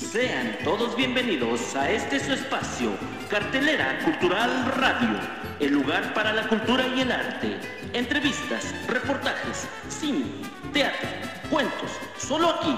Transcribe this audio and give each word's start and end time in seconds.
Sean 0.00 0.56
todos 0.64 0.96
bienvenidos 0.96 1.76
a 1.76 1.90
este 1.90 2.18
su 2.18 2.32
espacio, 2.32 2.90
Cartelera 3.28 3.98
Cultural 4.02 4.72
Radio, 4.76 5.20
el 5.60 5.74
lugar 5.74 6.14
para 6.14 6.32
la 6.32 6.48
cultura 6.48 6.86
y 6.96 7.02
el 7.02 7.12
arte. 7.12 7.60
Entrevistas, 7.92 8.74
reportajes, 8.88 9.68
cine, 9.88 10.24
teatro, 10.72 11.06
cuentos, 11.50 11.90
solo 12.18 12.48
aquí. 12.48 12.74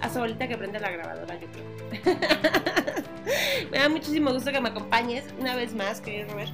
A 0.00 0.08
su 0.10 0.18
abuelita 0.18 0.48
que 0.48 0.56
prenda 0.56 0.78
la 0.78 0.90
grabadora, 0.90 1.38
yo 1.40 1.46
creo. 1.48 2.16
me 3.70 3.78
da 3.78 3.88
muchísimo 3.88 4.32
gusto 4.32 4.50
que 4.52 4.60
me 4.60 4.68
acompañes 4.68 5.24
una 5.38 5.56
vez 5.56 5.74
más, 5.74 6.00
querido 6.00 6.28
Robert, 6.30 6.52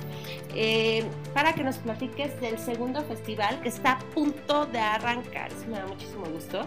eh, 0.55 1.05
para 1.33 1.55
que 1.55 1.65
nos 1.65 1.79
platiques 1.79 2.41
del 2.41 2.59
segundo 2.59 3.03
festival 3.03 3.61
que 3.63 3.69
está 3.69 3.93
a 3.93 3.99
punto 3.99 4.67
de 4.67 4.79
arrancar. 4.79 5.51
Eso 5.53 5.67
me 5.69 5.79
da 5.79 5.87
muchísimo 5.87 6.25
gusto. 6.27 6.67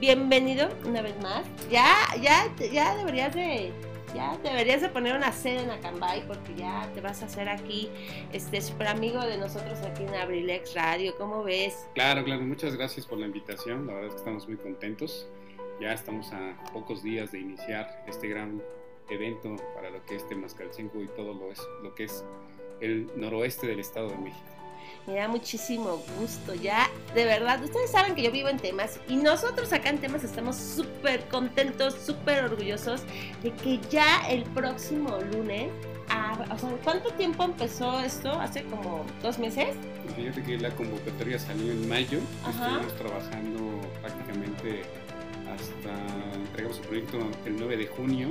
Bienvenido 0.00 0.68
una 0.84 1.02
vez 1.02 1.14
más. 1.22 1.44
Ya, 1.70 1.94
ya, 2.20 2.52
ya 2.72 2.96
deberías 2.96 3.34
de 3.34 3.72
ya 4.14 4.36
deberías 4.42 4.82
de 4.82 4.90
poner 4.90 5.16
una 5.16 5.32
sede 5.32 5.62
en 5.62 5.70
Acambay 5.70 6.26
porque 6.26 6.54
ya 6.54 6.90
te 6.94 7.00
vas 7.00 7.22
a 7.22 7.26
hacer 7.26 7.48
aquí 7.48 7.88
este 8.32 8.60
super 8.60 8.88
amigo 8.88 9.20
de 9.24 9.38
nosotros 9.38 9.78
aquí 9.80 10.02
en 10.02 10.14
Abrilex 10.14 10.74
Radio. 10.74 11.14
¿Cómo 11.16 11.42
ves? 11.42 11.88
Claro, 11.94 12.22
claro, 12.24 12.42
muchas 12.42 12.76
gracias 12.76 13.06
por 13.06 13.18
la 13.18 13.26
invitación. 13.26 13.86
La 13.86 13.94
verdad 13.94 14.08
es 14.08 14.14
que 14.14 14.18
estamos 14.18 14.46
muy 14.46 14.58
contentos. 14.58 15.28
Ya 15.82 15.92
estamos 15.94 16.32
a 16.32 16.54
pocos 16.72 17.02
días 17.02 17.32
de 17.32 17.40
iniciar 17.40 18.04
este 18.06 18.28
gran 18.28 18.62
evento 19.10 19.56
para 19.74 19.90
lo 19.90 20.00
que 20.06 20.14
es 20.14 20.28
Temascalcingo 20.28 21.02
y 21.02 21.08
todo 21.08 21.34
lo, 21.34 21.50
es, 21.50 21.60
lo 21.82 21.92
que 21.92 22.04
es 22.04 22.24
el 22.80 23.10
noroeste 23.16 23.66
del 23.66 23.80
Estado 23.80 24.10
de 24.10 24.16
México. 24.18 24.46
Me 25.08 25.14
da 25.14 25.26
muchísimo 25.26 26.00
gusto, 26.20 26.54
ya, 26.54 26.88
de 27.16 27.24
verdad, 27.24 27.60
ustedes 27.64 27.90
saben 27.90 28.14
que 28.14 28.22
yo 28.22 28.30
vivo 28.30 28.48
en 28.48 28.58
Temas 28.58 29.00
y 29.08 29.16
nosotros 29.16 29.72
acá 29.72 29.88
en 29.88 29.98
Temas 29.98 30.22
estamos 30.22 30.54
súper 30.54 31.26
contentos, 31.26 31.94
súper 31.94 32.44
orgullosos 32.44 33.02
de 33.42 33.50
que 33.50 33.80
ya 33.90 34.30
el 34.30 34.44
próximo 34.44 35.18
lunes, 35.32 35.68
ah, 36.08 36.46
o 36.48 36.58
sea, 36.58 36.70
¿cuánto 36.84 37.10
tiempo 37.14 37.42
empezó 37.42 37.98
esto? 37.98 38.30
¿Hace 38.30 38.62
como 38.66 39.04
dos 39.20 39.36
meses? 39.40 39.74
Fíjate 40.14 40.44
que 40.44 40.58
la 40.58 40.70
convocatoria 40.70 41.40
salió 41.40 41.72
en 41.72 41.88
mayo, 41.88 42.20
estuvimos 42.48 42.96
trabajando 42.96 43.80
prácticamente 44.00 44.84
hasta, 45.54 46.34
entregamos 46.34 46.78
el 46.78 46.86
proyecto 46.86 47.18
el 47.46 47.56
9 47.56 47.76
de 47.76 47.86
junio, 47.86 48.30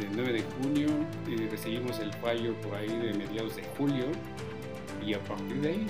el 0.00 0.16
9 0.16 0.32
de 0.32 0.42
junio 0.42 0.88
eh, 1.28 1.48
recibimos 1.50 1.98
el 2.00 2.12
fallo 2.14 2.54
por 2.62 2.76
ahí 2.76 2.88
de 2.88 3.12
mediados 3.14 3.56
de 3.56 3.62
julio 3.76 4.06
y 5.04 5.14
a 5.14 5.20
partir 5.20 5.60
de 5.60 5.68
ahí 5.68 5.86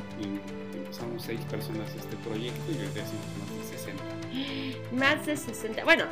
empezamos 0.75 1.23
seis 1.23 1.41
personas 1.51 1.89
este 1.95 2.17
proyecto 2.17 2.71
y 2.71 2.75
ya 2.75 2.85
hicimos 2.85 3.27
más 3.39 3.71
de 3.71 3.77
60. 3.77 4.05
Más 4.93 5.27
de 5.27 5.37
60, 5.37 5.85
bueno, 5.85 6.05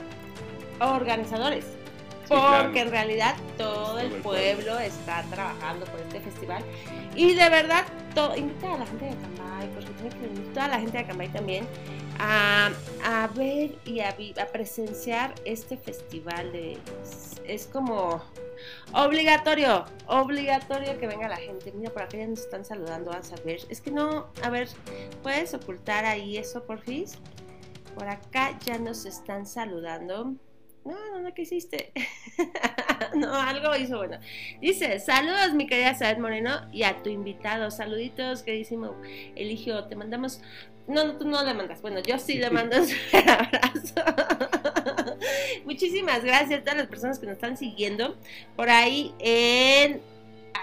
organizadores. 0.80 1.66
porque 2.28 2.82
en 2.82 2.90
realidad 2.90 3.36
todo, 3.58 3.98
el, 3.98 4.10
pueblo, 4.22 4.78
está 4.78 5.22
trabajando 5.24 5.84
por 5.86 6.00
este 6.00 6.20
festival. 6.20 6.62
Y 7.16 7.34
de 7.34 7.48
verdad, 7.48 7.84
todo, 8.14 8.36
invita 8.36 8.74
a 8.74 8.78
la 8.78 8.86
gente 8.86 9.06
de 9.06 9.16
Cambay, 9.16 9.68
porque 9.74 9.90
tiene 9.90 10.10
que 10.10 10.26
venir 10.28 10.52
toda 10.54 10.68
la 10.68 10.78
gente 10.78 10.98
de 10.98 11.04
Cambay 11.06 11.28
también 11.28 11.66
a, 12.20 13.30
ver 13.34 13.76
y 13.84 14.00
a, 14.00 14.14
presenciar 14.52 15.34
este 15.44 15.76
festival. 15.76 16.52
De, 16.52 16.78
es 17.46 17.66
como 17.66 18.22
Obligatorio, 18.92 19.86
obligatorio 20.06 20.98
que 20.98 21.06
venga 21.06 21.28
la 21.28 21.36
gente. 21.36 21.72
Mira, 21.72 21.90
por 21.92 22.02
acá 22.02 22.18
ya 22.18 22.26
nos 22.26 22.40
están 22.40 22.64
saludando, 22.64 23.12
a 23.12 23.20
ver. 23.44 23.60
Es 23.68 23.80
que 23.80 23.90
no, 23.90 24.28
a 24.42 24.50
ver, 24.50 24.68
¿puedes 25.22 25.54
ocultar 25.54 26.04
ahí 26.04 26.36
eso, 26.36 26.64
por 26.64 26.80
fin? 26.80 27.04
Por 27.94 28.08
acá 28.08 28.58
ya 28.64 28.78
nos 28.78 29.06
están 29.06 29.46
saludando. 29.46 30.34
No, 30.84 30.94
no, 31.12 31.20
no, 31.20 31.34
¿qué 31.34 31.42
hiciste? 31.42 31.92
no, 33.14 33.34
algo 33.34 33.76
hizo 33.76 33.98
bueno. 33.98 34.18
Dice, 34.60 34.98
saludos 34.98 35.52
mi 35.52 35.66
querida 35.66 35.94
Saed 35.94 36.18
Moreno 36.18 36.68
y 36.72 36.84
a 36.84 37.02
tu 37.02 37.10
invitado. 37.10 37.70
Saluditos, 37.70 38.42
queridísimo 38.42 38.96
Eligio. 39.36 39.84
Te 39.84 39.96
mandamos... 39.96 40.40
No, 40.90 41.16
tú 41.16 41.26
no 41.26 41.42
le 41.44 41.54
mandas. 41.54 41.80
Bueno, 41.80 42.00
yo 42.00 42.18
sí 42.18 42.34
le 42.34 42.50
mando 42.50 42.76
un 43.12 43.28
abrazo. 43.28 43.94
Muchísimas 45.64 46.24
gracias 46.24 46.60
a 46.60 46.62
todas 46.62 46.78
las 46.78 46.88
personas 46.88 47.18
que 47.18 47.26
nos 47.26 47.34
están 47.34 47.56
siguiendo 47.56 48.16
por 48.56 48.68
ahí 48.68 49.14
en 49.20 50.00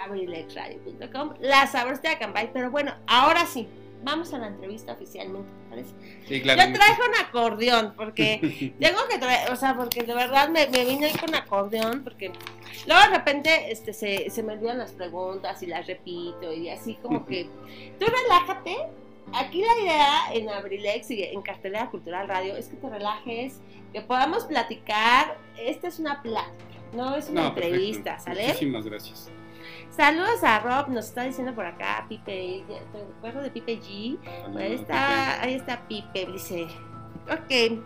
abrilexradio.com, 0.04 1.36
la 1.40 1.66
sabrosa 1.68 2.02
de 2.02 2.10
Acambay. 2.10 2.52
Pero 2.52 2.72
bueno, 2.72 2.94
ahora 3.08 3.46
sí, 3.46 3.68
vamos 4.04 4.34
a 4.34 4.38
la 4.38 4.48
entrevista 4.48 4.94
oficialmente? 4.94 5.50
Sí, 6.28 6.42
claro. 6.42 6.62
Yo 6.62 6.74
traje 6.74 7.02
un 7.08 7.26
acordeón, 7.26 7.94
porque 7.96 8.74
tengo 8.80 9.00
que 9.10 9.20
traer, 9.20 9.52
o 9.52 9.56
sea, 9.56 9.76
porque 9.76 10.04
de 10.04 10.14
verdad 10.14 10.50
me, 10.50 10.68
me 10.68 10.86
vine 10.86 11.08
ahí 11.08 11.18
con 11.18 11.34
acordeón, 11.36 12.04
porque 12.04 12.32
luego 12.86 13.02
de 13.02 13.18
repente 13.18 13.72
este, 13.72 13.94
se, 13.94 14.30
se 14.30 14.44
me 14.44 14.54
olvidan 14.54 14.78
las 14.78 14.92
preguntas 14.92 15.62
y 15.64 15.68
las 15.68 15.88
repito, 15.88 16.52
y 16.52 16.70
así 16.70 16.96
como 16.96 17.26
que 17.26 17.48
tú 18.00 18.06
relájate. 18.06 18.76
Aquí 19.34 19.62
la 19.62 19.82
idea 19.82 20.34
en 20.34 20.50
Abrilex 20.50 21.12
y 21.12 21.24
en 21.24 21.42
Cartelera 21.42 21.90
Cultural 21.90 22.28
Radio 22.28 22.56
es 22.56 22.68
que 22.70 22.78
te 22.78 22.90
relajes, 22.90 23.60
que 23.92 24.02
podamos 24.02 24.46
platicar. 24.46 25.38
Esta 25.58 25.88
es 25.88 26.00
una 26.00 26.22
plática, 26.22 26.80
no 26.94 27.16
es 27.16 27.30
una 27.30 27.48
entrevista, 27.48 28.20
¿sale? 28.20 28.48
Muchísimas 28.48 28.86
gracias. 28.86 29.32
Saludos 29.90 30.44
a 30.44 30.60
Rob, 30.60 30.90
nos 30.90 31.06
está 31.06 31.24
diciendo 31.24 31.54
por 31.56 31.66
acá, 31.66 32.06
Pipe, 32.08 32.64
¿te 32.68 33.02
acuerdo 33.18 33.42
de 33.42 33.50
Pipe 33.50 33.80
G? 33.80 34.18
ahí 34.56 34.74
está, 34.74 35.42
ahí 35.42 35.54
está 35.56 35.88
Pipe, 35.88 36.26
dice. 36.32 36.68
Ok. 37.30 37.82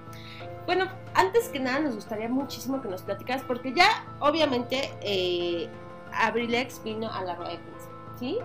Bueno, 0.65 0.87
antes 1.15 1.49
que 1.49 1.59
nada 1.59 1.79
nos 1.79 1.95
gustaría 1.95 2.29
muchísimo 2.29 2.81
que 2.81 2.87
nos 2.87 3.01
platicas, 3.01 3.41
porque 3.43 3.73
ya 3.73 4.05
obviamente 4.19 4.91
eh, 5.01 5.67
Abrilex 6.13 6.83
vino 6.83 7.11
a 7.11 7.23
la 7.23 7.35
rueda 7.35 7.51
de 7.51 7.57
prensa, 7.57 7.89
¿sí? 8.19 8.37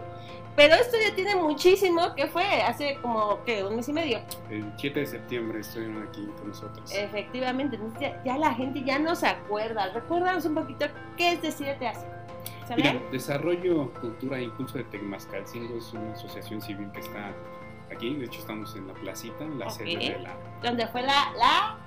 Pero 0.57 0.75
esto 0.75 0.97
ya 0.99 1.15
tiene 1.15 1.37
muchísimo, 1.37 2.15
que 2.15 2.27
fue 2.29 2.63
hace 2.63 2.99
como, 3.03 3.45
¿qué? 3.45 3.63
Un 3.63 3.77
mes 3.77 3.89
y 3.91 3.93
medio. 3.93 4.21
El 4.51 4.73
7 4.79 5.01
de 5.01 5.07
septiembre 5.07 5.61
estuvieron 5.61 6.03
aquí 6.03 6.27
con 6.39 6.49
nosotros. 6.49 6.91
Efectivamente, 6.95 7.77
entonces 7.77 8.15
ya, 8.25 8.39
la 8.39 8.55
gente 8.55 8.83
ya 8.83 8.99
no 8.99 9.15
se 9.15 9.27
acuerda. 9.27 9.93
Recuérdanos 9.93 10.47
un 10.47 10.55
poquito 10.55 10.87
qué 11.17 11.33
es 11.33 11.43
Decídete 11.43 11.89
Así. 11.89 12.07
Mira, 12.75 13.01
Desarrollo, 13.13 13.93
Cultura 14.01 14.39
e 14.39 14.45
Impulso 14.45 14.79
de 14.79 14.85
Tecmascalcingo 14.85 15.77
es 15.77 15.93
una 15.93 16.13
asociación 16.15 16.61
civil 16.61 16.91
que 16.93 17.01
está 17.01 17.33
aquí. 17.93 18.17
De 18.17 18.25
hecho, 18.25 18.41
estamos 18.41 18.75
en 18.75 18.89
la 18.89 18.95
placita, 18.95 19.45
en 19.45 19.59
la 19.59 19.71
sede 19.71 19.97
de 19.97 20.19
la. 20.19 20.35
Donde 20.63 20.87
fue 20.89 21.03
la, 21.03 21.33
la, 21.39 21.79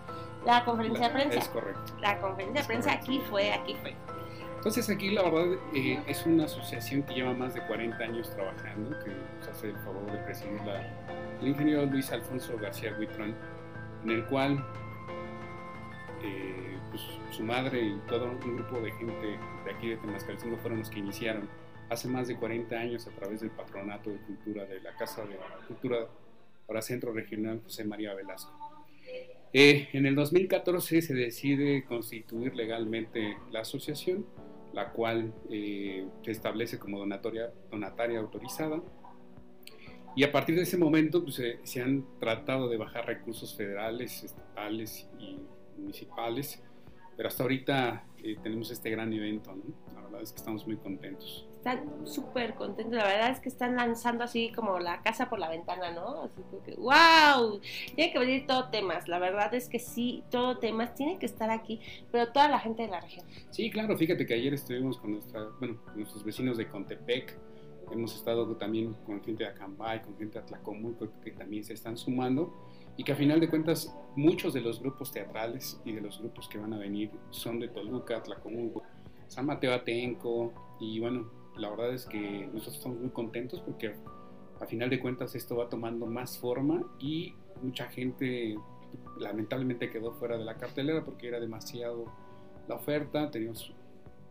la 0.45 0.63
conferencia 0.63 1.07
de 1.07 1.13
prensa. 1.13 1.39
Es 1.39 1.49
correcto. 1.49 1.93
La 1.99 2.19
conferencia 2.19 2.61
de 2.61 2.67
prensa 2.67 2.91
aquí 2.93 3.21
fue, 3.29 3.51
aquí 3.51 3.75
fue. 3.81 3.95
Entonces 4.59 4.89
aquí 4.89 5.11
la 5.11 5.23
verdad 5.23 5.57
eh, 5.73 6.03
es 6.05 6.25
una 6.25 6.43
asociación 6.43 7.03
que 7.03 7.13
lleva 7.13 7.33
más 7.33 7.53
de 7.53 7.61
40 7.61 7.97
años 8.03 8.29
trabajando, 8.29 8.89
que 9.05 9.09
nos 9.09 9.47
hace 9.47 9.69
el 9.69 9.77
favor 9.77 10.11
de 10.11 10.17
presidirla 10.17 11.37
el 11.41 11.47
ingeniero 11.47 11.85
Luis 11.85 12.11
Alfonso 12.11 12.57
García 12.57 12.93
Huitrón, 12.99 13.33
en 14.03 14.09
el 14.09 14.25
cual 14.25 14.61
eh, 16.21 16.77
pues, 16.89 17.01
su 17.31 17.41
madre 17.41 17.81
y 17.81 18.01
todo 18.09 18.25
un 18.25 18.57
grupo 18.57 18.81
de 18.81 18.91
gente 18.91 19.39
de 19.63 19.71
aquí 19.71 19.91
de 19.91 19.95
Temascalcingo 19.95 20.57
fueron 20.57 20.79
los 20.79 20.89
que 20.89 20.99
iniciaron 20.99 21.47
hace 21.89 22.09
más 22.09 22.27
de 22.27 22.35
40 22.35 22.75
años 22.75 23.07
a 23.07 23.11
través 23.11 23.39
del 23.39 23.51
Patronato 23.51 24.09
de 24.09 24.17
Cultura 24.17 24.65
de 24.65 24.81
la 24.81 24.93
Casa 24.97 25.23
de 25.23 25.37
Cultura 25.69 26.05
para 26.67 26.81
Centro 26.81 27.13
Regional 27.13 27.61
José 27.63 27.85
María 27.85 28.13
Velasco. 28.13 28.51
Eh, 29.53 29.87
en 29.93 30.05
el 30.05 30.15
2014 30.15 31.01
se 31.01 31.13
decide 31.13 31.85
constituir 31.85 32.57
legalmente 32.57 33.37
la 33.51 33.61
asociación 33.61 34.25
la 34.73 34.91
cual 34.91 35.33
eh, 35.49 36.07
se 36.23 36.31
establece 36.31 36.79
como 36.79 36.99
donatoria, 36.99 37.51
donataria 37.71 38.19
autorizada. 38.19 38.81
Y 40.15 40.23
a 40.23 40.31
partir 40.31 40.55
de 40.55 40.63
ese 40.63 40.77
momento 40.77 41.23
pues, 41.23 41.41
se, 41.63 41.81
han 41.81 42.05
tratado 42.19 42.69
de 42.69 42.77
bajar 42.77 43.05
recursos 43.05 43.55
federales, 43.55 44.23
estatales 44.23 45.07
y 45.19 45.39
municipales, 45.77 46.61
pero 47.15 47.29
hasta 47.29 47.43
ahorita 47.43 48.05
eh, 48.23 48.37
tenemos 48.41 48.71
este 48.71 48.89
gran 48.89 49.13
evento, 49.13 49.55
la 49.93 50.01
verdad 50.01 50.21
es 50.21 50.31
que 50.31 50.37
estamos 50.37 50.65
muy 50.65 50.77
contentos 50.77 51.48
están 51.59 52.07
súper 52.07 52.55
contentos. 52.55 52.95
La 52.95 53.03
verdad 53.03 53.31
es 53.31 53.41
que 53.41 53.49
están 53.49 53.75
lanzando 53.75 54.23
así 54.23 54.51
como 54.53 54.79
la 54.79 55.01
casa 55.01 55.29
por 55.29 55.39
la 55.39 55.49
ventana, 55.49 55.91
¿no? 55.91 56.23
Así 56.23 56.41
que, 56.65 56.75
wow, 56.75 57.59
tiene 57.95 58.13
que 58.13 58.19
venir 58.19 58.47
todo 58.47 58.69
temas. 58.69 59.09
La 59.09 59.19
verdad 59.19 59.53
es 59.53 59.67
que 59.67 59.77
sí, 59.77 60.23
todo 60.31 60.57
temas 60.57 60.95
tiene 60.95 61.19
que 61.19 61.25
estar 61.25 61.49
aquí, 61.49 61.81
pero 62.11 62.31
toda 62.31 62.47
la 62.47 62.59
gente 62.59 62.83
de 62.83 62.87
la 62.87 63.01
región. 63.01 63.25
Sí, 63.49 63.69
claro, 63.69 63.97
fíjate 63.97 64.25
que 64.25 64.35
ayer 64.35 64.53
estuvimos 64.53 64.97
con, 64.99 65.11
nuestra, 65.11 65.47
bueno, 65.59 65.81
nuestros 65.95 66.23
vecinos 66.23 66.57
de 66.57 66.69
Contepec. 66.69 67.37
Hemos 67.91 68.15
estado 68.15 68.55
también 68.55 68.93
con 69.05 69.21
gente 69.21 69.43
de 69.43 69.49
Acambay, 69.49 70.01
con 70.01 70.15
gente 70.17 70.39
de 70.39 70.45
Atlacomulco, 70.45 71.09
que 71.21 71.31
también 71.31 71.65
se 71.65 71.73
están 71.73 71.97
sumando. 71.97 72.53
Y 72.95 73.03
que 73.03 73.11
a 73.11 73.15
final 73.15 73.39
de 73.41 73.49
cuentas, 73.49 73.93
muchos 74.15 74.53
de 74.53 74.61
los 74.61 74.79
grupos 74.79 75.11
teatrales 75.11 75.81
y 75.83 75.91
de 75.91 75.99
los 75.99 76.19
grupos 76.19 76.47
que 76.47 76.57
van 76.57 76.73
a 76.73 76.77
venir 76.77 77.11
son 77.31 77.59
de 77.59 77.67
Toluca, 77.67 78.17
Atlacomulco, 78.17 78.83
San 79.27 79.45
Mateo 79.45 79.73
Atenco, 79.73 80.53
y 80.79 80.99
bueno, 80.99 81.38
la 81.59 81.69
verdad 81.69 81.93
es 81.93 82.05
que 82.05 82.47
nosotros 82.53 82.77
estamos 82.77 82.99
muy 82.99 83.09
contentos 83.09 83.61
porque 83.61 83.95
a 84.59 84.65
final 84.65 84.89
de 84.89 84.99
cuentas 84.99 85.35
esto 85.35 85.57
va 85.57 85.69
tomando 85.69 86.05
más 86.05 86.37
forma 86.37 86.83
y 86.99 87.33
mucha 87.61 87.85
gente 87.87 88.57
lamentablemente 89.17 89.89
quedó 89.89 90.13
fuera 90.13 90.37
de 90.37 90.45
la 90.45 90.57
cartelera 90.57 91.03
porque 91.03 91.27
era 91.27 91.39
demasiado 91.39 92.05
la 92.67 92.75
oferta, 92.75 93.29
teníamos 93.31 93.73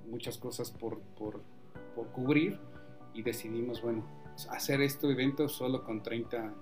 muchas 0.09 0.39
cosas 0.39 0.71
por, 0.71 1.01
por, 1.19 1.43
cubrir 2.13 2.59
y 3.13 3.23
decidimos, 3.23 3.83
bueno, 3.83 4.05
hacer 4.51 4.81
este 4.81 5.11
evento 5.11 5.49
solo 5.49 5.83
con 5.83 6.03
30, 6.03 6.55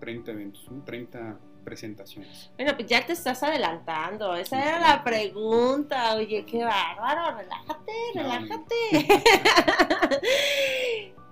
30 0.00 0.32
eventos, 0.32 0.68
30 0.84 1.38
presentaciones. 1.60 2.50
Bueno, 2.56 2.74
pues 2.76 2.88
ya 2.88 3.04
te 3.04 3.12
estás 3.12 3.42
adelantando, 3.42 4.34
esa 4.34 4.62
era 4.62 4.80
la 4.80 5.04
pregunta, 5.04 6.14
oye, 6.14 6.44
qué 6.44 6.64
bárbaro, 6.64 7.38
relájate, 7.38 7.92
relájate. 8.14 8.74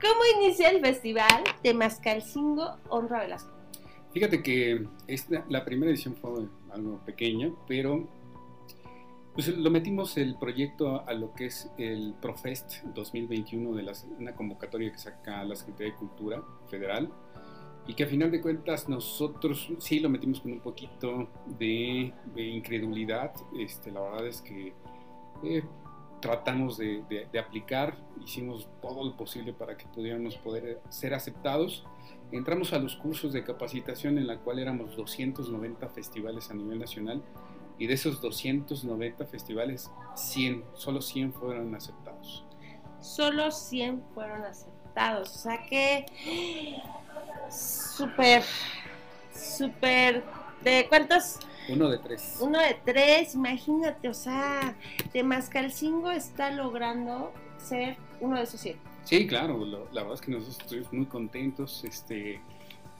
¿Cómo 0.00 0.20
inicia 0.40 0.70
el 0.70 0.80
festival 0.80 1.44
de 1.62 1.74
Mascalcingo 1.74 2.76
Honra 2.88 3.20
Velasco? 3.20 3.50
Fíjate 4.12 4.42
que 4.42 4.86
esta, 5.06 5.44
la 5.48 5.64
primera 5.64 5.90
edición 5.90 6.14
fue 6.14 6.46
algo 6.70 6.98
pequeña, 7.04 7.50
pero 7.66 8.08
pues 9.38 9.56
lo 9.56 9.70
metimos 9.70 10.16
el 10.16 10.36
proyecto 10.36 11.06
a, 11.06 11.14
lo 11.14 11.32
que 11.32 11.46
es 11.46 11.70
el 11.78 12.12
Profest 12.20 12.82
2021 12.94 13.72
de 13.76 13.92
una 14.18 14.34
convocatoria 14.34 14.90
que 14.90 14.98
saca 14.98 15.44
la 15.44 15.54
Secretaría 15.54 15.92
de 15.92 15.98
Cultura 15.98 16.42
Federal 16.68 17.08
y 17.88 17.94
que 17.94 18.04
a 18.04 18.06
final 18.06 18.30
de 18.30 18.42
cuentas 18.42 18.86
nosotros 18.86 19.72
sí 19.78 19.98
lo 19.98 20.10
metimos 20.10 20.40
con 20.40 20.52
un 20.52 20.60
poquito 20.60 21.26
de, 21.58 22.12
incredulidad. 22.36 23.32
Este, 23.58 23.90
la 23.90 24.02
verdad 24.02 24.26
es 24.26 24.42
que 24.42 24.74
eh, 25.42 25.64
tratamos 26.20 26.76
de, 26.76 27.02
de, 27.08 27.38
aplicar, 27.38 27.96
hicimos 28.22 28.68
todo 28.82 29.02
lo 29.02 29.16
posible 29.16 29.54
para 29.54 29.78
que 29.78 29.86
pudiéramos 29.86 30.36
poder 30.36 30.82
ser 30.90 31.14
aceptados. 31.14 31.86
Entramos 32.30 32.74
a 32.74 32.78
los 32.78 32.94
cursos 32.94 33.32
de 33.32 33.42
capacitación 33.42 34.18
en 34.18 34.26
la 34.26 34.36
cual 34.36 34.58
éramos 34.58 34.94
290 34.94 35.88
festivales 35.88 36.50
a 36.50 36.54
nivel 36.54 36.78
nacional 36.78 37.22
y 37.78 37.86
de 37.86 37.94
esos 37.94 38.20
290 38.20 39.24
festivales, 39.24 39.90
100, 40.14 40.62
solo 40.74 41.00
100 41.00 41.32
fueron 41.32 41.74
aceptados. 41.74 42.44
Solo 43.00 43.50
100 43.50 44.02
fueron 44.12 44.44
aceptados, 44.44 45.34
o 45.34 45.38
sea 45.38 45.64
que 45.64 46.04
súper, 47.50 48.42
súper, 49.34 50.24
¿de 50.62 50.86
cuántos? 50.88 51.38
Uno 51.68 51.90
de 51.90 51.98
tres. 51.98 52.38
Uno 52.40 52.58
de 52.58 52.76
tres, 52.84 53.34
imagínate, 53.34 54.08
o 54.08 54.14
sea, 54.14 54.74
de 55.12 55.22
Mascalcingo 55.22 56.10
está 56.10 56.50
logrando 56.50 57.32
ser 57.58 57.96
uno 58.20 58.36
de 58.36 58.44
esos 58.44 58.60
100. 58.60 58.76
Sí, 59.04 59.26
claro, 59.26 59.64
la 59.64 60.02
verdad 60.02 60.14
es 60.14 60.20
que 60.20 60.30
nosotros 60.30 60.58
estuvimos 60.60 60.92
muy 60.92 61.06
contentos, 61.06 61.84
este, 61.84 62.40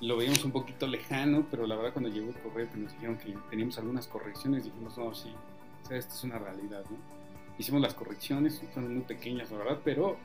lo 0.00 0.16
veíamos 0.16 0.45
un 0.45 0.52
poquito 0.52 0.87
lejano, 0.87 1.47
pero 1.50 1.66
la 1.66 1.76
verdad 1.76 1.92
cuando 1.92 2.11
llegó 2.11 2.28
el 2.28 2.37
correo 2.37 2.71
que 2.71 2.78
nos 2.78 2.92
dijeron 2.92 3.16
que 3.18 3.35
teníamos 3.50 3.78
algunas 3.78 4.07
correcciones, 4.07 4.64
dijimos, 4.64 4.97
no, 4.97 5.14
sí, 5.14 5.33
o 5.85 5.88
sea, 5.88 5.97
esto 5.97 6.14
es 6.14 6.25
una 6.25 6.38
realidad, 6.38 6.85
¿no? 6.90 6.97
Hicimos 7.59 7.80
las 7.80 7.95
correcciones, 7.95 8.62
fueron 8.73 8.95
muy 8.95 9.02
pequeñas, 9.02 9.50
la 9.50 9.59
verdad, 9.59 9.78
pero 9.85 10.16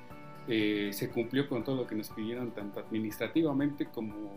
eh, 0.48 0.90
se 0.94 1.10
cumplió 1.10 1.48
con 1.48 1.64
todo 1.64 1.76
lo 1.78 1.88
que 1.88 1.96
nos 1.96 2.10
pidieron, 2.10 2.52
tanto 2.52 2.80
administrativamente 2.80 3.86
como 3.86 4.32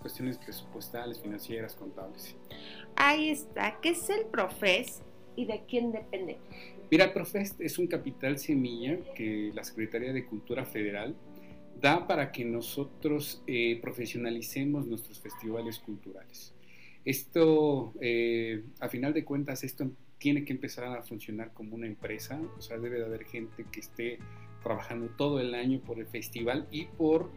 cuestiones 0.00 0.38
presupuestales, 0.38 1.20
financieras, 1.20 1.74
contables. 1.74 2.34
Ahí 2.96 3.30
está. 3.30 3.78
¿Qué 3.80 3.90
es 3.90 4.08
el 4.10 4.26
Profes 4.26 5.02
y 5.36 5.46
de 5.46 5.62
quién 5.68 5.92
depende? 5.92 6.38
Mira, 6.90 7.06
el 7.06 7.12
Profes 7.12 7.56
es 7.58 7.78
un 7.78 7.86
capital 7.86 8.38
semilla 8.38 8.98
que 9.14 9.50
la 9.54 9.64
Secretaría 9.64 10.12
de 10.12 10.24
Cultura 10.26 10.64
Federal 10.64 11.14
da 11.80 12.06
para 12.06 12.32
que 12.32 12.44
nosotros 12.44 13.42
eh, 13.46 13.78
profesionalicemos 13.80 14.86
nuestros 14.86 15.20
festivales 15.20 15.78
culturales. 15.78 16.54
Esto, 17.04 17.92
eh, 18.00 18.64
a 18.80 18.88
final 18.88 19.12
de 19.12 19.24
cuentas, 19.24 19.64
esto 19.64 19.90
tiene 20.18 20.44
que 20.44 20.52
empezar 20.52 20.84
a 20.84 21.02
funcionar 21.02 21.52
como 21.52 21.74
una 21.74 21.86
empresa, 21.86 22.40
o 22.56 22.62
sea, 22.62 22.78
debe 22.78 22.98
de 22.98 23.04
haber 23.04 23.24
gente 23.24 23.66
que 23.70 23.80
esté 23.80 24.18
trabajando 24.64 25.06
todo 25.16 25.38
el 25.38 25.54
año 25.54 25.78
por 25.80 26.00
el 26.00 26.06
festival 26.06 26.66
y 26.72 26.86
por 26.86 27.30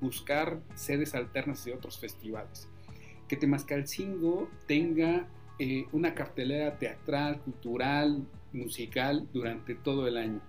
buscar 0.00 0.60
sedes 0.74 1.14
alternas 1.14 1.64
de 1.64 1.74
otros 1.74 1.98
festivales. 1.98 2.68
Que 3.26 3.36
Temascalcingo 3.36 4.48
tenga 4.66 5.28
eh, 5.58 5.86
una 5.92 6.14
cartelera 6.14 6.78
teatral, 6.78 7.40
cultural, 7.40 8.26
musical 8.52 9.28
durante 9.32 9.74
todo 9.74 10.06
el 10.06 10.16
año. 10.16 10.40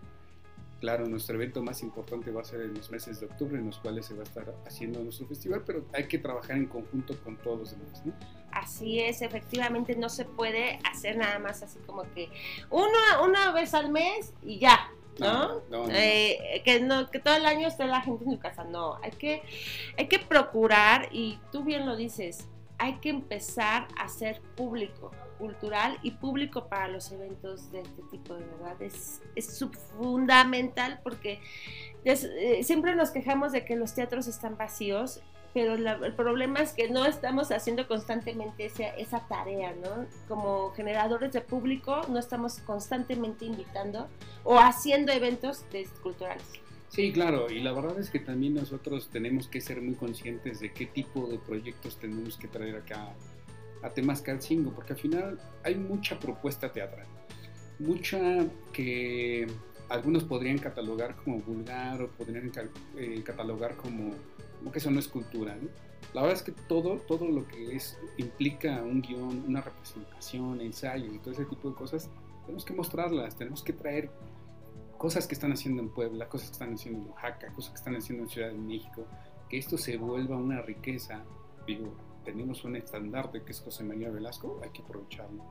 Claro, 0.80 1.08
nuestro 1.08 1.36
evento 1.36 1.62
más 1.62 1.84
importante 1.84 2.32
va 2.32 2.42
a 2.42 2.46
ser 2.46 2.62
en 2.62 2.74
los 2.74 2.90
meses 2.90 3.20
de 3.20 3.26
octubre, 3.26 3.60
en 3.60 3.66
los 3.66 3.80
cuales 3.80 4.06
se 4.06 4.14
va 4.14 4.22
a 4.22 4.24
estar 4.24 4.56
haciendo 4.66 5.04
nuestro 5.04 5.28
festival, 5.28 5.64
pero 5.66 5.86
hay 5.94 6.08
que 6.08 6.20
trabajar 6.20 6.56
en 6.56 6.68
conjunto 6.68 7.18
con 7.22 7.36
todos 7.36 7.60
los 7.60 7.72
demás. 7.72 8.02
Así 8.52 9.02
es, 9.02 9.22
efectivamente 9.22 9.96
no 9.98 10.08
se 10.08 10.24
puede 10.24 10.80
hacer 10.90 11.18
nada 11.18 11.38
más 11.40 11.64
así 11.64 11.80
como 11.86 12.04
que 12.14 12.30
una, 12.70 13.22
una 13.26 13.52
vez 13.52 13.74
al 13.74 13.92
mes 13.92 14.34
y 14.42 14.60
ya, 14.60 14.90
¿no? 15.20 15.62
Eh, 15.90 16.62
que 16.64 16.80
no 16.80 17.10
que 17.10 17.20
todo 17.20 17.36
el 17.36 17.46
año 17.46 17.68
esté 17.68 17.86
la 17.86 18.02
gente 18.02 18.26
en 18.26 18.32
su 18.32 18.40
casa, 18.40 18.64
no, 18.64 18.98
hay 19.04 19.12
que, 19.12 19.44
hay 19.98 20.08
que 20.08 20.20
procurar, 20.20 21.10
y 21.12 21.40
tú 21.52 21.64
bien 21.64 21.86
lo 21.86 21.96
dices, 21.96 22.48
hay 22.78 22.96
que 22.96 23.10
empezar 23.10 23.88
a 23.98 24.08
ser 24.08 24.42
público, 24.56 25.12
cultural 25.38 25.98
y 26.04 26.12
público 26.12 26.68
para 26.68 26.88
los 26.88 27.12
eventos 27.12 27.72
de 27.72 27.82
este 27.82 28.02
tipo, 28.12 28.36
de 28.36 28.46
verdad, 28.46 28.82
es, 28.82 29.22
es 29.36 29.66
fundamental 29.98 31.00
porque 31.04 31.42
eh, 32.06 32.64
siempre 32.64 32.96
nos 32.96 33.12
quejamos 33.12 33.52
de 33.52 33.66
que 33.66 33.76
los 33.76 33.94
teatros 33.94 34.28
están 34.28 34.58
vacíos 34.58 35.22
pero 35.54 35.74
el 35.76 36.14
problema 36.14 36.60
es 36.60 36.74
que 36.74 36.90
no 36.90 37.06
estamos 37.06 37.52
haciendo 37.52 37.88
constantemente 37.88 38.66
esa, 38.66 39.28
tarea, 39.28 39.74
¿no? 39.74 40.06
Como 40.28 40.72
generadores 40.72 41.34
de 41.34 41.42
público 41.42 42.02
no 42.10 42.20
estamos 42.20 42.60
constantemente 42.60 43.46
invitando 43.46 44.08
o 44.44 44.60
haciendo 44.60 45.12
eventos 45.12 45.66
culturales. 46.02 46.46
Sí, 46.90 47.12
claro, 47.12 47.52
y 47.52 47.62
la 47.62 47.72
verdad 47.72 48.00
es 48.00 48.10
que 48.10 48.20
también 48.20 48.56
nosotros 48.56 49.10
tenemos 49.12 49.48
que 49.48 49.62
ser 49.62 49.82
muy 49.82 49.94
conscientes 49.96 50.60
de 50.60 50.72
qué 50.72 50.88
tipo 50.88 51.28
de 51.28 51.38
proyectos 51.38 51.98
tenemos 51.98 52.38
que 52.38 52.48
traer 52.48 52.78
acá 52.78 53.14
a 53.84 53.90
Temascalcingo, 53.92 54.72
porque 54.72 54.94
al 54.94 55.00
final 55.00 55.40
hay 55.64 55.76
mucha 55.76 56.20
propuesta 56.20 56.72
teatral, 56.72 57.06
mucha 57.78 58.20
que 58.74 59.48
algunos 59.88 60.24
podrían 60.24 60.58
catalogar 60.58 61.16
como 61.16 61.40
vulgar 61.40 62.02
o 62.02 62.10
podrían 62.10 62.52
eh, 62.98 63.22
catalogar 63.24 63.76
como 63.76 64.14
que 64.72 64.80
eso 64.80 64.92
no 64.92 65.00
es 65.00 65.08
cultura. 65.08 65.58
La 66.14 66.22
verdad 66.22 66.38
es 66.38 66.44
que 66.44 66.52
todo, 66.52 66.98
todo 67.08 67.28
lo 67.28 67.48
que 67.48 67.76
es, 67.76 67.98
implica 68.18 68.82
un 68.82 69.02
guion, 69.02 69.46
una 69.48 69.62
representación, 69.62 70.60
ensayos 70.62 71.14
y 71.14 71.20
todo 71.20 71.34
ese 71.34 71.46
tipo 71.46 71.70
de 71.70 71.76
cosas, 71.76 72.10
tenemos 72.42 72.66
que 72.66 72.74
mostrarlas, 72.74 73.36
tenemos 73.36 73.64
que 73.64 73.74
traer 73.74 74.10
cosas 74.98 75.28
que 75.28 75.34
están 75.34 75.52
haciendo 75.52 75.82
en 75.82 75.90
Puebla, 75.90 76.28
cosas 76.28 76.50
que 76.50 76.54
están 76.54 76.74
haciendo 76.74 77.02
en 77.02 77.10
Oaxaca, 77.10 77.54
cosas 77.54 77.72
que 77.72 77.78
están 77.78 77.96
haciendo 77.96 78.24
en 78.24 78.30
Ciudad 78.30 78.50
de 78.50 78.58
México, 78.58 79.06
que 79.50 79.58
esto 79.58 79.78
se 79.78 79.98
vuelva 79.98 80.36
una 80.36 80.62
riqueza. 80.62 81.24
Digo, 81.68 81.94
tenemos 82.26 82.64
un 82.64 82.76
estandarte 82.76 83.44
que 83.44 83.52
es 83.52 83.62
José 83.62 83.84
María 83.84 84.10
Velasco, 84.10 84.60
hay 84.64 84.70
que 84.72 84.82
aprovecharlo. 84.82 85.44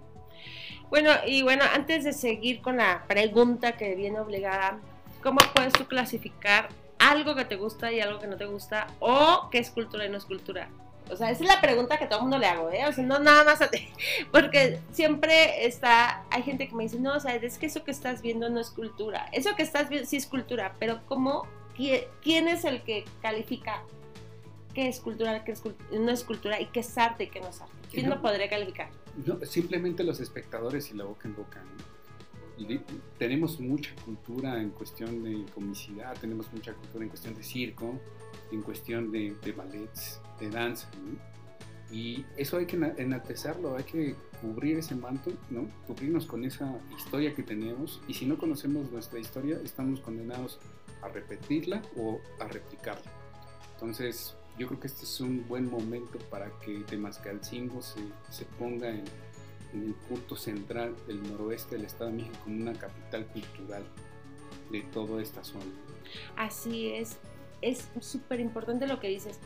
Bueno, 0.90 1.10
y 1.26 1.42
bueno, 1.42 1.64
antes 1.72 2.04
de 2.04 2.12
seguir 2.12 2.60
con 2.60 2.76
la 2.76 3.04
pregunta 3.06 3.76
que 3.76 3.94
viene 3.94 4.20
obligada, 4.20 4.78
¿cómo 5.22 5.38
puedes 5.54 5.72
tú 5.72 5.86
clasificar 5.86 6.68
algo 7.08 7.34
que 7.34 7.44
te 7.44 7.56
gusta 7.56 7.90
y 7.90 8.00
algo 8.00 8.18
que 8.18 8.26
no 8.26 8.36
te 8.36 8.44
gusta, 8.44 8.86
o 9.00 9.48
qué 9.50 9.58
es 9.58 9.70
cultura 9.70 10.04
y 10.04 10.10
no 10.10 10.18
es 10.18 10.24
cultura. 10.24 10.68
O 11.10 11.16
sea, 11.16 11.30
esa 11.30 11.42
es 11.42 11.48
la 11.48 11.60
pregunta 11.62 11.98
que 11.98 12.04
todo 12.04 12.18
el 12.18 12.22
mundo 12.24 12.38
le 12.38 12.46
hago, 12.46 12.70
¿eh? 12.70 12.84
O 12.86 12.92
sea, 12.92 13.02
no 13.02 13.18
nada 13.18 13.42
más 13.44 13.62
a 13.62 13.70
ti. 13.70 13.88
Porque 14.32 14.78
siempre 14.92 15.66
está, 15.66 16.24
hay 16.30 16.42
gente 16.42 16.68
que 16.68 16.74
me 16.74 16.82
dice, 16.82 17.00
no, 17.00 17.14
o 17.14 17.20
sea, 17.20 17.34
es 17.34 17.56
que 17.56 17.64
eso 17.64 17.82
que 17.82 17.90
estás 17.90 18.20
viendo 18.20 18.50
no 18.50 18.60
es 18.60 18.68
cultura. 18.68 19.26
Eso 19.32 19.56
que 19.56 19.62
estás 19.62 19.88
viendo 19.88 20.06
sí 20.06 20.16
es 20.16 20.26
cultura, 20.26 20.74
pero 20.78 21.00
¿cómo? 21.06 21.46
¿Quién 22.22 22.48
es 22.48 22.64
el 22.64 22.82
que 22.82 23.04
califica 23.22 23.82
qué 24.74 24.88
es 24.88 25.00
cultura, 25.00 25.44
qué 25.44 25.54
no 25.92 26.10
es 26.10 26.24
cultura 26.24 26.60
y 26.60 26.66
qué 26.66 26.80
es 26.80 26.98
arte 26.98 27.24
y 27.24 27.26
qué 27.28 27.40
no 27.40 27.48
es 27.48 27.60
arte? 27.60 27.74
¿Quién 27.90 28.10
lo 28.10 28.20
podría 28.20 28.50
calificar? 28.50 28.90
No, 29.24 29.38
simplemente 29.46 30.04
los 30.04 30.20
espectadores 30.20 30.90
y 30.90 30.94
la 30.94 31.04
boca 31.04 31.26
en 31.26 31.36
boca. 31.36 31.62
¿no? 31.62 31.87
Tenemos 33.18 33.60
mucha 33.60 33.94
cultura 34.04 34.60
en 34.60 34.70
cuestión 34.70 35.22
de 35.22 35.44
comicidad, 35.52 36.16
tenemos 36.20 36.52
mucha 36.52 36.74
cultura 36.74 37.04
en 37.04 37.10
cuestión 37.10 37.34
de 37.34 37.42
circo, 37.42 37.98
en 38.52 38.62
cuestión 38.62 39.10
de, 39.12 39.36
de 39.42 39.52
ballets, 39.52 40.20
de 40.40 40.50
danza, 40.50 40.88
Y 41.90 42.24
eso 42.36 42.58
hay 42.58 42.66
que 42.66 42.76
enaltezarlo, 42.76 43.76
hay 43.76 43.84
que 43.84 44.14
cubrir 44.42 44.78
ese 44.78 44.94
manto, 44.94 45.32
¿no? 45.50 45.68
Cubrirnos 45.86 46.26
con 46.26 46.44
esa 46.44 46.78
historia 46.96 47.34
que 47.34 47.42
tenemos 47.42 48.02
y 48.06 48.14
si 48.14 48.26
no 48.26 48.36
conocemos 48.36 48.90
nuestra 48.92 49.18
historia, 49.18 49.58
estamos 49.64 50.00
condenados 50.00 50.58
a 51.02 51.08
repetirla 51.08 51.82
o 51.96 52.20
a 52.40 52.48
replicarla. 52.48 53.10
Entonces, 53.74 54.36
yo 54.58 54.66
creo 54.66 54.80
que 54.80 54.88
este 54.88 55.04
es 55.04 55.20
un 55.20 55.46
buen 55.48 55.70
momento 55.70 56.18
para 56.30 56.50
que 56.58 56.80
Temascalcingo 56.80 57.80
se, 57.80 58.00
se 58.28 58.44
ponga 58.44 58.90
en, 58.90 59.04
en 59.72 59.84
el 59.84 59.94
punto 59.94 60.36
central 60.36 60.94
del 61.06 61.22
noroeste 61.30 61.76
del 61.76 61.84
Estado 61.84 62.10
de 62.10 62.16
México 62.16 62.36
como 62.44 62.56
una 62.56 62.72
capital 62.72 63.26
cultural 63.26 63.84
de 64.70 64.82
toda 64.92 65.22
esta 65.22 65.44
zona. 65.44 65.64
Así 66.36 66.88
es, 66.88 67.16
es 67.60 67.88
súper 68.00 68.40
importante 68.40 68.86
lo 68.86 69.00
que 69.00 69.08
dices. 69.08 69.38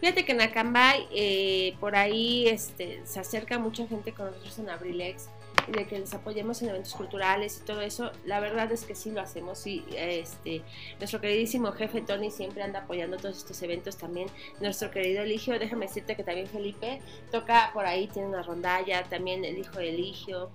Fíjate 0.00 0.24
que 0.24 0.32
en 0.32 0.40
Acambay, 0.40 1.06
eh, 1.12 1.76
por 1.80 1.96
ahí 1.96 2.48
este, 2.48 3.00
se 3.04 3.20
acerca 3.20 3.58
mucha 3.58 3.86
gente 3.86 4.12
con 4.12 4.26
nosotros 4.26 4.58
en 4.58 4.70
Abrilex. 4.70 5.28
De 5.68 5.86
que 5.86 5.98
les 5.98 6.12
apoyemos 6.14 6.60
en 6.62 6.70
eventos 6.70 6.94
culturales 6.94 7.60
y 7.60 7.66
todo 7.66 7.80
eso, 7.80 8.12
la 8.24 8.40
verdad 8.40 8.70
es 8.72 8.84
que 8.84 8.94
sí 8.94 9.10
lo 9.10 9.20
hacemos. 9.20 9.66
Y 9.66 9.84
este, 9.94 10.62
nuestro 10.98 11.20
queridísimo 11.20 11.72
jefe 11.72 12.00
Tony 12.02 12.30
siempre 12.30 12.62
anda 12.62 12.80
apoyando 12.80 13.16
todos 13.16 13.38
estos 13.38 13.62
eventos. 13.62 13.96
También 13.96 14.28
nuestro 14.60 14.90
querido 14.90 15.22
Eligio, 15.22 15.58
déjame 15.58 15.86
decirte 15.86 16.16
que 16.16 16.24
también 16.24 16.46
Felipe 16.46 17.00
toca 17.30 17.70
por 17.72 17.86
ahí, 17.86 18.06
tiene 18.08 18.28
una 18.28 18.42
rondalla. 18.42 19.04
También 19.04 19.44
el 19.44 19.58
hijo 19.58 19.78
de 19.78 19.90
Eligio, 19.90 20.50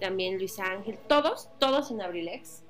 también 0.00 0.38
Luis 0.38 0.58
Ángel, 0.58 0.98
todos, 1.08 1.48
todos 1.58 1.90
en 1.90 2.02
Abrilex. 2.02 2.62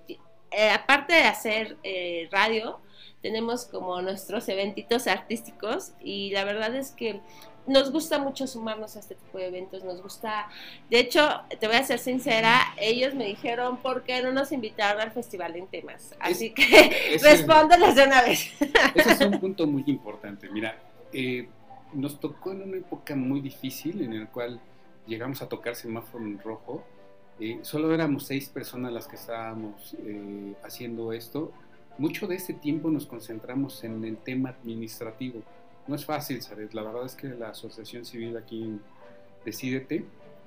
Eh, 0.50 0.70
aparte 0.70 1.14
de 1.14 1.22
hacer 1.22 1.76
eh, 1.82 2.28
radio, 2.30 2.80
tenemos 3.22 3.66
como 3.66 4.00
nuestros 4.02 4.48
eventitos 4.48 5.06
artísticos 5.06 5.92
y 6.00 6.30
la 6.30 6.44
verdad 6.44 6.74
es 6.74 6.90
que 6.92 7.20
nos 7.66 7.92
gusta 7.92 8.18
mucho 8.18 8.46
sumarnos 8.46 8.96
a 8.96 9.00
este 9.00 9.14
tipo 9.14 9.38
de 9.38 9.46
eventos, 9.46 9.84
nos 9.84 10.02
gusta, 10.02 10.48
de 10.88 10.98
hecho, 10.98 11.42
te 11.60 11.66
voy 11.66 11.76
a 11.76 11.84
ser 11.84 11.98
sincera, 11.98 12.58
ellos 12.78 13.14
me 13.14 13.26
dijeron, 13.26 13.76
¿por 13.78 14.02
qué 14.02 14.22
no 14.22 14.32
nos 14.32 14.50
invitaron 14.50 15.00
al 15.00 15.12
festival 15.12 15.54
en 15.56 15.66
temas? 15.66 16.14
Así 16.18 16.50
que 16.50 17.18
respóndeles 17.22 17.94
de 17.94 18.04
una 18.04 18.22
vez. 18.22 18.50
Ese 18.94 19.12
es 19.12 19.20
un 19.20 19.38
punto 19.40 19.66
muy 19.66 19.84
importante, 19.86 20.48
mira, 20.48 20.78
eh, 21.12 21.48
nos 21.92 22.18
tocó 22.18 22.52
en 22.52 22.62
una 22.62 22.76
época 22.78 23.14
muy 23.14 23.40
difícil 23.40 24.02
en 24.02 24.14
el 24.14 24.28
cual 24.28 24.60
llegamos 25.06 25.42
a 25.42 25.48
tocar 25.48 25.74
semáforo 25.76 26.24
en 26.24 26.38
rojo, 26.38 26.84
eh, 27.40 27.58
solo 27.62 27.92
éramos 27.94 28.26
seis 28.26 28.48
personas 28.48 28.92
las 28.92 29.08
que 29.08 29.16
estábamos 29.16 29.96
eh, 29.98 30.54
haciendo 30.62 31.12
esto, 31.12 31.52
mucho 31.98 32.26
de 32.26 32.36
ese 32.36 32.54
tiempo 32.54 32.90
nos 32.90 33.06
concentramos 33.06 33.82
en 33.84 34.04
el 34.04 34.16
tema 34.18 34.50
administrativo, 34.50 35.42
no 35.86 35.94
es 35.94 36.04
fácil, 36.04 36.42
¿sabes? 36.42 36.74
La 36.74 36.82
verdad 36.82 37.06
es 37.06 37.14
que 37.14 37.28
la 37.28 37.48
asociación 37.48 38.04
civil 38.04 38.36
aquí 38.36 38.62
en 38.62 38.80
Decídete 39.44 40.04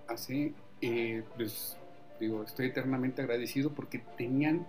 hace, 0.07 0.53
eh, 0.81 1.23
pues, 1.35 1.77
digo, 2.19 2.43
estoy 2.43 2.67
eternamente 2.67 3.23
agradecido 3.23 3.71
porque 3.71 4.03
tenían, 4.17 4.67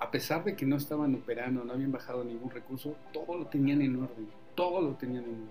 a 0.00 0.10
pesar 0.10 0.42
de 0.42 0.56
que 0.56 0.66
no 0.66 0.76
estaban 0.76 1.14
operando, 1.14 1.62
no 1.64 1.72
habían 1.72 1.92
bajado 1.92 2.24
ningún 2.24 2.50
recurso, 2.50 2.96
todo 3.12 3.38
lo 3.38 3.46
tenían 3.46 3.80
en 3.80 4.02
orden, 4.02 4.28
todo 4.56 4.80
lo 4.80 4.94
tenían 4.94 5.24
en 5.24 5.34
orden. 5.34 5.50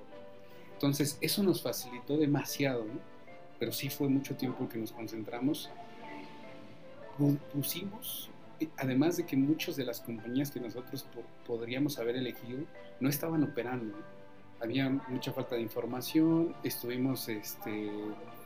Entonces, 0.73 1.17
eso 1.21 1.43
nos 1.43 1.61
facilitó 1.61 2.17
demasiado, 2.17 2.83
¿no? 2.83 3.16
Pero 3.59 3.71
sí 3.71 3.89
fue 3.89 4.07
mucho 4.07 4.35
tiempo 4.35 4.67
que 4.69 4.77
nos 4.77 4.91
concentramos. 4.91 5.69
Pusimos 7.53 8.29
además 8.77 9.17
de 9.17 9.25
que 9.25 9.35
muchas 9.35 9.75
de 9.75 9.85
las 9.85 10.01
compañías 10.01 10.51
que 10.51 10.59
nosotros 10.59 11.05
podríamos 11.45 11.99
haber 11.99 12.15
elegido 12.15 12.59
no 12.99 13.09
estaban 13.09 13.43
operando. 13.43 13.95
Había 14.59 14.89
mucha 14.89 15.31
falta 15.33 15.55
de 15.55 15.61
información, 15.61 16.55
estuvimos 16.63 17.29
este, 17.29 17.91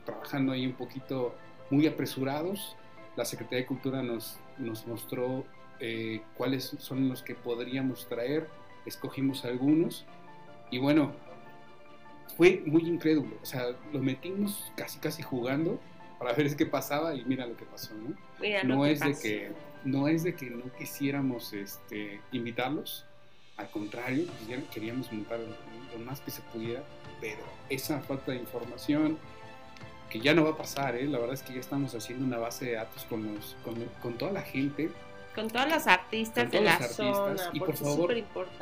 trabajando 0.05 0.51
ahí 0.51 0.65
un 0.65 0.73
poquito 0.73 1.33
muy 1.69 1.87
apresurados, 1.87 2.75
la 3.15 3.23
Secretaría 3.23 3.59
de 3.59 3.65
Cultura 3.65 4.03
nos, 4.03 4.37
nos 4.57 4.85
mostró 4.87 5.45
eh, 5.79 6.21
cuáles 6.37 6.75
son 6.79 7.07
los 7.07 7.21
que 7.21 7.35
podríamos 7.35 8.07
traer, 8.07 8.47
escogimos 8.85 9.45
algunos. 9.45 10.05
Y 10.69 10.79
bueno, 10.79 11.13
fue 12.37 12.63
muy 12.65 12.83
incrédulo, 12.87 13.37
o 13.41 13.45
sea, 13.45 13.75
lo 13.91 13.99
metimos 13.99 14.71
casi 14.75 14.99
casi 14.99 15.21
jugando 15.21 15.79
para 16.19 16.33
ver 16.33 16.55
qué 16.55 16.65
pasaba 16.65 17.15
y 17.15 17.23
mira 17.25 17.45
lo 17.45 17.57
que 17.57 17.65
pasó, 17.65 17.93
¿no? 17.95 18.15
no 18.63 18.85
es 18.85 18.99
de 18.99 19.15
que 19.15 19.51
no 19.83 20.07
es 20.07 20.23
de 20.23 20.35
que 20.35 20.49
no 20.49 20.71
quisiéramos 20.77 21.53
este, 21.53 22.21
invitarlos, 22.31 23.05
al 23.57 23.69
contrario, 23.69 24.25
queríamos 24.73 25.11
montar 25.11 25.39
lo 25.39 25.99
más 26.05 26.21
que 26.21 26.31
se 26.31 26.41
pudiera, 26.41 26.83
pero 27.19 27.43
esa 27.69 27.99
falta 28.01 28.31
de 28.31 28.37
información, 28.37 29.17
que 30.09 30.19
ya 30.19 30.33
no 30.33 30.43
va 30.43 30.51
a 30.51 30.57
pasar, 30.57 30.95
¿eh? 30.95 31.05
la 31.05 31.19
verdad 31.19 31.35
es 31.35 31.43
que 31.43 31.53
ya 31.53 31.59
estamos 31.59 31.95
haciendo 31.95 32.25
una 32.25 32.37
base 32.37 32.65
de 32.65 32.73
datos 32.73 33.05
con, 33.05 33.33
los, 33.33 33.55
con, 34.01 34.13
toda 34.17 34.31
la 34.31 34.41
gente. 34.41 34.89
Con 35.35 35.49
todas 35.49 35.69
las 35.69 35.87
artistas 35.87 36.51
de 36.51 36.61
la 36.61 36.79
zona, 36.79 37.41
y 37.53 37.59
por 37.59 37.75
favor, 37.75 38.13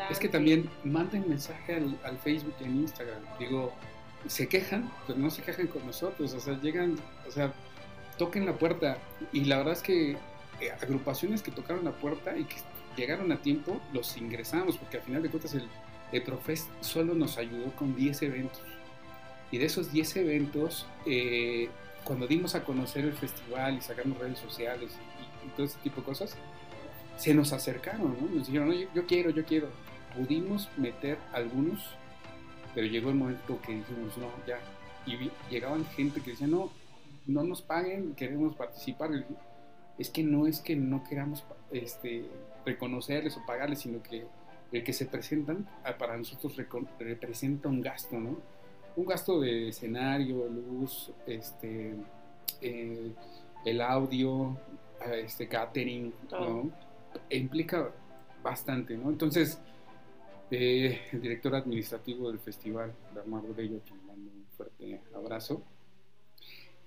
es, 0.10 0.20
que 0.20 0.30
también 0.30 0.70
manden 0.84 1.28
mensaje 1.28 1.76
al, 1.76 2.18
Facebook 2.20 2.54
y 2.60 2.66
en 2.66 2.82
Instagram. 2.82 3.22
Digo, 3.40 3.74
se 4.28 4.48
quejan, 4.48 4.92
pero 5.08 5.18
no 5.18 5.32
se 5.32 5.42
quejan 5.42 5.68
con 5.68 5.86
nosotros, 5.86 6.34
o 6.34 6.40
sea, 6.40 6.60
llegan, 6.62 6.98
o 7.28 7.32
sea, 7.32 7.54
toquen 8.18 8.46
la 8.46 8.54
puerta. 8.54 8.98
Y 9.34 9.46
la 9.46 9.58
verdad 9.58 9.74
es 9.74 9.82
que 9.82 10.12
eh, 10.12 10.72
agrupaciones 10.82 11.42
que 11.42 11.52
tocaron 11.52 11.86
la 11.86 11.92
puerta 11.92 12.38
y 12.38 12.44
que 12.44 12.58
llegaron 12.96 13.32
a 13.32 13.42
tiempo, 13.42 13.82
los 13.92 14.16
ingresamos, 14.18 14.78
porque 14.78 14.98
al 14.98 15.04
final 15.04 15.24
de 15.24 15.30
cuentas 15.30 15.56
el, 15.56 15.68
el 16.12 16.22
Profest 16.22 16.70
solo 16.82 17.14
nos 17.16 17.38
ayudó 17.38 17.72
con 17.76 17.96
10 17.96 18.22
eventos. 18.24 18.62
Y 19.52 19.58
de 19.58 19.66
esos 19.66 19.92
10 19.92 20.18
eventos, 20.18 20.86
eh, 21.06 21.70
cuando 22.04 22.28
dimos 22.28 22.56
a 22.56 22.64
conocer 22.64 23.06
el 23.06 23.14
festival 23.14 23.78
y 23.78 23.82
sacamos 23.82 24.18
redes 24.18 24.40
sociales 24.40 24.92
y, 25.46 25.50
todo 25.56 25.66
ese 25.66 25.80
tipo 25.80 26.02
de 26.02 26.06
cosas, 26.06 26.36
se 27.20 27.34
nos 27.34 27.52
acercaron, 27.52 28.16
¿no? 28.20 28.30
Nos 28.34 28.48
dijeron, 28.48 28.74
yo, 28.96 29.06
quiero, 29.06 29.30
yo 29.30 29.44
quiero. 29.44 29.68
Pudimos 30.16 30.70
meter 30.78 31.18
algunos, 31.34 31.86
pero 32.74 32.88
llegó 32.88 33.10
el 33.10 33.16
momento 33.16 33.60
que 33.62 33.74
dijimos, 33.74 34.18
no, 34.18 34.30
ya. 34.48 34.60
Y 35.06 35.30
llegaban 35.52 35.86
gente 35.86 36.22
que 36.22 36.32
decía, 36.32 36.48
no, 36.48 36.72
no 37.28 37.44
nos 37.44 37.62
paguen, 37.62 38.16
queremos 38.16 38.56
participar. 38.56 39.12
Es 39.98 40.10
que 40.10 40.24
no 40.24 40.48
es 40.48 40.62
que 40.62 40.78
no 40.78 41.04
queramos 41.04 41.44
este, 41.72 42.26
reconocerles 42.66 43.36
o 43.36 43.46
pagarles, 43.46 43.80
sino 43.80 44.02
que 44.02 44.26
el 44.72 44.84
que 44.86 44.94
se 44.94 45.06
presentan 45.06 45.68
ah, 45.84 45.98
para 45.98 46.16
nosotros 46.16 46.56
representa 47.00 47.68
un 47.68 47.82
gasto, 47.82 48.18
¿no? 48.18 48.38
Un 48.96 49.06
gasto 49.06 49.42
de 49.42 49.70
escenario, 49.70 50.48
luz, 50.48 51.12
este, 51.28 51.96
eh, 52.62 53.12
el 53.66 53.82
audio, 53.82 54.58
ah, 55.02 55.16
este 55.16 55.50
catering, 55.50 56.14
¿no? 56.32 56.89
Implica 57.30 57.92
bastante, 58.44 58.98
¿no? 58.98 59.10
Entonces, 59.10 59.62
eh, 60.52 61.00
el 61.12 61.22
director 61.22 61.56
administrativo 61.56 62.30
del 62.30 62.40
festival, 62.40 62.94
Bernardo 63.14 63.54
Bello, 63.54 63.82
que 63.86 63.94
mando 63.94 64.32
un 64.32 64.46
fuerte 64.58 65.02
abrazo, 65.14 65.62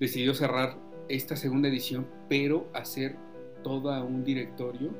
decidió 0.00 0.35
cerrar 0.35 0.76
esta 1.08 1.37
segunda 1.37 1.68
edición, 1.68 2.06
pero 2.28 2.68
hacer 2.74 3.16
todo 3.62 4.04
un 4.04 4.24
directorio 4.24 4.90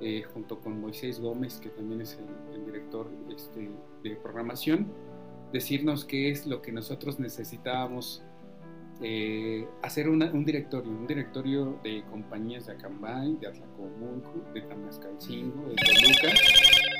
eh, 0.00 0.22
junto 0.34 0.60
con 0.60 0.80
Moisés 0.80 1.20
Gómez, 1.20 1.58
que 1.58 1.70
también 1.70 2.00
es 2.00 2.18
el, 2.52 2.66
director 2.66 3.08
este, 3.34 3.70
de 4.02 4.16
programación, 4.16 4.92
decirnos 5.52 6.04
qué 6.04 6.30
es 6.30 6.46
lo 6.46 6.60
que 6.60 6.72
nosotros 6.72 7.18
necesitábamos 7.18 8.22
eh, 9.02 9.66
hacer 9.82 10.08
un 10.08 10.44
directorio, 10.44 10.90
un 10.90 11.06
directorio 11.06 11.78
de 11.82 12.02
compañías 12.10 12.66
de 12.66 12.72
Acambay, 12.72 13.36
de 13.36 13.48
Atlacomulco, 13.48 14.32
de 14.54 14.62
Tamascalcingo, 14.62 15.68
de 15.68 15.76
Toluca, 15.76 16.34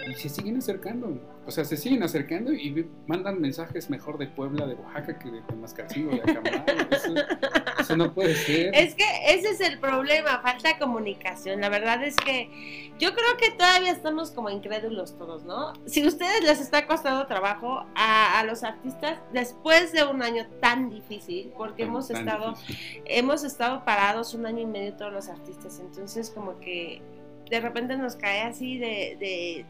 y 0.07 0.15
se 0.15 0.29
siguen 0.29 0.57
acercando, 0.57 1.19
o 1.45 1.51
sea, 1.51 1.65
se 1.65 1.77
siguen 1.77 2.03
acercando 2.03 2.53
y 2.53 2.89
mandan 3.07 3.41
mensajes 3.41 3.91
mejor 3.91 4.19
de 4.19 4.29
Puebla, 4.29 4.67
de 4.67 4.75
Oaxaca 4.75 5.19
que 5.19 5.31
de 5.31 5.41
Tamascalcingo, 5.43 6.13
de 6.13 6.21
Acambay. 6.23 6.65
Eso, 7.81 7.97
no 7.97 8.13
puede 8.15 8.35
ser. 8.35 8.75
Es 8.75 8.95
que 8.95 9.05
ese 9.29 9.51
es 9.51 9.61
el 9.61 9.79
problema, 9.79 10.41
falta 10.43 10.79
comunicación. 10.79 11.61
La 11.61 11.69
verdad 11.69 12.03
es 12.05 12.17
que 12.17 12.93
yo 12.99 13.13
creo 13.15 13.37
que 13.39 13.51
todavía 13.53 13.93
estamos 13.93 14.31
como 14.31 14.51
incrédulos 14.51 15.17
todos, 15.19 15.45
¿no? 15.45 15.73
Si 15.87 16.05
a 16.05 16.09
ustedes 16.09 16.43
les 16.45 16.61
está 16.61 16.87
costando 16.87 17.27
trabajo 17.27 17.85
a, 17.95 18.43
los 18.47 18.63
artistas 18.63 19.19
después 19.33 19.93
de 19.93 20.05
un 20.05 20.23
año 20.23 20.47
tan 20.61 20.89
difícil, 20.89 21.53
porque 21.57 21.83
hemos 21.83 22.11
estado, 22.11 22.55
hemos 23.05 23.45
estado 23.45 23.85
parados 23.85 24.35
un 24.35 24.47
año 24.47 24.61
y 24.61 24.67
medio 24.67 24.95
todos 24.95 25.13
los 25.13 25.29
artistas, 25.29 25.81
entonces 25.81 26.31
como 26.31 26.61
que 26.61 27.03
de 27.51 27.61
repente 27.61 27.97
nos 27.97 28.17
cae 28.17 28.43
así 28.43 28.79
de 28.79 29.67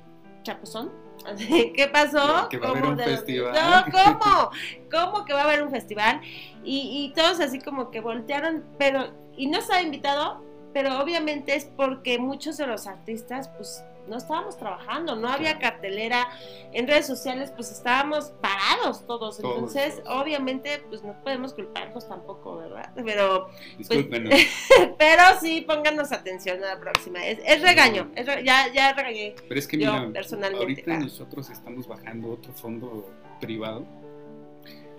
chapuzón. 0.47 0.93
¿Qué 1.75 1.89
pasó? 1.93 2.49
Que 2.49 2.59
va 2.59 2.69
a 2.69 2.71
haber 2.71 2.85
un 2.87 2.99
festival. 2.99 3.53
No, 3.53 3.93
¿cómo? 3.93 4.51
¿Cómo 4.91 5.25
que 5.25 5.33
va 5.33 5.43
a 5.43 5.45
haber 5.45 5.63
un 5.63 5.71
festival? 5.71 6.21
Y, 6.65 7.05
y 7.05 7.13
todos 7.15 7.41
así 7.41 7.61
como 7.61 7.91
que 7.91 8.01
voltearon, 8.01 8.65
pero, 8.79 9.13
y 9.37 9.49
no 9.49 9.59
estaba 9.59 9.83
invitado, 9.83 10.43
pero 10.73 11.01
obviamente 11.01 11.55
es 11.57 11.65
porque 11.65 12.19
muchos 12.19 12.57
de 12.57 12.67
los 12.67 12.87
artistas, 12.87 13.49
pues 13.57 13.83
no 14.09 14.17
estábamos 14.17 14.57
trabajando, 14.57 15.17
no 15.17 15.29
había 15.29 15.59
cartelera, 15.59 16.29
en 16.73 16.87
redes 16.87 17.07
sociales 17.07 17.53
pues 17.55 17.71
estábamos 17.71 18.33
parados 18.41 19.07
todos, 19.07 19.39
entonces 19.39 20.03
obviamente 20.07 20.83
pues 20.89 21.03
no 21.03 21.21
podemos 21.23 21.55
culparnos 21.55 22.09
tampoco, 22.09 22.57
¿verdad? 22.57 22.93
Pero 23.05 23.49
pues, 23.89 24.07
pero 24.99 25.23
sí 25.41 25.63
pónganos 25.63 26.13
atención 26.13 26.63
a 26.65 26.75
la 26.75 26.81
próxima, 26.81 27.25
es, 27.25 27.63
regaño, 27.63 28.11
ya, 28.45 28.73
ya 28.73 28.93
regañé. 28.93 29.35
Pero 29.49 29.59
es 29.59 29.67
que 29.67 29.77
mira, 29.77 30.11
ahorita 30.55 30.99
nosotros 30.99 31.51
estamos 31.51 31.87
bajando 31.87 32.31
otro 32.31 32.53
fondo 32.53 33.11
privado, 33.41 33.85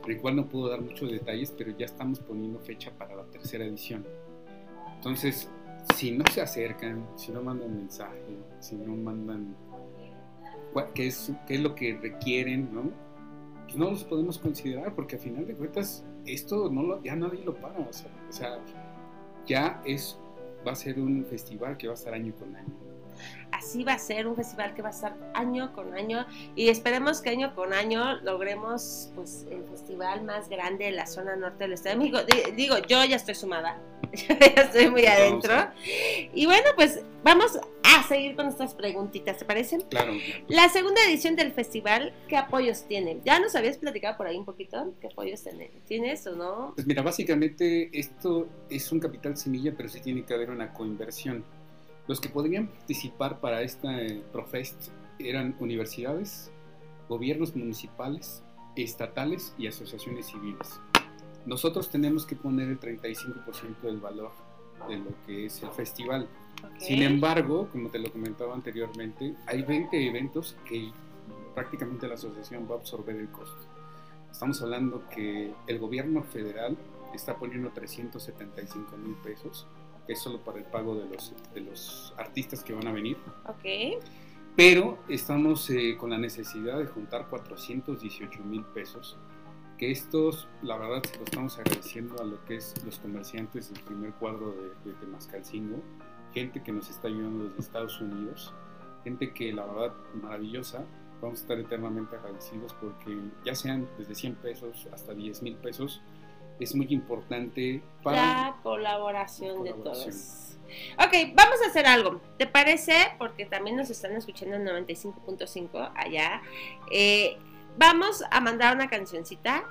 el 0.08 0.22
cual 0.22 0.36
no 0.38 0.48
puedo 0.48 0.70
dar 0.70 0.82
muchos 0.82 1.12
detalles, 1.12 1.54
pero 1.58 1.76
ya 1.78 1.86
estamos 1.86 2.20
poniendo 2.20 2.60
fecha 2.60 2.91
para 2.91 3.15
la 3.15 3.26
tercera 3.26 3.65
edición. 3.65 4.06
Entonces, 4.96 5.50
si 5.98 6.12
no 6.12 6.24
se 6.32 6.42
acercan, 6.42 7.08
si 7.16 7.32
no 7.32 7.42
mandan 7.42 7.76
mensaje, 7.76 8.38
si 8.60 8.76
no 8.76 8.96
mandan 8.96 9.56
qué 10.94 11.08
es, 11.08 11.32
qué 11.48 11.56
es 11.56 11.62
lo 11.62 11.74
que 11.74 11.98
requieren, 12.00 12.70
¿no? 12.72 12.92
Pues 13.64 13.78
no 13.78 13.90
los 13.90 14.04
podemos 14.04 14.38
considerar 14.38 14.94
porque 14.94 15.16
al 15.16 15.24
final 15.24 15.48
de 15.48 15.56
cuentas 15.56 16.06
esto 16.28 16.70
no 16.70 16.84
lo, 16.84 17.04
ya 17.04 17.16
nadie 17.16 17.44
lo 17.44 17.56
paga. 17.56 17.80
O 17.80 18.32
sea, 18.32 18.60
ya 19.48 19.82
es, 19.86 20.20
va 20.66 20.74
a 20.74 20.76
ser 20.76 21.00
un 21.00 21.26
festival 21.26 21.78
que 21.78 21.88
va 21.88 21.94
a 21.94 21.96
estar 21.96 22.14
año 22.14 22.32
con 22.36 22.56
año 22.56 22.87
así 23.52 23.84
va 23.84 23.94
a 23.94 24.00
ser 24.00 24.28
un 24.28 24.36
festival 24.36 24.74
que 24.74 24.82
va 24.82 24.90
a 24.90 24.92
estar 24.92 25.16
año 25.34 25.74
con 25.74 25.94
año 25.94 26.26
y 26.56 26.70
esperemos 26.70 27.22
que 27.22 27.30
año 27.30 27.56
con 27.56 27.74
año 27.74 28.16
logremos 28.22 29.12
pues 29.16 29.46
el 29.50 29.64
festival 29.66 30.24
más 30.24 30.50
grande 30.50 30.86
de 30.86 30.92
la 30.92 31.08
zona 31.08 31.36
norte 31.36 31.64
del 31.64 31.74
Estado 31.74 31.98
de 31.98 32.00
México. 32.00 32.20
Digo, 32.56 32.78
yo 32.88 33.04
ya 33.06 33.16
estoy 33.16 33.36
sumada, 33.36 33.80
ya 34.14 34.64
estoy 34.64 34.90
muy 34.90 35.06
adentro. 35.06 35.54
Y 36.34 36.46
bueno, 36.46 36.70
pues 36.76 37.02
vamos 37.24 37.60
a 37.84 38.04
seguir 38.08 38.36
con 38.36 38.46
nuestras 38.46 38.74
preguntitas, 38.74 39.38
¿te 39.38 39.46
parecen? 39.46 39.82
Claro. 39.82 40.14
La 40.48 40.70
segunda 40.70 41.02
edición 41.06 41.36
del 41.36 41.52
festival, 41.52 42.14
¿qué 42.28 42.38
apoyos 42.38 42.88
tiene? 42.88 43.20
Ya 43.24 43.40
nos 43.40 43.56
habías 43.56 43.78
platicado 43.78 44.18
por 44.18 44.28
ahí 44.28 44.38
un 44.38 44.46
poquito, 44.46 44.94
¿qué 45.02 45.08
apoyos 45.08 45.44
tienes 45.86 46.26
o 46.28 46.36
no? 46.36 46.74
Pues 46.76 46.86
mira, 46.86 47.02
básicamente 47.02 47.90
esto 47.98 48.48
es 48.70 48.92
un 48.92 49.00
capital 49.00 49.38
semilla, 49.38 49.74
pero 49.76 49.90
sí 49.90 50.00
tiene 50.00 50.24
que 50.26 50.34
haber 50.34 50.50
una 50.50 50.74
coinversión 50.74 51.44
los 52.08 52.22
que 52.22 52.30
podrían 52.30 52.67
participar 52.67 53.39
para 53.39 53.62
esta 53.62 54.02
eh, 54.02 54.24
Profest 54.32 54.91
eran 55.20 55.56
universidades, 55.60 56.52
gobiernos 57.10 57.56
municipales, 57.56 58.43
estatales 58.76 59.54
y 59.58 59.67
asociaciones 59.67 60.28
civiles. 60.28 60.80
Nosotros 61.46 61.89
tenemos 61.89 62.26
que 62.26 62.36
poner 62.36 62.70
el 62.70 62.80
35% 62.80 63.82
del 63.82 63.98
valor 63.98 64.32
de 64.88 64.98
lo 64.98 65.10
que 65.26 65.46
es 65.46 65.62
el 65.63 65.70
festival. 65.72 66.28
Sin 66.78 67.02
embargo, 67.02 67.70
como 67.72 67.89
te 67.89 68.00
lo 68.00 68.12
comentaba 68.12 68.54
anteriormente, 68.54 69.36
hay 69.46 69.62
20 69.62 70.08
eventos 70.08 70.56
que 70.65 70.91
prácticamente 71.56 72.08
la 72.08 72.15
asociación 72.15 72.67
va 72.70 72.76
a 72.76 72.78
absorber 72.80 73.15
el 73.15 73.30
costo. 73.30 73.58
Estamos 74.32 74.62
hablando 74.62 75.08
que 75.10 75.54
el 75.67 75.80
gobierno 75.80 76.24
federal 76.24 76.78
está 77.13 77.38
poniendo 77.38 77.72
375 77.72 78.98
mil 78.98 79.15
pesos, 79.15 79.65
es 80.08 80.20
solo 80.20 80.39
para 80.43 80.60
el 80.60 80.65
pago 80.65 80.96
de 80.96 81.06
los, 81.06 81.34
de 81.54 81.62
los 81.62 82.13
artistas 82.17 82.63
que 82.63 82.74
van 82.74 82.88
a 82.88 82.91
venir. 82.91 83.17
Ok. 83.48 84.02
Pero 84.56 84.98
estamos 85.08 85.70
eh, 85.70 85.98
con 86.00 86.10
la 86.10 86.17
necesidad 86.17 86.80
de 86.80 86.88
juntar 86.88 87.28
418 87.30 88.43
mil 88.43 88.63
pesos, 88.63 89.17
que 89.78 89.91
estos, 89.91 90.48
la 90.63 90.78
verdad, 90.78 91.04
se 91.04 91.17
lo 91.17 91.26
estamos 91.26 91.58
agradeciendo 91.60 92.20
a 92.20 92.26
lo 92.26 92.43
que 92.46 92.56
es 92.56 92.74
los 92.84 92.98
comerciantes 92.98 93.72
del 93.72 93.84
primer 93.84 94.13
cuadro 94.13 94.52
de, 94.52 94.89
de 94.89 94.98
Temascalcingo, 94.98 95.84
gente 96.34 96.63
que 96.63 96.72
nos 96.72 96.89
está 96.89 97.08
ayudando 97.08 97.46
desde 97.46 97.60
Estados 97.60 98.02
Unidos, 98.02 98.54
gente 99.04 99.32
que 99.32 99.54
la 99.54 99.65
verdad 99.65 99.93
maravillosa, 100.22 100.86
vamos 101.22 101.39
a 101.39 101.41
estar 101.43 101.60
eternamente 101.60 102.15
agradecidos 102.15 102.74
porque 102.76 103.17
ya 103.46 103.56
sean 103.56 103.88
desde 103.98 104.15
100 104.15 104.36
pesos 104.36 104.88
hasta 104.91 105.13
10 105.13 105.43
mil 105.43 105.56
pesos, 105.56 106.02
es 106.60 106.76
muy 106.76 106.88
importante 106.89 107.82
para 108.04 108.17
la 108.17 108.56
colaboración, 108.63 109.63
de 109.63 109.74
todos. 109.74 110.58
Ok, 111.00 111.34
vamos 111.34 111.58
a 111.63 111.70
hacer 111.70 111.86
algo. 111.86 112.22
¿Te 112.38 112.48
parece? 112.48 112.93
Porque 113.17 113.46
también 113.46 113.76
nos 113.76 113.89
están 113.89 114.13
escuchando 114.13 114.56
en 114.56 114.65
95.5 114.65 115.91
allá. 115.96 116.41
Eh, 116.91 117.38
vamos 117.78 118.24
a 118.30 118.39
mandar 118.41 118.76
una 118.76 118.89
cancioncita 118.89 119.65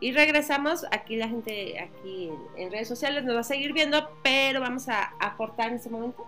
y 0.00 0.12
regresamos. 0.12 0.84
Aquí 0.90 1.16
la 1.16 1.28
gente 1.28 1.78
aquí 1.78 2.30
en, 2.56 2.70
redes 2.70 2.88
sociales 2.88 3.24
nos 3.24 3.36
va 3.36 3.40
a 3.40 3.44
seguir 3.44 3.72
viendo, 3.72 4.10
pero 4.22 4.60
vamos 4.60 4.88
a 4.88 5.14
aportar 5.20 5.68
en 5.68 5.74
ese 5.74 5.90
momento. 5.90 6.26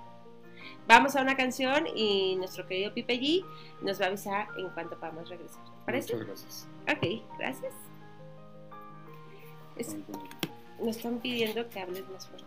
Vamos 0.86 1.16
a 1.16 1.22
una 1.22 1.36
canción 1.36 1.86
y 1.94 2.36
nuestro 2.36 2.66
querido 2.66 2.92
Pipe 2.92 3.18
G 3.18 3.44
nos 3.82 4.00
va 4.00 4.06
a 4.06 4.08
avisar 4.08 4.48
en 4.58 4.68
cuanto 4.70 4.98
podamos 4.98 5.28
regresar. 5.28 5.62
¿Parece? 5.86 6.14
Muchas 6.14 6.28
gracias. 6.28 6.68
Ok, 6.88 7.38
gracias. 7.38 7.91
Es, 9.82 9.96
me 10.80 10.92
están 10.92 11.18
pidiendo 11.18 11.68
que 11.68 11.80
hables 11.80 12.08
más 12.08 12.28
fuerte. 12.28 12.46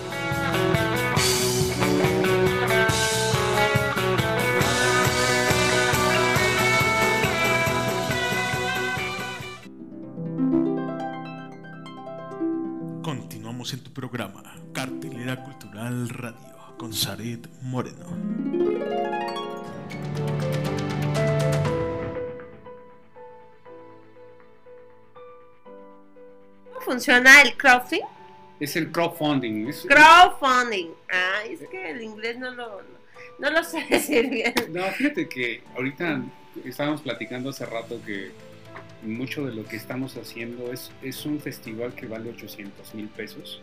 Tu 13.91 14.01
programa, 14.01 14.43
Cartelera 14.73 15.43
Cultural 15.43 16.09
Radio, 16.09 16.75
con 16.77 16.93
Saret 16.93 17.47
Moreno. 17.61 18.05
¿Cómo 26.73 26.81
funciona 26.81 27.41
el 27.41 27.57
crowdfunding? 27.57 28.05
Es 28.59 28.75
el 28.75 28.91
crowdfunding. 28.91 29.67
Es, 29.67 29.85
Crowdfunding. 29.87 30.91
Ah, 31.11 31.43
es 31.49 31.59
que 31.69 31.91
el 31.91 32.01
inglés 32.01 32.37
no 32.37 32.51
lo, 32.51 32.81
no, 33.39 33.49
lo 33.49 33.63
sé 33.63 33.85
decir 33.89 34.29
bien. 34.29 34.53
No, 34.69 34.83
fíjate 34.91 35.27
que 35.27 35.63
ahorita 35.75 36.21
estábamos 36.63 37.01
platicando 37.01 37.49
hace 37.49 37.65
rato 37.65 38.01
que 38.05 38.31
mucho 39.03 39.45
de 39.45 39.53
lo 39.53 39.65
que 39.65 39.75
estamos 39.75 40.15
haciendo 40.17 40.71
es, 40.71 40.91
es 41.01 41.25
un 41.25 41.39
festival 41.39 41.93
que 41.93 42.07
vale 42.07 42.29
800 42.29 42.93
mil 42.93 43.07
pesos, 43.07 43.61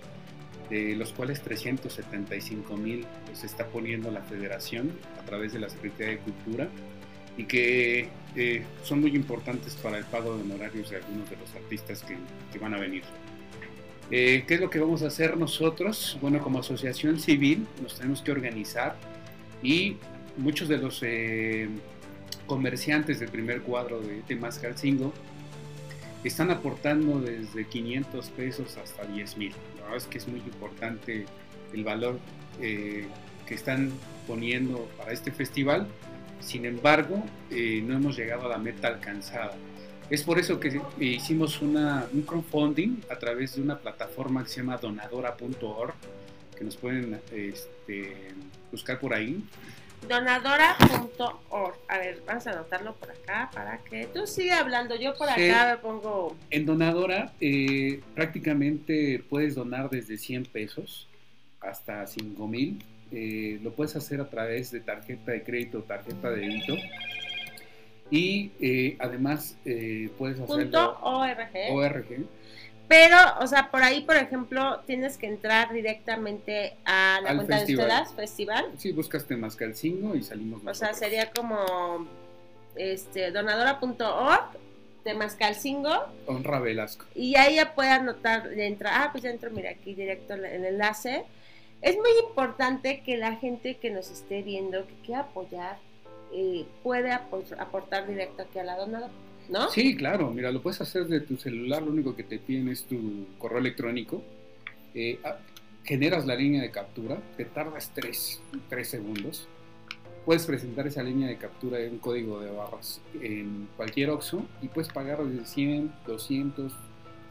de 0.70 0.94
los 0.96 1.12
cuales 1.12 1.40
375 1.42 2.76
mil 2.76 3.06
se 3.32 3.46
está 3.46 3.66
poniendo 3.66 4.10
la 4.10 4.22
federación 4.22 4.92
a 5.20 5.24
través 5.24 5.52
de 5.52 5.60
la 5.60 5.68
Secretaría 5.68 6.14
de 6.14 6.18
Cultura 6.18 6.68
y 7.36 7.44
que 7.44 8.08
eh, 8.36 8.64
son 8.82 9.00
muy 9.00 9.14
importantes 9.14 9.74
para 9.76 9.98
el 9.98 10.04
pago 10.04 10.36
de 10.36 10.42
honorarios 10.42 10.90
de 10.90 10.96
algunos 10.96 11.30
de 11.30 11.36
los 11.36 11.54
artistas 11.54 12.02
que, 12.02 12.16
que 12.52 12.58
van 12.58 12.74
a 12.74 12.78
venir. 12.78 13.02
Eh, 14.10 14.44
¿Qué 14.46 14.54
es 14.54 14.60
lo 14.60 14.70
que 14.70 14.78
vamos 14.78 15.02
a 15.02 15.08
hacer 15.08 15.36
nosotros? 15.36 16.18
Bueno, 16.20 16.40
como 16.40 16.60
asociación 16.60 17.20
civil 17.20 17.66
nos 17.82 17.96
tenemos 17.96 18.22
que 18.22 18.32
organizar 18.32 18.96
y 19.62 19.96
muchos 20.38 20.68
de 20.68 20.78
los 20.78 21.00
eh, 21.02 21.68
comerciantes 22.46 23.20
del 23.20 23.28
primer 23.28 23.62
cuadro 23.62 24.00
de 24.00 24.22
Temascalcingo 24.22 25.12
están 26.24 26.50
aportando 26.50 27.20
desde 27.20 27.66
500 27.66 28.30
pesos 28.30 28.76
hasta 28.78 29.04
10 29.04 29.36
mil. 29.36 29.52
Verdad 29.88 30.04
es 30.04 30.06
que 30.06 30.18
es 30.18 30.28
muy 30.28 30.40
importante 30.40 31.24
el 31.72 31.82
valor 31.82 32.18
eh, 32.60 33.06
que 33.46 33.54
están 33.54 33.90
poniendo 34.26 34.86
para 34.98 35.12
este 35.12 35.32
festival. 35.32 35.86
Sin 36.40 36.66
embargo, 36.66 37.24
eh, 37.50 37.82
no 37.82 37.94
hemos 37.96 38.14
llegado 38.14 38.44
a 38.44 38.48
la 38.50 38.58
meta 38.58 38.88
alcanzada. 38.88 39.56
Es 40.10 40.22
por 40.24 40.38
eso 40.38 40.60
que 40.60 40.80
hicimos 41.00 41.62
un 41.62 42.22
crowdfunding 42.26 43.00
a 43.10 43.18
través 43.18 43.56
de 43.56 43.62
una 43.62 43.78
plataforma 43.78 44.42
que 44.42 44.50
se 44.50 44.56
llama 44.60 44.76
donadora.org, 44.76 45.94
que 46.56 46.64
nos 46.64 46.76
pueden 46.76 47.18
este, 47.32 48.14
buscar 48.70 49.00
por 49.00 49.14
ahí. 49.14 49.42
Donadora.org. 50.06 51.74
A 51.88 51.98
ver, 51.98 52.22
vamos 52.26 52.46
a 52.46 52.50
anotarlo 52.52 52.94
por 52.94 53.10
acá 53.10 53.50
para 53.52 53.78
que 53.78 54.06
tú 54.06 54.26
sigas 54.26 54.60
hablando. 54.60 54.94
Yo 54.96 55.14
por 55.14 55.28
acá 55.28 55.70
me 55.70 55.78
pongo. 55.78 56.36
En 56.50 56.66
Donadora 56.66 57.32
eh, 57.40 58.00
prácticamente 58.14 59.22
puedes 59.28 59.54
donar 59.54 59.90
desde 59.90 60.16
100 60.16 60.46
pesos 60.46 61.08
hasta 61.60 62.06
5 62.06 62.46
mil. 62.46 62.82
Eh, 63.10 63.58
lo 63.62 63.72
puedes 63.72 63.96
hacer 63.96 64.20
a 64.20 64.28
través 64.28 64.70
de 64.70 64.80
tarjeta 64.80 65.32
de 65.32 65.42
crédito 65.42 65.78
o 65.78 65.82
tarjeta 65.82 66.30
de 66.30 66.40
débito. 66.40 66.76
Y 68.10 68.52
eh, 68.60 68.96
además 69.00 69.56
puedes 70.16 70.38
Punto 70.38 70.54
hacerlo 70.54 70.98
org. 71.02 71.48
ORG. 71.70 72.26
Pero, 72.88 73.16
o 73.40 73.46
sea, 73.46 73.70
por 73.70 73.82
ahí, 73.82 74.00
por 74.00 74.16
ejemplo, 74.16 74.80
tienes 74.86 75.18
que 75.18 75.26
entrar 75.26 75.72
directamente 75.74 76.76
a 76.86 77.20
la 77.22 77.30
Al 77.30 77.36
cuenta 77.36 77.58
festival. 77.58 77.86
de 77.88 77.94
ustedes, 77.94 78.14
festival. 78.16 78.66
Sí, 78.78 78.92
buscas 78.92 79.26
Temascalcingo 79.26 80.14
y 80.14 80.22
salimos 80.22 80.60
O 80.60 80.62
sea, 80.62 80.70
nosotros. 80.88 80.98
sería 80.98 81.30
como 81.30 82.08
este 82.76 83.30
donadora.org, 83.30 84.44
Temascalcingo, 85.04 85.90
Honra 86.26 86.60
Velasco. 86.60 87.04
y 87.14 87.36
ahí 87.36 87.56
ya 87.56 87.74
puede 87.74 87.90
anotar, 87.90 88.54
ya 88.54 88.64
entra, 88.64 89.02
ah, 89.02 89.08
pues 89.12 89.22
ya 89.24 89.30
entro, 89.30 89.50
mira, 89.50 89.70
aquí 89.70 89.94
directo 89.94 90.34
el 90.34 90.44
enlace. 90.64 91.24
Es 91.82 91.96
muy 91.96 92.10
importante 92.28 93.02
que 93.04 93.16
la 93.16 93.36
gente 93.36 93.76
que 93.76 93.90
nos 93.90 94.10
esté 94.10 94.42
viendo, 94.42 94.86
que 94.86 94.94
quiera 95.04 95.20
apoyar, 95.22 95.78
eh, 96.32 96.66
puede 96.82 97.10
apo- 97.12 97.44
aportar 97.58 98.06
directo 98.06 98.42
aquí 98.42 98.58
a 98.58 98.64
la 98.64 98.76
donadora, 98.76 99.12
¿no? 99.48 99.70
Sí, 99.70 99.96
claro, 99.96 100.30
mira, 100.30 100.50
lo 100.50 100.62
puedes 100.62 100.80
hacer 100.80 101.06
de 101.06 101.20
tu 101.20 101.36
celular, 101.36 101.82
lo 101.82 101.90
único 101.90 102.14
que 102.14 102.22
te 102.22 102.38
piden 102.38 102.68
es 102.68 102.84
tu 102.84 103.26
correo 103.38 103.58
electrónico. 103.58 104.22
Eh, 104.94 105.18
ah, 105.24 105.38
generas 105.84 106.26
la 106.26 106.34
línea 106.34 106.60
de 106.60 106.70
captura, 106.70 107.18
te 107.36 107.44
tardas 107.44 107.92
3, 107.94 108.40
segundos. 108.82 109.48
Puedes 110.24 110.44
presentar 110.44 110.86
esa 110.86 111.02
línea 111.02 111.28
de 111.28 111.36
captura 111.36 111.80
en 111.80 111.92
un 111.92 111.98
código 111.98 112.40
de 112.40 112.50
barras 112.50 113.00
en 113.22 113.68
cualquier 113.76 114.10
OXXO 114.10 114.44
y 114.60 114.68
puedes 114.68 114.92
pagar 114.92 115.24
desde 115.24 115.46
100, 115.46 115.92
200, 116.06 116.72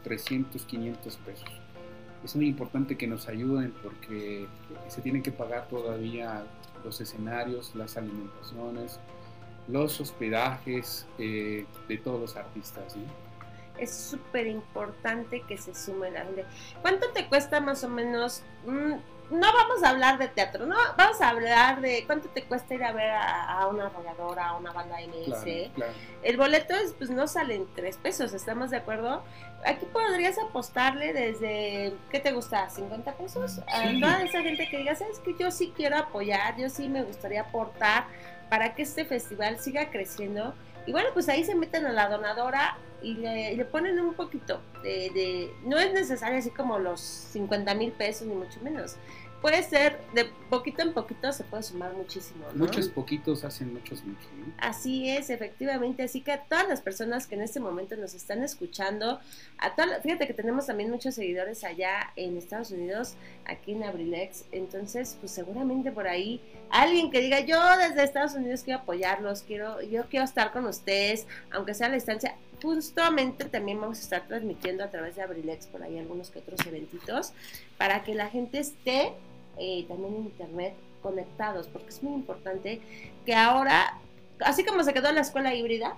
300, 0.02 0.64
500 0.64 1.16
pesos. 1.18 1.48
Es 2.24 2.34
muy 2.34 2.48
importante 2.48 2.96
que 2.96 3.06
nos 3.06 3.28
ayuden 3.28 3.72
porque 3.82 4.46
se 4.88 5.00
tienen 5.02 5.22
que 5.22 5.30
pagar 5.30 5.68
todavía 5.68 6.44
los 6.84 7.00
escenarios, 7.00 7.74
las 7.76 7.96
alimentaciones, 7.96 8.98
los 9.68 10.00
hospedajes 10.00 11.06
eh, 11.18 11.66
de 11.88 11.98
todos 11.98 12.20
los 12.20 12.36
artistas. 12.36 12.96
¿no? 12.96 13.04
es 13.78 13.94
súper 13.94 14.48
importante 14.48 15.42
que 15.42 15.56
se 15.56 15.72
sume 15.74 16.10
la 16.10 16.22
gente. 16.24 16.44
¿Cuánto 16.82 17.10
te 17.12 17.28
cuesta 17.28 17.60
más 17.60 17.84
o 17.84 17.88
menos? 17.88 18.42
Mm, 18.66 18.94
no 19.30 19.52
vamos 19.52 19.82
a 19.84 19.90
hablar 19.90 20.18
de 20.18 20.26
teatro, 20.28 20.66
no, 20.66 20.74
vamos 20.96 21.20
a 21.20 21.28
hablar 21.28 21.80
de 21.80 22.02
cuánto 22.06 22.28
te 22.30 22.42
cuesta 22.44 22.74
ir 22.74 22.82
a 22.82 22.92
ver 22.92 23.10
a, 23.10 23.60
a 23.60 23.66
una 23.68 23.86
arrolladora, 23.86 24.48
a 24.48 24.56
una 24.56 24.72
banda 24.72 24.96
MS. 25.06 25.42
Claro, 25.44 25.72
claro. 25.74 25.92
El 26.22 26.36
boleto 26.38 26.74
es, 26.74 26.92
pues 26.94 27.10
no 27.10 27.28
salen 27.28 27.66
tres 27.76 27.98
pesos, 27.98 28.32
¿estamos 28.32 28.70
de 28.70 28.78
acuerdo? 28.78 29.22
Aquí 29.64 29.84
podrías 29.92 30.38
apostarle 30.38 31.12
desde, 31.12 31.94
¿qué 32.10 32.20
te 32.20 32.32
gusta? 32.32 32.68
¿50 32.70 33.14
pesos? 33.14 33.60
A 33.68 33.90
Sí. 33.90 34.00
toda 34.00 34.22
esa 34.24 34.42
gente 34.42 34.68
que 34.70 34.78
diga, 34.78 34.94
sabes 34.96 35.18
que 35.20 35.36
yo 35.38 35.50
sí 35.50 35.72
quiero 35.76 35.98
apoyar, 35.98 36.56
yo 36.56 36.68
sí 36.70 36.88
me 36.88 37.02
gustaría 37.02 37.42
aportar 37.42 38.06
para 38.48 38.74
que 38.74 38.82
este 38.82 39.04
festival 39.04 39.58
siga 39.58 39.90
creciendo. 39.90 40.54
Y 40.86 40.92
bueno, 40.92 41.08
pues 41.12 41.28
ahí 41.28 41.44
se 41.44 41.54
meten 41.54 41.84
a 41.86 41.92
la 41.92 42.08
donadora 42.08 42.78
y 43.02 43.14
le, 43.14 43.54
le 43.54 43.64
ponen 43.64 44.00
un 44.00 44.14
poquito 44.14 44.60
de, 44.82 45.10
de- 45.14 45.50
no 45.64 45.78
es 45.78 45.92
necesario 45.92 46.38
así 46.38 46.50
como 46.50 46.78
los 46.78 47.00
50 47.00 47.74
mil 47.74 47.92
pesos 47.92 48.26
ni 48.26 48.34
mucho 48.34 48.60
menos. 48.62 48.96
Puede 49.40 49.62
ser 49.62 50.00
de 50.14 50.24
poquito 50.50 50.82
en 50.82 50.92
poquito 50.92 51.32
se 51.32 51.44
puede 51.44 51.62
sumar 51.62 51.94
muchísimo. 51.94 52.44
¿no? 52.54 52.64
Muchos 52.64 52.88
poquitos 52.88 53.44
hacen 53.44 53.72
muchos 53.72 54.02
muchos. 54.04 54.26
¿no? 54.36 54.52
Así 54.58 55.08
es, 55.08 55.30
efectivamente. 55.30 56.02
Así 56.02 56.22
que 56.22 56.32
a 56.32 56.42
todas 56.42 56.68
las 56.68 56.80
personas 56.80 57.28
que 57.28 57.36
en 57.36 57.42
este 57.42 57.60
momento 57.60 57.96
nos 57.96 58.14
están 58.14 58.42
escuchando, 58.42 59.20
a 59.58 59.74
todas, 59.76 60.02
fíjate 60.02 60.26
que 60.26 60.34
tenemos 60.34 60.66
también 60.66 60.90
muchos 60.90 61.14
seguidores 61.14 61.62
allá 61.62 62.12
en 62.16 62.36
Estados 62.36 62.72
Unidos, 62.72 63.14
aquí 63.44 63.72
en 63.72 63.84
Abrilex. 63.84 64.44
Entonces, 64.50 65.16
pues 65.20 65.30
seguramente 65.30 65.92
por 65.92 66.08
ahí 66.08 66.40
alguien 66.70 67.10
que 67.10 67.20
diga, 67.20 67.40
yo 67.40 67.60
desde 67.76 68.02
Estados 68.02 68.34
Unidos 68.34 68.62
quiero 68.64 68.80
apoyarlos, 68.80 69.42
quiero, 69.42 69.80
yo 69.82 70.06
quiero 70.08 70.24
estar 70.24 70.52
con 70.52 70.66
ustedes, 70.66 71.26
aunque 71.52 71.74
sea 71.74 71.86
a 71.86 71.90
la 71.90 71.96
distancia. 71.96 72.34
Justamente 72.60 73.44
también 73.44 73.80
vamos 73.80 74.00
a 74.00 74.02
estar 74.02 74.26
transmitiendo 74.26 74.82
a 74.82 74.90
través 74.90 75.14
de 75.14 75.22
Abrilex 75.22 75.68
por 75.68 75.84
ahí 75.84 75.96
algunos 75.96 76.30
que 76.30 76.40
otros 76.40 76.58
eventitos 76.66 77.32
para 77.76 78.02
que 78.02 78.16
la 78.16 78.28
gente 78.28 78.58
esté 78.58 79.12
eh, 79.58 79.84
también 79.88 80.14
en 80.16 80.24
internet 80.24 80.74
conectados, 81.02 81.68
porque 81.68 81.88
es 81.88 82.02
muy 82.02 82.14
importante 82.14 82.80
que 83.24 83.34
ahora 83.34 83.98
así 84.40 84.64
como 84.64 84.82
se 84.84 84.92
quedó 84.92 85.12
la 85.12 85.20
escuela 85.20 85.54
híbrida, 85.54 85.96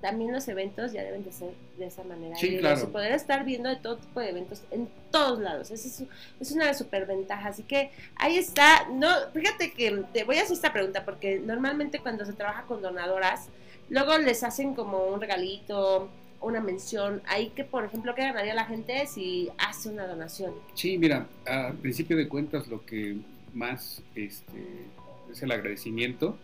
también 0.00 0.32
los 0.32 0.48
eventos 0.48 0.92
ya 0.92 1.04
deben 1.04 1.22
de 1.24 1.30
ser 1.30 1.52
de 1.78 1.86
esa 1.86 2.02
manera. 2.02 2.34
Sí, 2.36 2.58
claro. 2.58 2.82
y 2.82 2.86
poder 2.86 3.12
estar 3.12 3.44
viendo 3.44 3.68
de 3.68 3.76
todo 3.76 3.98
tipo 3.98 4.18
de 4.18 4.30
eventos 4.30 4.62
en 4.72 4.88
todos 5.12 5.38
lados. 5.38 5.70
Esa 5.70 5.86
es, 5.86 6.04
es 6.40 6.52
una 6.52 6.74
super 6.74 7.06
ventaja. 7.06 7.50
Así 7.50 7.62
que 7.62 7.92
ahí 8.16 8.36
está. 8.36 8.88
No, 8.90 9.08
fíjate 9.32 9.72
que 9.72 10.04
te 10.12 10.24
voy 10.24 10.38
a 10.38 10.42
hacer 10.42 10.54
esta 10.54 10.72
pregunta 10.72 11.04
porque 11.04 11.38
normalmente 11.38 12.00
cuando 12.00 12.24
se 12.26 12.32
trabaja 12.32 12.64
con 12.64 12.82
donadoras, 12.82 13.46
luego 13.88 14.18
les 14.18 14.42
hacen 14.42 14.74
como 14.74 15.06
un 15.06 15.20
regalito, 15.20 16.08
una 16.42 16.60
mención. 16.60 17.22
Ahí 17.26 17.50
que, 17.50 17.64
por 17.64 17.84
ejemplo, 17.84 18.14
¿qué 18.14 18.22
ganaría 18.22 18.54
la 18.54 18.64
gente 18.64 19.06
si 19.06 19.48
hace 19.58 19.88
una 19.88 20.06
donación? 20.06 20.52
Sí, 20.74 20.98
mira, 20.98 21.26
al 21.46 21.74
principio 21.74 22.16
de 22.16 22.28
cuentas 22.28 22.68
lo 22.68 22.84
que 22.84 23.16
más 23.54 24.02
este, 24.14 24.86
es 25.30 25.42
el 25.42 25.52
agradecimiento, 25.52 26.36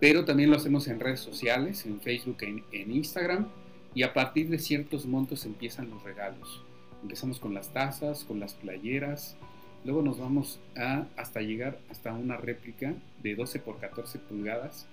pero 0.00 0.24
también 0.24 0.50
lo 0.50 0.56
hacemos 0.56 0.88
en 0.88 1.00
redes 1.00 1.20
sociales, 1.20 1.86
en 1.86 2.00
Facebook, 2.00 2.38
en, 2.40 2.64
en 2.72 2.92
Instagram, 2.92 3.48
y 3.94 4.02
a 4.02 4.12
partir 4.12 4.48
de 4.48 4.58
ciertos 4.58 5.06
montos 5.06 5.46
empiezan 5.46 5.90
los 5.90 6.02
regalos. 6.02 6.62
Empezamos 7.02 7.38
con 7.38 7.54
las 7.54 7.72
tazas, 7.72 8.24
con 8.24 8.40
las 8.40 8.54
playeras, 8.54 9.36
luego 9.84 10.02
nos 10.02 10.18
vamos 10.18 10.60
a, 10.76 11.06
hasta 11.16 11.40
llegar 11.40 11.78
hasta 11.90 12.12
una 12.12 12.36
réplica 12.36 12.94
de 13.22 13.34
12 13.36 13.60
por 13.60 13.78
14 13.78 14.18
pulgadas 14.18 14.86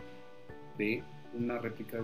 de 0.78 1.04
una 1.34 1.58
réplica 1.58 1.98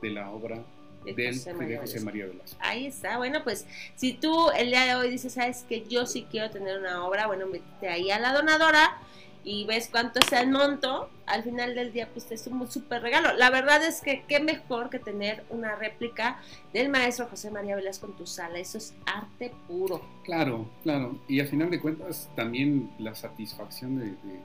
de 0.00 0.10
la 0.10 0.30
obra 0.30 0.64
de 1.14 1.28
José, 1.28 1.54
María, 1.54 1.80
José 1.80 2.00
María 2.00 2.26
Velasco. 2.26 2.58
Ahí 2.60 2.86
está, 2.86 3.18
bueno, 3.18 3.42
pues 3.44 3.66
si 3.94 4.12
tú 4.12 4.50
el 4.50 4.68
día 4.68 4.84
de 4.84 4.94
hoy 4.94 5.10
dices, 5.10 5.32
sabes 5.34 5.64
que 5.68 5.84
yo 5.86 6.06
sí 6.06 6.26
quiero 6.30 6.50
tener 6.50 6.78
una 6.78 7.04
obra, 7.04 7.26
bueno, 7.26 7.46
vete 7.48 7.88
ahí 7.88 8.10
a 8.10 8.18
la 8.18 8.32
donadora 8.32 8.98
y 9.44 9.64
ves 9.64 9.88
cuánto 9.90 10.18
es 10.18 10.32
el 10.32 10.50
monto, 10.50 11.08
al 11.24 11.44
final 11.44 11.76
del 11.76 11.92
día 11.92 12.08
pues 12.12 12.30
es 12.32 12.46
un 12.48 12.68
súper 12.68 13.00
regalo. 13.00 13.32
La 13.34 13.48
verdad 13.48 13.84
es 13.84 14.00
que 14.00 14.24
qué 14.26 14.40
mejor 14.40 14.90
que 14.90 14.98
tener 14.98 15.44
una 15.50 15.76
réplica 15.76 16.40
del 16.72 16.88
maestro 16.88 17.28
José 17.28 17.52
María 17.52 17.76
Velasco 17.76 18.06
en 18.06 18.14
tu 18.14 18.26
sala, 18.26 18.58
eso 18.58 18.78
es 18.78 18.92
arte 19.06 19.52
puro. 19.68 20.02
Claro, 20.24 20.68
claro, 20.82 21.20
y 21.28 21.38
al 21.38 21.46
final 21.46 21.70
de 21.70 21.80
cuentas 21.80 22.28
también 22.34 22.90
la 22.98 23.14
satisfacción 23.14 23.98
de, 24.00 24.06
de 24.06 24.40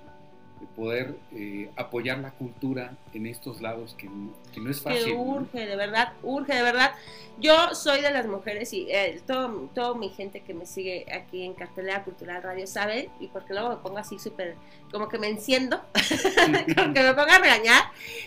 de 0.62 0.67
poder 0.67 1.15
eh, 1.34 1.69
apoyar 1.76 2.19
la 2.19 2.32
cultura 2.32 2.95
en 3.13 3.26
estos 3.26 3.62
lados 3.62 3.95
que, 3.97 4.08
que 4.54 4.62
no 4.62 4.69
es 4.69 4.80
fácil. 4.80 5.06
Que 5.06 5.13
urge, 5.13 5.65
de 5.65 5.76
verdad, 5.76 6.13
urge, 6.21 6.54
de 6.54 6.62
verdad. 6.62 6.91
Yo 7.39 7.74
soy 7.74 8.02
de 8.02 8.12
las 8.12 8.28
mujeres 8.28 8.71
y 8.71 8.88
eh, 8.91 9.19
todo, 9.26 9.69
todo 9.74 9.95
mi 9.95 10.10
gente 10.10 10.41
que 10.41 10.54
me 10.54 10.67
sigue 10.67 11.08
aquí 11.12 11.43
en 11.43 11.56
Cartelera 11.56 12.04
Cultural 12.04 12.43
Radio 12.43 12.67
sabe, 12.67 13.10
y 13.19 13.28
porque 13.28 13.54
luego 13.54 13.69
me 13.69 13.78
pongo 13.78 13.97
así 13.97 14.19
súper, 14.19 14.56
como 14.91 15.10
que 15.10 15.17
me 15.17 15.28
enciendo, 15.28 15.82
como 16.76 16.93
que 16.93 17.02
me 17.02 17.13
pongo 17.15 17.32
a 17.32 17.39
regañar, 17.39 17.84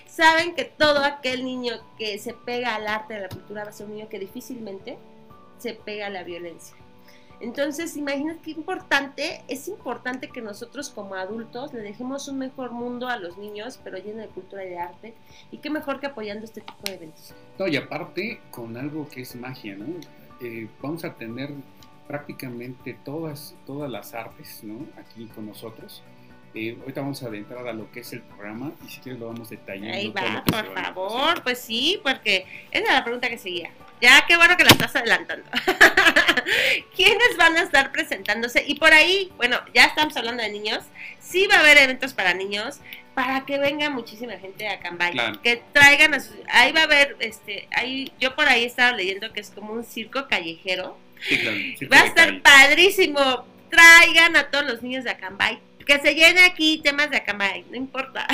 saben 0.08 0.56
que 0.56 0.64
todo 0.64 1.04
aquel 1.04 1.44
niño 1.44 1.74
que 1.96 2.18
se 2.18 2.34
pega 2.34 2.74
al 2.74 2.88
arte 2.88 3.14
de 3.14 3.20
la 3.20 3.28
cultura 3.28 3.62
va 3.62 3.70
a 3.70 3.72
ser 3.72 3.86
un 3.86 3.94
niño 3.94 4.08
que 4.08 4.18
difícilmente 4.18 4.98
se 5.58 5.74
pega 5.74 6.08
a 6.08 6.10
la 6.10 6.24
violencia. 6.24 6.74
Entonces, 7.40 7.96
imagínate 7.96 8.40
qué 8.42 8.50
importante, 8.52 9.42
es 9.48 9.68
importante 9.68 10.28
que 10.28 10.40
nosotros 10.40 10.90
como 10.90 11.14
adultos 11.14 11.72
le 11.72 11.80
dejemos 11.80 12.28
un 12.28 12.38
mejor 12.38 12.72
mundo 12.72 13.08
a 13.08 13.16
los 13.16 13.36
niños, 13.38 13.78
pero 13.82 13.98
lleno 13.98 14.20
de 14.20 14.28
cultura 14.28 14.64
y 14.64 14.70
de 14.70 14.78
arte, 14.78 15.14
y 15.50 15.58
qué 15.58 15.70
mejor 15.70 16.00
que 16.00 16.06
apoyando 16.06 16.44
este 16.44 16.60
tipo 16.60 16.82
de 16.84 16.94
eventos. 16.94 17.34
No, 17.58 17.66
y 17.66 17.76
aparte 17.76 18.40
con 18.50 18.76
algo 18.76 19.08
que 19.08 19.22
es 19.22 19.34
magia, 19.36 19.76
¿no? 19.76 19.86
Eh, 20.40 20.68
vamos 20.80 21.04
a 21.04 21.14
tener 21.14 21.52
prácticamente 22.06 22.96
todas, 23.04 23.54
todas 23.66 23.90
las 23.90 24.14
artes, 24.14 24.62
¿no? 24.62 24.86
Aquí 24.98 25.26
con 25.26 25.46
nosotros. 25.46 26.02
Eh, 26.54 26.78
ahorita 26.80 27.00
vamos 27.00 27.20
a 27.22 27.26
adentrar 27.26 27.66
a 27.66 27.72
lo 27.72 27.90
que 27.90 28.00
es 28.00 28.12
el 28.12 28.22
programa 28.22 28.72
y 28.86 28.88
si 28.88 29.00
quieres 29.00 29.20
lo 29.20 29.26
vamos 29.26 29.50
detallando. 29.50 29.92
Ahí 29.92 30.12
va, 30.12 30.44
por 30.44 30.72
favor, 30.72 31.42
pues 31.42 31.58
sí, 31.58 31.98
porque 32.02 32.46
esa 32.70 32.84
es 32.84 32.94
la 32.94 33.02
pregunta 33.02 33.28
que 33.28 33.38
seguía. 33.38 33.70
Ya, 34.00 34.24
qué 34.26 34.36
bueno 34.36 34.56
que 34.56 34.64
la 34.64 34.70
estás 34.70 34.94
adelantando. 34.96 35.48
¿Quiénes 36.96 37.36
van 37.38 37.56
a 37.56 37.62
estar 37.62 37.92
presentándose? 37.92 38.64
Y 38.66 38.74
por 38.74 38.92
ahí, 38.92 39.32
bueno, 39.36 39.60
ya 39.72 39.84
estamos 39.86 40.16
hablando 40.16 40.42
de 40.42 40.50
niños. 40.50 40.84
Sí 41.20 41.46
va 41.46 41.56
a 41.56 41.60
haber 41.60 41.78
eventos 41.78 42.12
para 42.12 42.34
niños, 42.34 42.80
para 43.14 43.46
que 43.46 43.58
venga 43.58 43.88
muchísima 43.90 44.34
gente 44.34 44.68
a 44.68 44.80
Cambay. 44.80 45.14
Que 45.42 45.62
traigan, 45.72 46.14
a 46.14 46.18
ahí 46.48 46.72
va 46.72 46.80
a 46.80 46.84
haber, 46.84 47.16
este, 47.20 47.68
ahí, 47.72 48.12
yo 48.20 48.34
por 48.34 48.46
ahí 48.46 48.64
estaba 48.64 48.92
leyendo 48.92 49.32
que 49.32 49.40
es 49.40 49.50
como 49.50 49.72
un 49.72 49.84
circo 49.84 50.28
callejero. 50.28 50.98
Sí, 51.26 51.38
claro, 51.38 51.56
va 51.90 52.02
a 52.02 52.06
estar 52.06 52.42
padrísimo. 52.42 53.46
Traigan 53.70 54.36
a 54.36 54.50
todos 54.50 54.66
los 54.66 54.82
niños 54.82 55.04
de 55.04 55.10
Acambay 55.10 55.58
que 55.84 55.98
se 56.00 56.14
llene 56.14 56.44
aquí 56.44 56.80
temas 56.82 57.10
de 57.10 57.18
Acambay, 57.18 57.64
no 57.70 57.76
importa. 57.76 58.26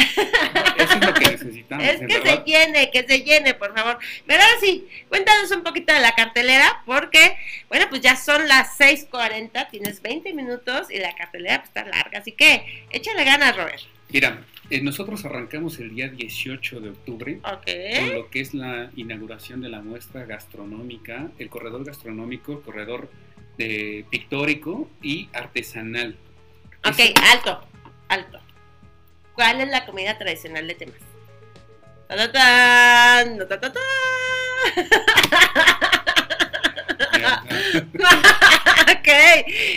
Eso 0.76 0.94
es 0.94 1.06
lo 1.06 1.14
que 1.14 1.30
necesitamos. 1.30 1.84
Es 1.84 2.00
que 2.00 2.22
se 2.22 2.42
llene, 2.44 2.90
que 2.90 3.06
se 3.06 3.22
llene, 3.22 3.54
por 3.54 3.74
favor. 3.74 3.98
Pero 4.26 4.42
ahora 4.42 4.54
sí, 4.60 4.88
cuéntanos 5.08 5.50
un 5.50 5.62
poquito 5.62 5.92
de 5.92 6.00
la 6.00 6.12
cartelera, 6.14 6.82
porque, 6.86 7.36
bueno, 7.68 7.86
pues 7.88 8.00
ya 8.00 8.16
son 8.16 8.48
las 8.48 8.78
6:40, 8.78 9.70
tienes 9.70 10.02
20 10.02 10.32
minutos 10.34 10.90
y 10.90 10.98
la 10.98 11.14
cartelera 11.14 11.58
pues, 11.58 11.68
está 11.68 11.84
larga, 11.84 12.18
así 12.18 12.32
que 12.32 12.84
échale 12.90 13.24
ganas, 13.24 13.56
Robert. 13.56 13.82
Mira, 14.12 14.42
eh, 14.70 14.80
nosotros 14.80 15.24
arrancamos 15.24 15.78
el 15.78 15.94
día 15.94 16.08
18 16.08 16.80
de 16.80 16.90
octubre 16.90 17.40
con 17.40 18.14
lo 18.14 18.30
que 18.30 18.40
es 18.40 18.54
la 18.54 18.90
inauguración 18.96 19.60
de 19.60 19.68
la 19.68 19.82
muestra 19.82 20.24
gastronómica, 20.24 21.30
el 21.38 21.48
corredor 21.48 21.84
gastronómico, 21.84 22.52
el 22.52 22.60
corredor 22.60 23.10
de 23.56 24.04
pictórico 24.10 24.88
y 25.02 25.28
artesanal. 25.32 26.16
Ok, 26.84 26.98
alto, 27.32 27.60
alto. 28.08 28.40
¿Cuál 29.34 29.60
es 29.60 29.68
la 29.68 29.84
comida 29.86 30.16
tradicional 30.18 30.66
de 30.66 30.74
Temas? 30.74 30.96
ok, 38.82 39.08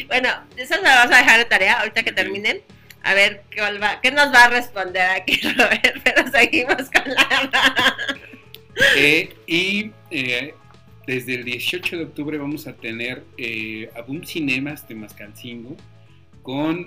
bueno, 0.07 0.29
eso 0.57 0.75
lo 0.77 0.83
vamos 0.83 1.13
a 1.13 1.17
dejar 1.19 1.37
de 1.39 1.45
tarea 1.45 1.79
ahorita 1.79 2.03
que 2.03 2.11
terminen. 2.11 2.61
A 3.03 3.13
ver 3.13 3.43
qué, 3.49 3.61
va, 3.61 3.99
qué 4.01 4.11
nos 4.11 4.33
va 4.33 4.45
a 4.45 4.49
responder 4.49 5.09
aquí, 5.09 5.39
Robert, 5.57 6.01
pero 6.03 6.31
seguimos 6.31 6.89
con 6.89 7.13
la... 7.13 7.95
eh, 8.95 9.35
y 9.45 9.91
eh, 10.09 10.55
desde 11.05 11.35
el 11.35 11.43
18 11.43 11.97
de 11.97 12.03
octubre 12.05 12.37
vamos 12.37 12.65
a 12.65 12.73
tener 12.73 13.23
eh, 13.37 13.91
a 13.95 14.01
Boom 14.01 14.25
Cinemas 14.25 14.87
de 14.87 14.95
Mascalcingo 14.95 15.75
con 16.43 16.85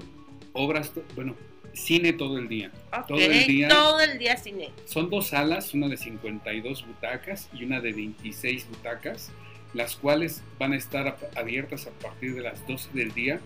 obras, 0.52 0.92
bueno, 1.14 1.34
cine 1.72 2.12
todo 2.12 2.38
el 2.38 2.48
día. 2.48 2.70
todo 3.08 3.18
el 3.18 3.46
día. 3.46 3.68
Todo 3.68 4.00
el 4.00 4.18
día 4.18 4.36
cine. 4.36 4.70
Son 4.84 5.10
dos 5.10 5.28
salas, 5.28 5.74
una 5.74 5.88
de 5.88 5.96
52 5.96 6.86
butacas 6.86 7.48
y 7.52 7.64
una 7.64 7.80
de 7.80 7.92
26 7.92 8.68
butacas, 8.68 9.30
las 9.74 9.96
cuales 9.96 10.42
van 10.58 10.72
a 10.72 10.76
estar 10.76 11.18
abiertas 11.36 11.86
a 11.86 11.90
partir 11.90 12.34
de 12.34 12.42
las 12.42 12.66
12 12.66 12.90
del 12.92 13.12
día. 13.12 13.40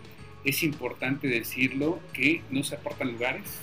Es 0.45 0.63
importante 0.63 1.29
decirlo 1.29 2.01
que 2.13 2.43
no 2.51 2.63
se 2.63 2.77
apartan 2.77 3.13
lugares, 3.13 3.59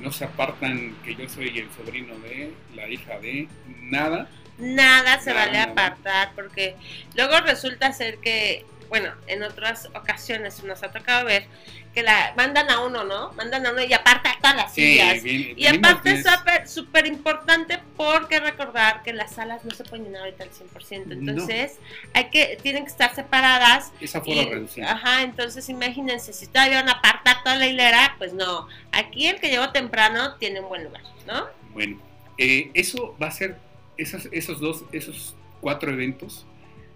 no 0.00 0.12
se 0.12 0.24
apartan 0.24 0.96
que 1.04 1.14
yo 1.14 1.28
soy 1.28 1.58
el 1.58 1.68
sobrino 1.72 2.14
de, 2.20 2.52
la 2.74 2.88
hija 2.88 3.18
de, 3.18 3.48
nada. 3.82 4.28
Nada 4.58 5.20
se 5.20 5.32
vale 5.32 5.58
apartar 5.58 6.32
porque 6.34 6.74
luego 7.14 7.38
resulta 7.40 7.92
ser 7.92 8.18
que 8.18 8.64
bueno, 8.88 9.12
en 9.26 9.42
otras 9.42 9.88
ocasiones 9.94 10.62
nos 10.64 10.82
ha 10.82 10.90
tocado 10.90 11.24
ver 11.26 11.46
que 11.94 12.02
la 12.02 12.32
mandan 12.36 12.70
a 12.70 12.80
uno, 12.80 13.04
¿no? 13.04 13.32
Mandan 13.32 13.66
a 13.66 13.72
uno 13.72 13.82
y 13.82 13.92
aparte 13.92 14.28
todas 14.40 14.56
las 14.56 14.74
sillas. 14.74 15.24
y 15.24 15.66
aparte 15.66 16.12
es 16.12 16.70
súper 16.70 17.06
importante 17.06 17.80
porque 17.96 18.40
recordar 18.40 19.02
que 19.02 19.12
las 19.12 19.34
salas 19.34 19.64
no 19.64 19.72
se 19.72 19.84
pueden 19.84 20.06
llenar 20.06 20.22
ahorita 20.22 20.44
al 20.44 20.50
100%. 20.50 21.12
Entonces, 21.12 21.78
hay 22.14 22.30
que, 22.30 22.58
tienen 22.62 22.84
que 22.84 22.90
estar 22.90 23.14
separadas. 23.14 23.92
Esa 24.00 24.20
fue 24.20 24.44
reducida. 24.44 24.92
Ajá, 24.92 25.22
entonces 25.22 25.68
imagínense, 25.68 26.32
si 26.32 26.46
todavía 26.46 26.80
van 26.80 26.88
a 26.88 26.92
apartar 26.92 27.42
toda 27.42 27.56
la 27.56 27.66
hilera, 27.66 28.14
pues 28.18 28.32
no. 28.32 28.68
Aquí 28.92 29.26
el 29.26 29.40
que 29.40 29.48
llegó 29.48 29.70
temprano 29.70 30.36
tiene 30.36 30.60
un 30.60 30.68
buen 30.68 30.84
lugar, 30.84 31.02
¿no? 31.26 31.46
Bueno, 31.72 32.00
eh, 32.36 32.70
eso 32.74 33.16
va 33.20 33.28
a 33.28 33.32
ser, 33.32 33.56
esos, 33.96 34.28
esos 34.32 34.60
dos, 34.60 34.84
esos 34.92 35.34
cuatro 35.60 35.92
eventos 35.92 36.46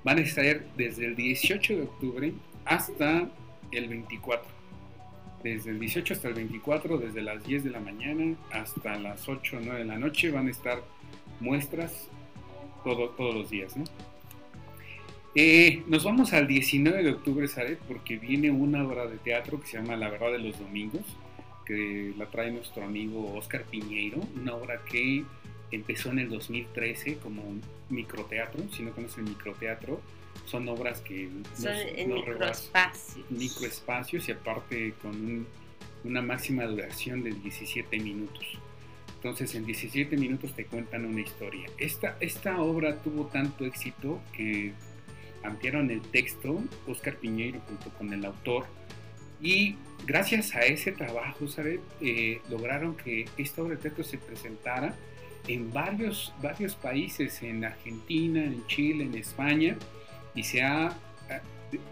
van 0.05 0.19
a 0.19 0.21
estar 0.23 0.65
desde 0.77 1.07
el 1.07 1.17
18 1.17 1.77
de 1.77 1.83
octubre 1.83 2.33
hasta 2.65 3.29
el 3.71 3.89
24. 3.89 4.51
Desde 5.43 5.71
el 5.71 5.81
18 5.81 6.15
hasta 6.15 6.29
el 6.29 6.35
24, 6.35 6.99
desde 6.99 7.23
las 7.23 7.45
10 7.45 7.65
de 7.65 7.71
la 7.71 7.81
mañana 7.81 8.37
hasta 8.53 8.99
las 8.99 9.29
8 9.29 9.57
o 9.57 9.61
9 9.61 9.81
de 9.81 9.85
la 9.85 9.99
noche 9.99 10.31
van 10.31 10.47
a 10.47 10.51
estar 10.51 10.83
muestras 11.41 12.09
todo, 12.85 13.11
todos 13.11 13.35
los 13.35 13.51
días. 13.51 13.75
Eh, 15.35 15.83
nos 15.87 16.05
vamos 16.05 16.33
al 16.35 16.47
19 16.47 17.03
de 17.03 17.11
octubre, 17.11 17.49
Saret, 17.49 17.79
porque 17.81 18.19
viene 18.19 18.51
una 18.51 18.87
obra 18.87 19.07
de 19.07 19.17
teatro 19.17 19.61
que 19.61 19.67
se 19.67 19.79
llama 19.79 19.97
La 19.97 20.11
Verdad 20.11 20.33
de 20.33 20.39
los 20.39 20.59
Domingos, 20.59 21.03
que 21.65 22.13
la 22.19 22.27
trae 22.27 22.51
nuestro 22.51 22.85
amigo 22.85 23.35
Oscar 23.35 23.65
Piñeiro, 23.65 24.21
una 24.37 24.55
obra 24.55 24.83
que 24.85 25.25
empezó 25.73 26.11
en 26.11 26.21
el 26.21 26.29
2013 26.29 27.17
como 27.17 27.43
un 27.43 27.63
microteatro, 27.89 28.63
si 28.73 28.83
no 28.83 28.93
conoces 28.93 29.19
el 29.19 29.25
microteatro, 29.25 30.01
son 30.47 30.69
obras 30.69 31.01
que 31.01 31.29
son 31.57 31.73
en 31.73 32.15
microespacios. 32.15 33.31
microespacios 33.31 34.29
y 34.29 34.33
aparte 34.33 34.95
con 35.03 35.47
una 36.05 36.23
máxima 36.23 36.65
duración 36.65 37.23
de 37.23 37.31
17 37.31 37.99
minutos. 38.01 38.45
Entonces 39.17 39.55
en 39.55 39.65
17 39.65 40.17
minutos 40.17 40.55
te 40.55 40.65
cuentan 40.67 41.05
una 41.05 41.21
historia. 41.21 41.69
Esta, 41.79 42.17
esta 42.21 42.61
obra 42.61 43.01
tuvo 43.03 43.27
tanto 43.27 43.65
éxito 43.65 44.21
que 44.33 44.73
ampliaron 45.45 45.91
el 45.91 46.01
texto 46.03 46.63
Oscar 46.89 47.17
Piñeiro 47.17 47.61
junto 47.61 47.91
con 47.91 48.13
el 48.13 48.25
autor 48.25 48.67
y 49.41 49.77
gracias 50.07 50.55
a 50.55 50.61
ese 50.61 50.93
trabajo, 50.93 51.47
¿sabes? 51.49 51.81
Eh, 52.01 52.41
lograron 52.51 52.97
que 52.97 53.27
esta 53.37 53.63
obra 53.63 53.77
de 53.77 53.83
teatro 53.83 54.05
se 54.05 54.19
presentara 54.19 54.95
en 55.47 55.73
varios, 55.73 56.33
varios 56.43 56.75
países, 56.75 57.43
en 57.43 57.65
Argentina, 57.65 58.43
en 58.43 58.67
Chile, 58.67 59.05
en 59.05 59.15
España, 59.15 59.77
y 60.35 60.45
se 60.45 60.63
ha, 60.63 60.97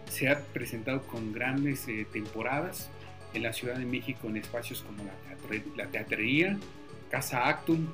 se 0.08 0.28
ha 0.28 0.40
presentado 0.40 1.02
con 1.06 1.32
grandes 1.32 1.86
eh, 1.88 2.06
temporadas 2.12 2.90
en 3.34 3.42
la 3.42 3.52
Ciudad 3.52 3.76
de 3.76 3.84
México 3.84 4.28
en 4.28 4.36
espacios 4.36 4.82
como 4.82 5.04
la, 5.04 5.12
la 5.76 5.90
teatrería, 5.90 6.58
Casa 7.10 7.48
Actum, 7.48 7.88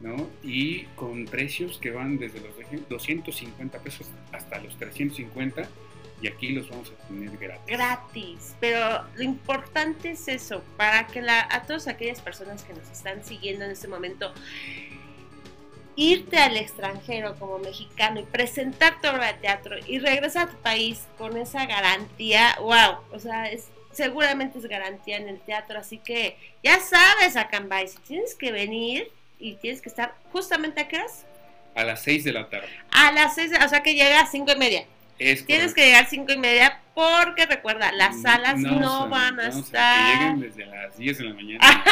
¿no? 0.00 0.28
Y 0.42 0.84
con 0.94 1.24
precios 1.26 1.78
que 1.78 1.90
van 1.90 2.18
desde 2.18 2.40
los 2.40 2.54
250 2.88 3.78
pesos 3.80 4.10
hasta 4.32 4.58
los 4.60 4.76
350 4.76 5.68
y 6.20 6.26
aquí 6.26 6.50
los 6.50 6.68
vamos 6.68 6.90
a 6.90 7.06
tener 7.06 7.36
gratis. 7.36 7.66
Gratis, 7.66 8.56
pero 8.60 9.04
lo 9.14 9.22
importante 9.22 10.10
es 10.10 10.28
eso, 10.28 10.62
para 10.76 11.06
que 11.06 11.22
la, 11.22 11.46
a 11.50 11.62
todas 11.62 11.86
aquellas 11.86 12.20
personas 12.20 12.64
que 12.64 12.72
nos 12.72 12.88
están 12.90 13.24
siguiendo 13.24 13.64
en 13.64 13.70
este 13.70 13.88
momento, 13.88 14.32
irte 15.94 16.38
al 16.38 16.56
extranjero 16.56 17.36
como 17.38 17.58
mexicano 17.58 18.20
y 18.20 18.24
presentar 18.24 19.00
tu 19.00 19.08
obra 19.08 19.32
de 19.32 19.34
teatro 19.34 19.76
y 19.86 19.98
regresar 19.98 20.48
a 20.48 20.50
tu 20.50 20.56
país 20.58 21.06
con 21.16 21.36
esa 21.36 21.66
garantía, 21.66 22.56
wow, 22.60 23.00
o 23.12 23.18
sea, 23.18 23.50
es, 23.50 23.68
seguramente 23.92 24.58
es 24.58 24.66
garantía 24.66 25.16
en 25.16 25.28
el 25.28 25.40
teatro, 25.40 25.78
así 25.78 25.98
que 25.98 26.36
ya 26.62 26.80
sabes, 26.80 27.36
Acambay, 27.36 27.88
si 27.88 27.98
tienes 27.98 28.34
que 28.34 28.52
venir 28.52 29.10
y 29.38 29.54
tienes 29.56 29.80
que 29.80 29.88
estar 29.88 30.14
justamente 30.32 30.80
a 30.80 30.88
qué 30.88 30.96
horas? 30.96 31.24
A 31.74 31.84
las 31.84 32.02
6 32.02 32.24
de 32.24 32.32
la 32.32 32.48
tarde. 32.48 32.68
A 32.90 33.12
las 33.12 33.36
6, 33.36 33.52
o 33.64 33.68
sea 33.68 33.82
que 33.82 33.94
llega 33.94 34.20
a 34.20 34.26
5 34.26 34.50
y 34.52 34.56
media. 34.56 34.86
Tienes 35.18 35.74
que 35.74 35.84
llegar 35.84 36.06
5 36.08 36.32
y 36.32 36.36
media 36.36 36.80
porque 36.94 37.46
recuerda, 37.46 37.90
las 37.92 38.16
mm, 38.16 38.22
salas 38.22 38.58
no, 38.58 39.08
van 39.08 39.38
a 39.40 39.48
estar. 39.48 40.12
Que 40.12 40.18
lleguen 40.18 40.40
desde 40.40 40.66
las 40.66 40.96
10 40.96 41.18
de 41.18 41.24
la 41.24 41.34
mañana. 41.34 41.84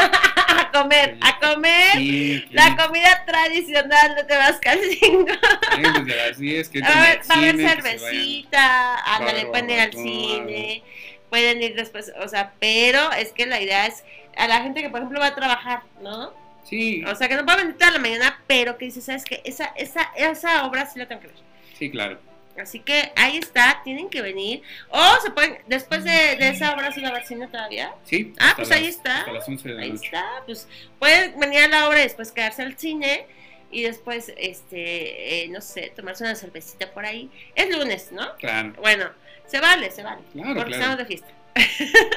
a 0.49 0.71
comer, 0.73 1.19
a 1.21 1.39
comer 1.39 2.47
la 2.51 2.77
comida 2.77 3.25
tradicional 3.27 4.15
de 4.15 4.25
Tabascalcingo. 4.25 5.27
desde 5.77 6.17
las 6.17 6.39
10, 6.39 6.69
que 6.69 6.83
a 6.83 6.89
ver, 7.03 7.21
va 7.29 7.35
a 7.35 7.39
haber 7.39 7.57
cervecita, 7.57 9.17
ándale, 9.17 9.47
pueden 9.47 9.71
ir 9.71 9.81
al 9.81 9.93
cine, 9.93 10.83
pueden 11.29 11.63
ir 11.63 11.75
después, 11.75 12.13
o 12.21 12.29
sea, 12.29 12.53
pero 12.61 13.13
es 13.13 13.33
que 13.33 13.47
la 13.47 13.61
idea 13.61 13.87
es 13.87 14.05
a 14.37 14.47
la 14.47 14.61
gente 14.63 14.83
que, 14.83 14.91
por 14.91 15.01
ejemplo, 15.01 15.19
va 15.19 15.29
a 15.29 15.35
trabajar, 15.35 15.83
¿no? 16.01 16.33
Sí. 16.63 17.05
O 17.05 17.15
sea, 17.15 17.29
que 17.29 17.37
no 17.37 17.45
va 17.45 17.55
a 17.55 17.57
venir 17.57 17.77
toda 17.77 17.93
la 17.93 17.99
mañana, 17.99 18.41
pero 18.47 18.77
que 18.77 18.87
dice, 18.87 19.01
¿sabes 19.01 19.25
qué? 19.25 19.41
Esa, 19.45 19.67
esa, 19.77 20.13
esa 20.17 20.67
obra 20.67 20.87
sí 20.87 20.99
la 20.99 21.07
tengo 21.07 21.23
que 21.23 21.29
ver. 21.29 21.37
Sí, 21.79 21.91
claro. 21.91 22.19
Así 22.61 22.81
que 22.81 23.13
ahí 23.17 23.37
está, 23.37 23.81
tienen 23.85 24.09
que 24.09 24.23
venir. 24.23 24.63
O 24.89 25.21
se 25.23 25.31
pueden, 25.31 25.59
después 25.67 26.05
de, 26.05 26.37
esa 26.49 26.75
obra, 26.75 26.93
¿sí 26.93 27.01
va 27.01 27.09
a 27.09 27.11
haber 27.11 27.27
cine 27.27 27.47
todavía? 27.49 27.95
Sí. 28.05 28.33
Ah, 28.39 28.55
pues 28.57 28.71
ahí 28.71 28.87
está. 28.87 29.21
Hasta 29.21 29.33
las 29.33 29.49
11 29.49 29.69
de 29.69 29.75
la 29.75 29.83
ahí 29.83 29.91
noche. 29.91 30.05
está, 30.07 30.25
pues 30.47 30.69
pueden 30.99 31.39
venir 31.39 31.61
a 31.61 31.69
la 31.69 31.89
obra 31.89 32.01
y 32.01 32.05
después 32.05 32.33
quedarse 32.33 32.63
al 32.63 32.79
cine 32.79 33.27
y 33.71 33.83
después, 33.83 34.33
este, 34.37 35.45
eh, 35.45 35.49
no 35.49 35.61
sé, 35.61 35.93
tomarse 35.95 36.25
una 36.25 36.35
cervecita 36.35 36.91
por 36.93 37.05
ahí. 37.05 37.31
Es 37.55 37.75
lunes, 37.77 38.13
¿no? 38.13 38.37
Claro. 38.37 38.73
Bueno, 38.81 39.11
se 39.47 39.61
vale, 39.61 39.91
se 39.91 40.03
vale. 40.03 40.23
Claro, 40.33 40.55
porque 40.55 40.71
claro. 40.71 40.75
estamos 40.75 40.99
de 40.99 41.05
fiesta. 41.07 41.29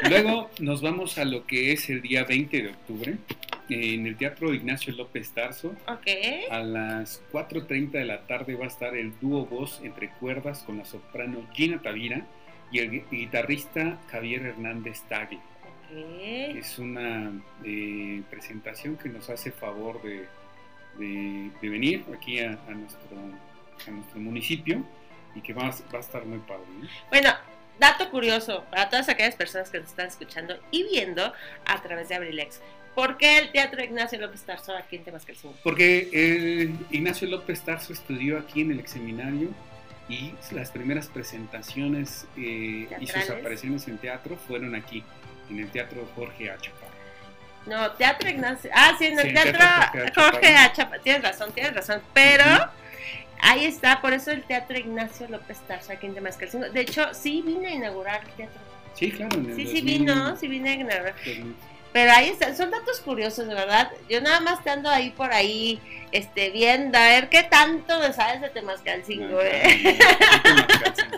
Luego 0.10 0.50
nos 0.60 0.82
vamos 0.82 1.18
a 1.18 1.26
lo 1.26 1.46
que 1.46 1.72
es 1.74 1.90
el 1.90 2.02
día 2.02 2.24
20 2.24 2.62
de 2.62 2.70
octubre 2.70 3.16
en 3.70 4.08
el 4.08 4.16
Teatro 4.18 4.54
Ignacio 4.54 4.94
López 4.94 5.32
Tarso. 5.32 5.76
Ok. 5.88 6.08
A 6.52 6.60
las 6.60 7.22
4.30 7.32 7.92
de 7.92 8.06
la 8.06 8.22
tarde 8.26 8.56
va 8.56 8.66
a 8.66 8.68
estar 8.68 8.96
el 8.96 9.14
dúo 9.20 9.46
voz 9.46 9.80
entre 9.84 10.10
cuerdas 10.10 10.64
con 10.64 10.78
la 10.80 10.86
soprano 10.86 11.46
Gina 11.54 11.82
Tavira 11.82 12.26
y 12.72 12.80
el 12.80 13.04
guitarrista 13.10 14.00
Javier 14.12 14.44
Hernández 14.48 15.02
Tagle. 15.08 15.38
Ok. 15.38 15.98
Es 16.58 16.78
una 16.80 17.32
eh, 17.64 18.22
presentación 18.30 18.98
que 18.98 19.10
nos 19.10 19.30
hace 19.30 19.52
favor 19.52 20.02
de, 20.04 20.26
de- 20.98 21.50
de 21.62 21.70
venir 21.70 22.04
aquí 22.16 22.40
a, 22.40 22.52
a 22.68 22.72
nuestro, 22.72 23.18
a 23.88 23.92
nuestro 23.92 24.20
municipio 24.20 24.84
y 25.36 25.42
que 25.42 25.54
va, 25.54 25.68
a- 25.68 25.76
va 25.94 25.98
a 25.98 26.02
estar 26.02 26.26
muy 26.26 26.40
padre. 26.40 26.64
¿no? 26.80 26.88
Bueno, 27.10 27.30
dato 27.80 28.10
curioso 28.10 28.66
para 28.70 28.90
todas 28.90 29.10
aquellas 29.10 29.36
personas 29.36 29.70
que 29.70 29.80
nos 29.80 29.90
están 29.90 30.08
escuchando 30.08 30.60
y 30.72 30.84
viendo 30.84 31.34
a 31.66 31.82
través 31.82 32.10
de 32.10 32.16
Abrilex. 32.16 32.60
¿Por 32.96 33.18
qué 33.18 33.38
el 33.38 33.52
Teatro 33.52 33.84
Ignacio 33.84 34.20
López 34.20 34.42
Tarso 34.44 34.76
aquí 34.76 34.98
en 34.98 35.04
Temascalcingo? 35.04 35.56
Porque 35.64 36.10
eh, 36.12 36.74
Ignacio 36.92 37.28
López 37.28 37.62
Tarso 37.62 37.94
estudió 37.94 38.38
aquí 38.38 38.62
en 38.62 38.72
el 38.72 38.80
examinario 38.80 39.50
y 40.10 40.34
las 40.52 40.72
primeras 40.72 41.08
presentaciones 41.08 42.26
eh, 42.36 42.90
y 43.00 43.08
sus 43.08 43.30
apariciones 43.30 43.88
en 43.88 44.00
teatro 44.00 44.36
fueron 44.36 44.76
aquí, 44.76 45.04
en 45.50 45.60
el 45.60 45.70
Teatro 45.70 46.08
Jorge 46.16 46.50
H. 46.50 46.72
No, 47.68 47.92
Teatro 47.92 48.28
Ignacio. 48.30 48.72
Ah, 48.74 48.96
sí, 48.98 49.06
en 49.06 49.20
el 49.20 49.28
Sí, 49.28 49.34
Teatro 49.34 49.60
Teatro 49.60 50.24
Jorge 50.24 50.32
Jorge 50.32 50.56
H. 50.56 50.88
Tienes 51.04 51.22
razón, 51.24 51.52
tienes 51.54 51.76
razón. 51.76 52.02
Pero 52.14 52.44
ahí 53.42 53.66
está, 53.66 54.02
por 54.02 54.14
eso 54.14 54.32
el 54.32 54.44
Teatro 54.44 54.78
Ignacio 54.78 55.28
López 55.28 55.60
Tarso 55.68 55.92
aquí 55.92 56.08
en 56.08 56.14
Temascalcingo. 56.14 56.70
De 56.70 56.82
hecho, 56.82 57.14
sí 57.14 57.42
vine 57.46 57.68
a 57.68 57.72
inaugurar 57.76 58.22
el 58.24 58.32
teatro. 58.32 58.62
Sí, 58.96 59.12
claro. 59.12 59.36
Sí, 59.56 59.66
sí 59.68 59.82
2000, 59.82 59.84
vino, 59.84 60.36
sí 60.38 60.48
vine 60.48 60.70
a 60.70 60.74
inaugurar. 60.74 61.16
2000. 61.26 61.56
Pero 61.92 62.12
ahí 62.12 62.30
están, 62.30 62.56
son 62.56 62.70
datos 62.70 63.00
curiosos, 63.00 63.48
de 63.48 63.56
verdad. 63.56 63.92
Yo 64.08 64.22
nada 64.22 64.40
más 64.42 64.64
te 64.64 64.70
ando 64.70 64.90
ahí 64.90 65.10
por 65.10 65.34
ahí, 65.34 65.80
este, 66.12 66.52
viendo, 66.52 67.00
a 67.00 67.08
ver 67.08 67.30
qué 67.30 67.42
tanto 67.42 68.00
me 68.00 68.14
sabes 68.14 68.42
de 68.42 68.50
Temascalcingo, 68.50 69.40
Ah, 69.40 69.44
eh. 69.44 69.98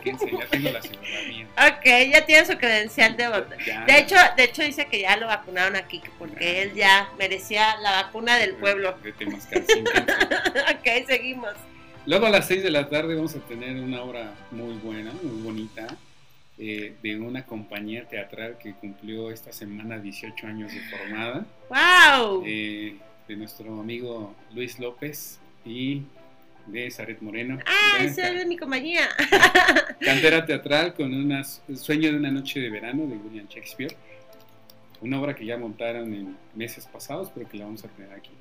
ya 0.05 0.17
tengo 0.49 0.71
la 0.71 0.81
ciudadanía. 0.81 1.47
Ok, 1.57 1.85
ya 2.13 2.25
tiene 2.25 2.45
su 2.45 2.57
credencial 2.57 3.17
de 3.17 3.27
voto. 3.27 3.53
De 3.85 3.97
hecho, 3.99 4.15
de 4.37 4.43
hecho 4.45 4.63
dice 4.63 4.85
que 4.85 5.01
ya 5.01 5.17
lo 5.17 5.27
vacunaron 5.27 5.75
aquí, 5.75 6.01
porque 6.17 6.61
él 6.61 6.73
ya 6.73 7.09
merecía 7.17 7.75
la 7.81 8.03
vacuna 8.03 8.37
del 8.37 8.55
pueblo. 8.55 8.97
De 9.03 9.11
temascalcinquense. 9.11 10.01
ok, 10.71 11.07
seguimos. 11.07 11.53
Luego 12.05 12.25
a 12.25 12.29
las 12.29 12.47
6 12.47 12.63
de 12.63 12.71
la 12.71 12.89
tarde 12.89 13.15
vamos 13.15 13.35
a 13.35 13.39
tener 13.39 13.75
una 13.81 14.01
obra 14.01 14.33
muy 14.51 14.73
buena, 14.75 15.11
muy 15.21 15.41
bonita, 15.43 15.87
eh, 16.57 16.95
de 17.01 17.19
una 17.19 17.45
compañía 17.45 18.07
teatral 18.07 18.57
que 18.57 18.73
cumplió 18.73 19.31
esta 19.31 19.51
semana 19.53 19.99
18 19.99 20.47
años 20.47 20.71
de 20.73 20.79
formada, 20.81 21.45
¡Wow! 21.69 22.43
eh, 22.45 22.95
de 23.27 23.35
nuestro 23.35 23.79
amigo 23.79 24.35
Luis 24.53 24.79
López 24.79 25.39
y 25.63 26.01
de 26.67 26.89
Saret 26.91 27.21
Moreno. 27.21 27.59
ah, 27.65 28.03
esa 28.03 28.29
es 28.31 28.47
mi 28.47 28.57
compañía. 28.57 29.07
Cantera 29.99 30.45
teatral 30.45 30.93
con 30.93 31.13
una, 31.13 31.43
Sueño 31.43 32.11
de 32.11 32.17
una 32.17 32.31
noche 32.31 32.59
de 32.59 32.69
verano 32.69 33.05
de 33.07 33.15
William 33.15 33.47
Shakespeare. 33.47 33.95
Una 35.01 35.19
obra 35.19 35.35
que 35.35 35.45
ya 35.45 35.57
montaron 35.57 36.13
en 36.13 36.37
meses 36.53 36.85
pasados, 36.85 37.31
pero 37.33 37.47
que 37.49 37.57
la 37.57 37.65
vamos 37.65 37.83
a 37.83 37.87
tener 37.87 38.13
aquí. 38.13 38.31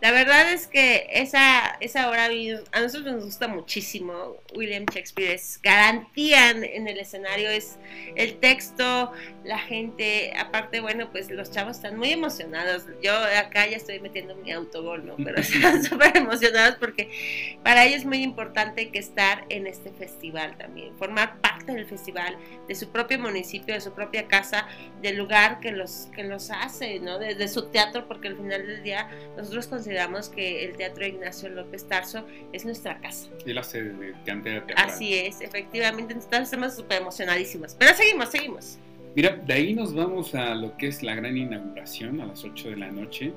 La 0.00 0.12
verdad 0.12 0.52
es 0.52 0.66
que 0.66 1.08
esa, 1.10 1.76
esa 1.80 2.08
obra 2.08 2.26
a 2.26 2.80
nosotros 2.80 3.14
nos 3.14 3.24
gusta 3.24 3.48
muchísimo. 3.48 4.36
William 4.54 4.84
Shakespeare 4.84 5.32
es 5.32 5.60
garantía 5.62 6.50
en, 6.50 6.86
el 6.86 6.98
escenario, 6.98 7.50
es 7.50 7.78
el 8.16 8.36
texto, 8.36 9.12
la 9.44 9.58
gente, 9.58 10.32
aparte, 10.38 10.80
bueno, 10.80 11.10
pues 11.10 11.30
los 11.30 11.50
chavos 11.50 11.76
están 11.76 11.96
muy 11.96 12.12
emocionados. 12.12 12.84
Yo 13.02 13.12
acá 13.14 13.66
ya 13.66 13.76
estoy 13.76 14.00
metiendo 14.00 14.36
mi 14.36 14.52
autogol, 14.52 15.06
¿no? 15.06 15.16
Pero 15.16 15.36
están 15.40 15.82
súper 15.82 16.16
emocionados 16.16 16.76
porque 16.76 17.58
para 17.62 17.84
ellos 17.84 17.94
es 17.94 18.06
muy 18.06 18.22
importante 18.22 18.90
que 18.90 18.98
estar 18.98 19.44
en 19.48 19.66
este 19.66 19.90
festival 19.92 20.56
también, 20.58 20.96
formar 20.96 21.40
parte 21.40 21.72
del 21.72 21.86
festival, 21.86 22.36
de 22.68 22.74
su 22.74 22.90
propio 22.90 23.18
municipio, 23.18 23.74
de 23.74 23.80
su 23.80 23.92
propia 23.92 24.26
casa, 24.26 24.66
del 25.00 25.16
lugar 25.16 25.60
que 25.60 25.72
los, 25.72 26.03
que 26.06 26.24
los 26.24 26.50
hace, 26.50 27.00
¿no? 27.00 27.18
De, 27.18 27.34
de 27.34 27.48
su 27.48 27.66
teatro, 27.66 28.06
porque 28.08 28.28
al 28.28 28.36
final 28.36 28.66
del 28.66 28.82
día 28.82 29.08
nosotros 29.36 29.66
consideramos 29.66 30.28
que 30.28 30.64
el 30.64 30.76
Teatro 30.76 31.06
Ignacio 31.06 31.48
López 31.48 31.86
Tarso 31.86 32.26
es 32.52 32.64
nuestra 32.64 32.98
casa. 33.00 33.28
Es 33.44 33.54
la 33.54 33.62
sede 33.62 33.92
de 33.92 34.14
teatral. 34.22 34.76
Así 34.76 35.14
es, 35.14 35.40
efectivamente, 35.40 36.12
entonces 36.12 36.42
estamos 36.42 36.74
súper 36.74 37.02
emocionadísimos. 37.02 37.74
Pero 37.78 37.94
seguimos, 37.94 38.30
seguimos. 38.30 38.78
Mira, 39.14 39.36
de 39.36 39.52
ahí 39.52 39.74
nos 39.74 39.94
vamos 39.94 40.34
a 40.34 40.54
lo 40.54 40.76
que 40.76 40.88
es 40.88 41.02
la 41.02 41.14
gran 41.14 41.36
inauguración 41.36 42.20
a 42.20 42.26
las 42.26 42.44
8 42.44 42.70
de 42.70 42.76
la 42.76 42.90
noche. 42.90 43.32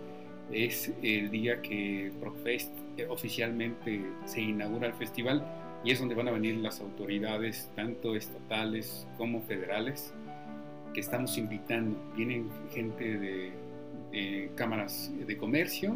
Es 0.51 0.91
el 1.03 1.30
día 1.30 1.61
que 1.61 2.11
Profest 2.20 2.72
eh, 2.97 3.05
oficialmente 3.07 4.01
se 4.26 4.41
inaugura 4.41 4.88
el 4.88 4.93
festival 4.93 5.45
y 5.84 5.91
es 5.91 5.99
donde 5.99 6.15
van 6.15 6.28
a 6.30 6.32
venir 6.32 6.55
las 6.55 6.82
autoridades, 6.82 7.70
tanto 7.76 8.15
estatales 8.15 9.07
como 9.18 9.41
federales, 9.43 10.13
que 10.98 11.02
estamos 11.02 11.38
invitando. 11.38 11.95
Vienen 12.16 12.50
gente 12.74 13.20
de, 13.20 13.52
de 14.12 14.50
cámaras 14.56 15.12
de 15.16 15.38
comercio 15.38 15.95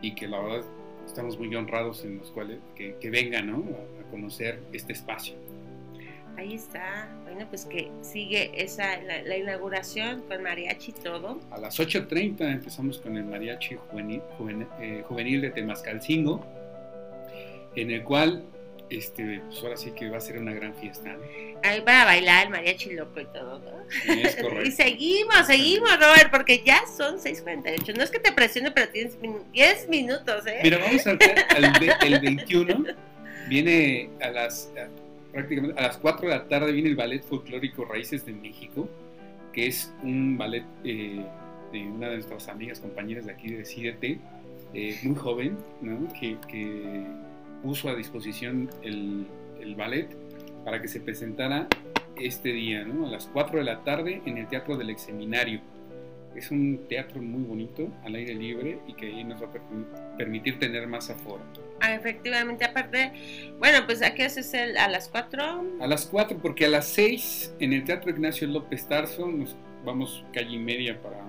y 0.00 0.14
que 0.14 0.28
la 0.28 0.38
verdad 0.40 0.64
estamos 1.04 1.36
muy 1.36 1.52
honrados 1.56 2.04
en 2.04 2.18
los 2.18 2.30
cuales 2.30 2.58
que, 2.76 2.94
que 3.00 3.10
vengan 3.10 3.48
¿no? 3.48 3.56
a, 3.56 4.06
a 4.06 4.10
conocer 4.12 4.60
este 4.72 4.92
espacio. 4.92 5.34
Ahí 6.36 6.54
está. 6.54 7.08
Bueno, 7.24 7.44
pues 7.48 7.64
que 7.64 7.90
sigue 8.02 8.52
esa 8.62 9.02
la, 9.02 9.20
la 9.22 9.36
inauguración 9.36 10.22
con 10.28 10.40
mariachi 10.44 10.92
y 10.92 11.02
todo. 11.02 11.40
A 11.50 11.58
las 11.58 11.80
8.30 11.80 12.40
empezamos 12.52 12.98
con 13.00 13.16
el 13.16 13.24
mariachi 13.24 13.74
juvenil, 13.74 14.20
juven- 14.38 14.68
eh, 14.80 15.02
juvenil 15.08 15.40
de 15.40 15.50
Temascalcingo, 15.50 16.46
en 17.74 17.90
el 17.90 18.04
cual, 18.04 18.44
este, 18.90 19.40
pues 19.46 19.62
ahora 19.62 19.76
sí 19.76 19.90
que 19.92 20.08
va 20.08 20.18
a 20.18 20.20
ser 20.20 20.38
una 20.38 20.52
gran 20.54 20.74
fiesta. 20.74 21.12
¿no? 21.12 21.18
Ahí 21.62 21.80
para 21.80 22.04
bailar 22.04 22.44
el 22.46 22.50
mariachi 22.50 22.92
loco 22.94 23.20
y 23.20 23.24
todo, 23.26 23.58
¿no? 23.58 24.12
Es 24.12 24.36
Y 24.64 24.70
seguimos, 24.72 25.46
seguimos, 25.46 25.90
Robert, 25.98 26.30
porque 26.30 26.62
ya 26.64 26.80
son 26.86 27.16
6.48. 27.18 27.96
No 27.96 28.02
es 28.02 28.10
que 28.10 28.18
te 28.20 28.32
presione, 28.32 28.70
pero 28.70 28.88
tienes 28.90 29.18
min- 29.20 29.42
10 29.52 29.88
minutos, 29.88 30.46
¿eh? 30.46 30.60
Mira, 30.62 30.78
vamos 30.78 31.06
a 31.06 31.14
ver, 31.14 31.44
el, 31.56 31.72
ve- 31.80 31.94
el 32.06 32.20
21 32.20 32.84
viene 33.48 34.10
a 34.22 34.28
las, 34.30 34.70
a- 34.78 34.88
prácticamente 35.32 35.78
a 35.78 35.82
las 35.88 35.98
4 35.98 36.28
de 36.28 36.34
la 36.36 36.48
tarde 36.48 36.72
viene 36.72 36.88
el 36.88 36.96
Ballet 36.96 37.22
Folclórico 37.22 37.84
Raíces 37.84 38.24
de 38.26 38.32
México, 38.32 38.88
que 39.52 39.66
es 39.68 39.92
un 40.02 40.36
ballet 40.38 40.64
eh, 40.84 41.24
de 41.72 41.78
una 41.82 42.08
de 42.08 42.14
nuestras 42.16 42.48
amigas, 42.48 42.78
compañeras 42.80 43.26
de 43.26 43.32
aquí 43.32 43.48
de 43.52 43.62
CDT, 43.62 44.20
eh, 44.74 44.98
muy 45.02 45.16
joven, 45.16 45.56
¿no? 45.80 46.08
que, 46.18 46.36
que, 46.48 47.04
puso 47.62 47.88
a 47.88 47.94
disposición 47.94 48.70
el, 48.82 49.26
el, 49.60 49.74
ballet 49.74 50.08
para 50.64 50.80
que 50.80 50.88
se 50.88 51.00
presentara 51.00 51.68
este 52.16 52.52
día, 52.52 52.84
¿no? 52.84 53.06
a 53.06 53.10
las 53.10 53.26
4 53.26 53.58
de 53.58 53.64
la 53.64 53.84
tarde 53.84 54.22
en 54.26 54.38
el 54.38 54.48
Teatro 54.48 54.76
del 54.76 54.90
Exseminario. 54.90 55.60
Es 56.34 56.50
un 56.50 56.86
teatro 56.86 57.22
muy 57.22 57.42
bonito, 57.44 57.88
al 58.04 58.14
aire 58.14 58.34
libre, 58.34 58.78
y 58.86 58.92
que 58.92 59.06
ahí 59.06 59.24
nos 59.24 59.42
va 59.42 59.46
a 59.46 60.16
permitir 60.18 60.58
tener 60.58 60.86
más 60.86 61.08
aforo. 61.08 61.42
Ah, 61.80 61.94
efectivamente, 61.94 62.62
aparte, 62.66 63.10
bueno, 63.58 63.78
pues 63.86 64.02
aquí 64.02 64.20
es 64.20 64.52
el, 64.52 64.76
a 64.76 64.88
las 64.88 65.08
4. 65.08 65.78
A 65.80 65.86
las 65.86 66.04
4, 66.04 66.38
porque 66.42 66.66
a 66.66 66.68
las 66.68 66.88
6 66.88 67.54
en 67.58 67.72
el 67.72 67.84
Teatro 67.84 68.10
Ignacio 68.10 68.46
López 68.48 68.86
Tarso 68.86 69.26
nos 69.28 69.56
vamos 69.82 70.24
calle 70.34 70.56
y 70.56 70.58
media 70.58 71.00
para, 71.00 71.24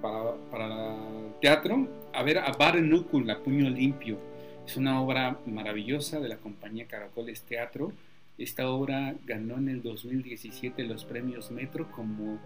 para, 0.00 0.36
para 0.48 0.94
el 0.94 1.34
teatro 1.40 1.88
a 2.12 2.22
ver 2.22 2.38
a 2.38 2.52
Bar 2.52 2.76
La 2.76 3.38
Puño 3.42 3.68
Limpio. 3.68 4.18
Es 4.66 4.76
una 4.76 5.00
obra 5.00 5.38
maravillosa 5.46 6.20
de 6.20 6.28
la 6.28 6.36
compañía 6.38 6.86
Caracoles 6.86 7.42
Teatro. 7.42 7.92
Esta 8.38 8.68
obra 8.68 9.14
ganó 9.24 9.58
en 9.58 9.68
el 9.68 9.82
2017 9.82 10.82
los 10.84 11.04
premios 11.04 11.50
Metro 11.50 11.90
como 11.90 12.40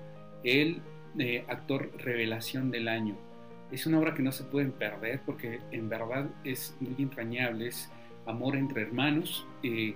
el 0.45 0.83
eh, 1.19 1.45
actor 1.49 1.91
revelación 1.99 2.71
del 2.71 2.89
año 2.89 3.17
es 3.71 3.87
una 3.87 3.99
obra 3.99 4.15
que 4.15 4.23
no 4.23 4.33
se 4.33 4.45
pueden 4.45 4.73
perder 4.73 5.21
porque 5.25 5.61
en 5.71 5.89
verdad 5.89 6.29
es 6.45 6.77
muy 6.81 6.95
entrañable, 6.99 7.69
es 7.69 7.91
amor 8.27 8.57
entre 8.57 8.83
hermanos, 8.83 9.47
eh, 9.63 9.95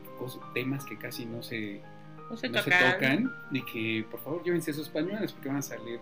temas 0.55 0.85
que 0.85 0.99
casi 0.99 1.25
no 1.25 1.43
se, 1.43 1.81
no 2.31 2.37
se, 2.37 2.49
tocan. 2.49 3.33
y 3.51 3.63
que 3.65 4.07
por 4.11 4.21
favor 4.21 4.43
llévense 4.45 4.71
esos 4.71 4.89
pañuelos 4.89 5.33
porque 5.33 5.49
van 5.49 5.59
a 5.59 5.63
salir 5.63 6.01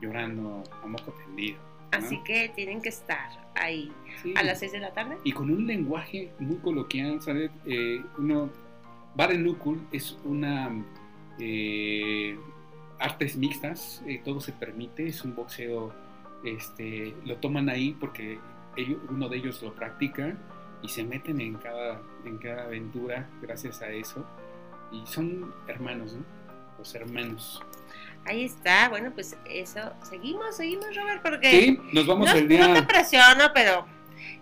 llorando 0.00 0.62
a 0.82 0.86
moco 0.86 1.12
tendido. 1.12 1.58
Así 1.92 2.22
que 2.24 2.50
tienen 2.54 2.80
que 2.80 2.88
estar 2.88 3.45
ahí 3.56 3.92
a 4.34 4.42
las 4.42 4.60
6 4.60 4.72
de 4.72 4.80
la 4.80 4.92
tarde. 4.92 5.16
Y 5.24 5.32
con 5.32 5.50
un 5.50 5.66
lenguaje 5.66 6.32
muy 6.38 6.56
coloquial, 6.56 7.20
¿sabes? 7.20 7.50
Eh, 7.64 8.02
uno, 8.18 8.50
es 9.92 10.18
una... 10.24 10.70
Eh, 11.38 12.38
artes 12.98 13.36
mixtas, 13.36 14.02
eh, 14.06 14.22
todo 14.24 14.40
se 14.40 14.52
permite, 14.52 15.06
es 15.06 15.22
un 15.22 15.34
boxeo 15.34 15.92
este, 16.44 17.14
lo 17.24 17.36
toman 17.36 17.68
ahí 17.68 17.96
porque 17.98 18.38
uno 19.10 19.28
de 19.28 19.36
ellos 19.36 19.62
lo 19.62 19.74
practica 19.74 20.36
y 20.82 20.88
se 20.88 21.02
meten 21.04 21.40
en 21.40 21.54
cada, 21.54 22.00
en 22.24 22.38
cada 22.38 22.64
aventura 22.64 23.28
gracias 23.42 23.82
a 23.82 23.90
eso. 23.90 24.24
Y 24.92 25.04
son 25.06 25.52
hermanos, 25.66 26.14
¿no? 26.14 26.24
Los 26.78 26.94
hermanos. 26.94 27.62
Ahí 28.26 28.44
está, 28.44 28.88
bueno, 28.88 29.12
pues 29.14 29.36
eso, 29.48 29.92
seguimos, 30.08 30.56
seguimos, 30.56 30.94
Robert, 30.94 31.22
porque... 31.22 31.50
Sí, 31.50 31.78
nos 31.92 32.06
vamos 32.06 32.30
no, 32.30 32.36
el 32.36 32.48
día... 32.48 32.68
No 32.68 32.74
te 32.74 32.82
presiono, 32.82 33.52
pero 33.54 33.86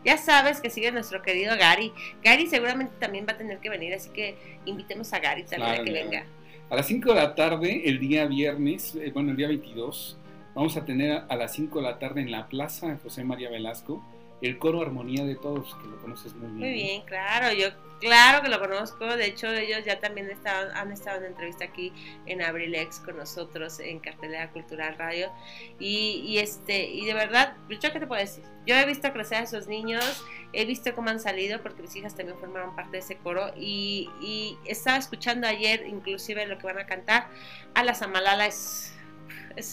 ya 0.05 0.16
sabes 0.16 0.61
que 0.61 0.70
sigue 0.70 0.91
nuestro 0.91 1.22
querido 1.22 1.57
Gary. 1.57 1.93
Gary 2.22 2.47
seguramente 2.47 2.95
también 2.99 3.26
va 3.28 3.32
a 3.32 3.37
tener 3.37 3.59
que 3.59 3.68
venir, 3.68 3.93
así 3.95 4.11
que 4.11 4.37
invitemos 4.64 5.12
a 5.12 5.18
Gary 5.18 5.45
también 5.45 5.80
a 5.80 5.85
que 5.85 5.93
venga. 5.93 6.24
A 6.70 6.76
las 6.76 6.87
5 6.87 7.11
de 7.11 7.14
la 7.14 7.35
tarde, 7.35 7.82
el 7.85 8.01
día 8.01 8.26
viernes, 8.26 8.95
eh, 8.97 9.11
bueno, 9.12 9.32
el 9.32 9.37
día 9.37 9.49
22, 9.49 10.18
Vamos 10.55 10.76
a 10.76 10.85
tener 10.85 11.24
a 11.28 11.37
las 11.37 11.53
5 11.55 11.80
de 11.80 11.85
la 11.85 11.99
tarde 11.99 12.20
en 12.20 12.30
la 12.30 12.49
Plaza 12.49 12.97
José 13.03 13.24
María 13.24 13.51
Velasco 13.51 14.05
el 14.41 14.59
coro 14.59 14.82
Armonía 14.82 15.24
de 15.24 15.37
Todos, 15.37 15.74
que 15.76 15.89
lo 15.89 15.97
conoces 15.99 16.35
muy 16.35 16.49
bien. 16.49 16.59
Muy 16.59 16.72
bien, 16.72 17.03
claro, 17.03 17.55
yo 17.57 17.68
claro 18.05 18.43
que 18.43 18.51
lo 18.51 18.61
conozco, 18.61 19.07
de 19.17 19.27
hecho 19.27 19.51
ellos 19.51 19.85
ya 19.85 19.99
también 19.99 20.31
han 20.75 20.93
estado 20.93 21.19
en 21.19 21.25
entrevista 21.25 21.65
aquí 21.65 21.91
en 22.27 22.43
Abrilex 22.43 23.01
con 23.01 23.17
nosotros 23.17 23.81
en 23.81 23.99
Cartelera 23.99 24.51
Cultural 24.51 24.97
Radio 24.99 25.33
y, 25.79 26.37
este 26.39 26.85
y 26.85 27.07
de 27.07 27.15
verdad, 27.15 27.57
¿yo 27.71 27.79
qué 27.81 27.99
te 27.99 28.07
puedo 28.07 28.21
decir? 28.21 28.45
Yo 28.67 28.75
he 28.77 28.85
visto 28.85 29.11
crecer 29.13 29.39
a 29.39 29.43
esos 29.43 29.69
niños, 29.69 30.25
he 30.53 30.67
visto 30.67 30.95
cómo 30.95 31.09
han 31.09 31.21
salido 31.21 31.63
porque 31.63 31.81
mis 31.81 31.97
hijas 31.97 32.15
también 32.15 32.39
formaron 32.39 32.77
parte 32.77 32.93
de 32.93 32.99
ese 32.99 33.17
coro 33.17 33.53
y, 33.57 34.11
y 34.21 34.59
estaba 34.67 34.99
escuchando 34.99 35.47
ayer 35.47 35.87
inclusive 35.87 36.47
lo 36.47 36.59
que 36.59 36.67
van 36.67 36.79
a 36.79 36.87
cantar, 36.87 37.29
a 37.75 37.83
la 37.85 37.95
Zamalala 37.95 38.47
es 38.47 38.93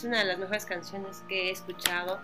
una 0.03 0.19
de 0.19 0.25
las 0.25 0.37
mejores 0.37 0.65
canciones 0.65 1.23
que 1.27 1.49
he 1.49 1.51
escuchado 1.51 2.21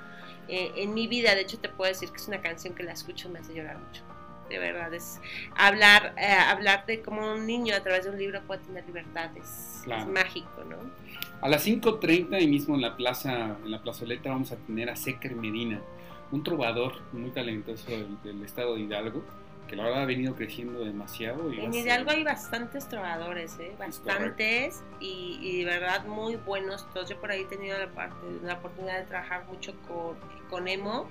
eh, 0.47 0.72
en 0.78 0.93
mi 0.93 1.08
vida. 1.08 1.36
De 1.36 1.41
hecho, 1.41 1.60
te 1.60 1.70
puedo 1.70 1.91
decir 1.91 2.10
que 2.10 2.18
es 2.18 2.28
una 2.28 2.41
canción 2.41 2.74
que 2.74 2.84
la 2.84 2.93
escucho 2.93 3.30
me 3.30 3.39
hace 3.39 3.53
llorar 3.53 3.78
mucho. 3.78 4.03
De 4.49 4.57
verdad, 4.59 4.93
es 4.93 5.19
hablar, 5.55 6.13
eh, 6.17 6.31
hablar 6.31 6.85
de 6.85 7.01
cómo 7.01 7.33
un 7.33 7.45
niño 7.45 7.75
a 7.75 7.81
través 7.81 8.05
de 8.05 8.11
un 8.11 8.17
libro 8.17 8.41
puede 8.47 8.61
tener 8.61 8.85
libertad. 8.85 9.29
Es, 9.35 9.83
mágico, 10.07 10.65
¿no? 10.69 10.77
A 11.41 11.47
las 11.47 11.65
5.30 11.65 12.35
ahí 12.35 12.47
mismo 12.47 12.75
en 12.75 12.81
la 12.81 12.97
plaza, 12.97 13.55
en 13.63 13.71
la 13.71 13.81
plazoleta 13.81 14.29
vamos 14.29 14.51
a 14.51 14.57
tener 14.57 14.89
a 14.89 14.95
Secker 14.95 15.35
Medina, 15.35 15.81
un 16.31 16.43
trovador 16.43 16.93
muy 17.13 17.29
talentoso 17.29 17.89
del 18.23 18.43
estado 18.43 18.75
de 18.75 18.81
Hidalgo 18.81 19.23
que 19.67 19.75
la 19.75 19.83
verdad 19.83 20.03
ha 20.03 20.05
venido 20.05 20.35
creciendo 20.35 20.83
demasiado. 20.83 21.51
Y 21.53 21.59
en 21.59 21.73
Hidalgo 21.73 22.11
hay 22.11 22.23
bastantes 22.23 22.87
trovadores, 22.87 23.59
¿eh? 23.59 23.73
bastantes 23.77 24.83
y, 24.99 25.63
de 25.63 25.65
verdad 25.65 26.05
muy 26.05 26.37
buenos 26.37 26.89
todos. 26.93 27.09
Yo 27.09 27.19
por 27.19 27.31
ahí 27.31 27.41
he 27.41 27.45
tenido 27.45 27.77
la, 27.77 27.87
parte, 27.87 28.15
la 28.43 28.55
oportunidad 28.55 28.99
de 28.99 29.05
trabajar 29.05 29.45
mucho 29.45 29.73
con, 29.87 30.15
con 30.49 30.67
Emo, 30.67 31.07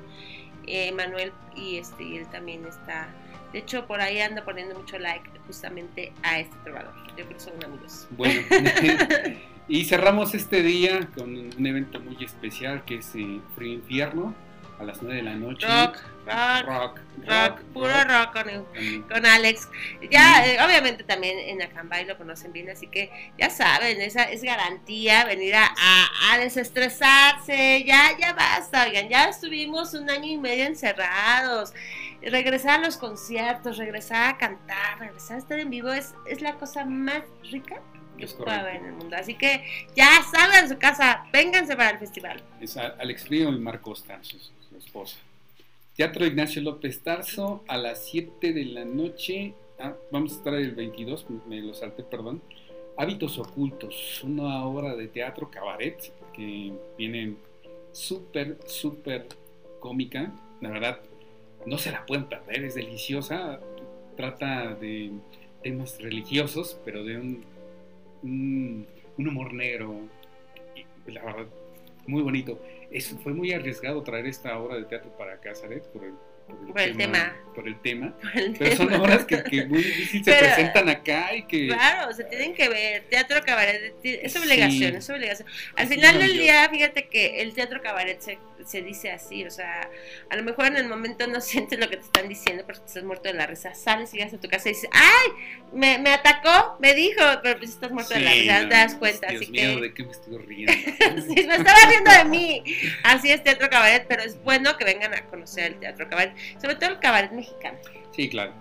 eh, 0.67 0.91
Manuel, 0.93 1.33
y, 1.55 1.77
este, 1.77 2.03
y 2.03 2.17
él 2.17 2.27
también 2.29 2.65
está. 2.67 3.09
De 3.53 3.61
hecho, 3.61 3.87
por 3.87 4.01
ahí 4.01 4.21
anda 4.21 4.45
poniendo 4.45 4.75
mucho 4.79 4.99
like 4.99 5.29
justamente 5.47 6.13
a 6.23 6.41
este 6.41 6.57
trovador. 6.65 6.95
Yo 7.17 7.25
creo 7.25 7.29
que 7.29 7.41
son 7.41 7.65
amigos. 7.65 8.07
Bueno, 8.11 8.43
y 9.69 9.85
cerramos 9.85 10.35
este 10.35 10.63
día 10.63 11.09
con 11.15 11.35
un 11.37 11.67
evento 11.67 12.01
muy 12.01 12.23
especial 12.25 12.85
que 12.85 12.97
es 12.97 13.15
eh, 13.15 13.41
Frío 13.55 13.75
Infierno 13.75 14.35
a 14.79 14.85
las 14.85 15.03
9 15.03 15.17
de 15.17 15.23
la 15.23 15.35
noche. 15.35 15.67
Rock, 15.67 15.99
rock, 16.67 17.01
rock, 17.27 17.61
puro 17.73 18.05
rock, 18.05 18.37
con, 19.09 19.27
Alex. 19.27 19.69
Ya, 20.11 20.47
eh, 20.47 20.59
obviamente 20.63 21.05
también 21.05 21.39
en 21.39 21.63
Acambay 21.63 22.05
lo 22.05 22.17
conocen 22.19 22.53
bien, 22.53 22.69
así 22.69 22.87
que 22.87 23.11
ya 23.39 23.49
saben, 23.49 24.01
esa 24.01 24.25
es 24.25 24.43
garantía 24.43 25.25
venir 25.25 25.55
a, 25.55 25.75
a, 26.31 26.39
desestresarse. 26.39 27.85
Ya, 27.87 28.17
ya 28.19 28.35
basta, 28.35 28.85
oigan, 28.85 29.09
ya 29.09 29.29
estuvimos 29.29 29.95
un 29.95 30.11
año 30.11 30.27
y 30.27 30.37
medio 30.37 30.65
encerrados. 30.65 31.73
Regresar 32.31 32.81
a 32.81 32.85
los 32.85 32.97
conciertos, 32.97 33.77
regresar 33.79 34.35
a 34.35 34.39
cantar, 34.39 34.99
regresar 34.99 35.37
a 35.37 35.39
estar 35.39 35.61
en 35.61 35.71
vivo 35.71 35.91
es, 35.91 36.15
es 36.27 36.41
la 36.41 36.55
cosa 36.57 36.85
más 36.85 37.23
rica 37.51 37.81
que 38.19 38.27
pueda 38.27 38.61
haber 38.61 38.77
en 38.77 38.87
el 38.87 38.93
mundo. 38.95 39.17
Así 39.17 39.35
que 39.35 39.65
ya 39.95 40.09
salgan 40.31 40.65
de 40.65 40.75
su 40.75 40.79
casa, 40.79 41.25
vénganse 41.33 41.77
para 41.77 41.91
el 41.91 41.99
festival. 41.99 42.43
Es 42.61 42.77
Alex 42.77 43.29
Río 43.29 43.51
y 43.51 43.59
Marco 43.59 43.91
Costa, 43.91 44.21
esposa. 44.77 45.19
Teatro 45.95 46.27
Ignacio 46.27 46.61
López 46.63 47.01
Tarso 47.03 47.65
a 47.69 47.79
las 47.79 48.05
7 48.07 48.53
de 48.53 48.65
la 48.67 48.85
noche. 48.85 49.55
Ah, 49.79 49.95
vamos 50.11 50.33
a 50.33 50.37
estar 50.37 50.55
el 50.55 50.75
22, 50.75 51.27
me 51.47 51.61
lo 51.61 51.75
salté, 51.75 52.03
perdón. 52.03 52.43
Hábitos 52.99 53.39
Ocultos, 53.39 54.23
una 54.25 54.65
obra 54.65 54.95
de 54.95 55.09
teatro 55.09 55.51
cabaret 55.51 56.13
que 56.35 56.73
viene 56.99 57.37
súper, 57.93 58.59
súper 58.67 59.29
cómica. 59.81 60.33
La 60.61 60.71
verdad, 60.71 61.01
no 61.67 61.79
se 61.79 61.93
la 61.93 62.07
pueden 62.07 62.25
perder, 62.25 62.65
es 62.65 62.75
deliciosa. 62.75 63.61
Trata 64.17 64.75
de 64.75 65.13
temas 65.63 66.01
religiosos, 66.01 66.81
pero 66.85 67.05
de 67.05 67.19
un, 67.19 68.87
humor 69.19 69.53
negro. 69.53 69.95
La 71.07 71.23
verdad, 71.25 71.47
muy 72.07 72.23
bonito 72.23 72.59
fue 73.23 73.33
muy 73.33 73.53
arriesgado 73.53 74.03
traer 74.03 74.27
esta 74.27 74.59
obra 74.59 74.77
de 74.77 74.85
teatro 74.85 75.11
para 75.17 75.39
Casaret 75.41 75.87
por 75.89 76.05
el, 76.05 76.15
por 76.47 76.81
el, 76.81 76.97
tema, 76.97 77.37
Por 77.55 77.67
el 77.67 77.81
tema. 77.81 78.15
pero 78.59 78.77
son 78.77 78.93
obras 78.95 79.25
que, 79.25 79.67
muy 79.67 79.83
difícil 79.83 80.25
se 80.25 80.33
presentan 80.33 80.89
acá 80.89 81.35
y 81.35 81.45
que. 81.47 81.69
Claro, 81.69 82.13
se 82.13 82.25
tienen 82.25 82.55
que 82.55 82.69
ver. 82.69 83.05
Teatro 83.11 83.41
cabaret 83.45 83.95
es 84.03 84.37
obligación, 84.37 84.97
es 84.97 85.11
obligación. 85.11 85.49
Al 85.75 85.87
final 85.89 86.19
del 86.19 86.39
día, 86.39 86.69
fíjate 86.69 87.09
que 87.09 87.41
el 87.43 87.55
teatro 87.55 87.83
cabaret 87.83 88.21
se 88.21 88.39
se 88.67 88.83
dice 88.83 89.13
así, 89.13 89.45
o 89.45 89.51
sea, 89.51 89.89
a 90.29 90.37
lo 90.37 90.43
mejor 90.43 90.67
en 90.67 90.77
el 90.77 90.89
momento 90.89 91.27
no 91.27 91.41
sientes 91.41 91.79
lo 91.79 91.89
que 91.89 91.97
te 91.97 92.05
están 92.05 92.29
diciendo 92.29 92.65
porque 92.67 92.83
estás 92.85 93.05
muerto 93.05 93.29
de 93.29 93.35
la 93.35 93.47
risa, 93.47 93.75
sales 93.75 94.13
y 94.13 94.19
llegas 94.19 94.35
a 94.35 94.41
tu 94.41 94.49
casa 94.49 94.69
y 94.69 94.73
dices, 94.73 94.91
¡ay! 94.93 95.33
Me, 95.73 95.99
me 95.99 96.11
atacó, 96.11 96.77
me 96.81 96.95
dijo, 96.95 97.21
pero 97.43 97.59
pues 97.59 97.71
estás 97.71 97.91
muerto 97.91 98.15
de 98.15 98.21
la 98.21 98.33
risa, 98.33 98.63
no 98.63 98.69
te 98.69 98.75
das 98.75 98.95
cuenta. 98.95 99.29
Dios 99.29 99.43
así 99.43 99.53
mío, 99.53 99.81
¿de 99.81 99.95
qué 99.95 100.05
me 100.05 100.11
estoy 100.11 100.39
riendo? 100.39 100.73
sí, 101.27 101.47
me 101.47 101.57
estaba 101.57 101.79
riendo 101.89 102.11
de 102.11 102.25
mí. 102.25 102.65
Así 103.03 103.31
es 103.31 103.43
Teatro 103.43 103.69
Cabaret, 103.69 104.07
pero 104.09 104.23
es 104.23 104.43
bueno 104.43 104.77
que 104.77 104.85
vengan 104.85 105.15
a 105.15 105.25
conocer 105.27 105.73
el 105.73 105.81
Teatro 105.81 106.09
Cabaret, 106.09 106.35
sobre 106.61 106.77
todo 106.77 106.91
el 106.91 106.99
cabaret 106.99 107.33
mexicano. 107.33 107.79
Sí, 108.13 108.29
claro. 108.29 108.53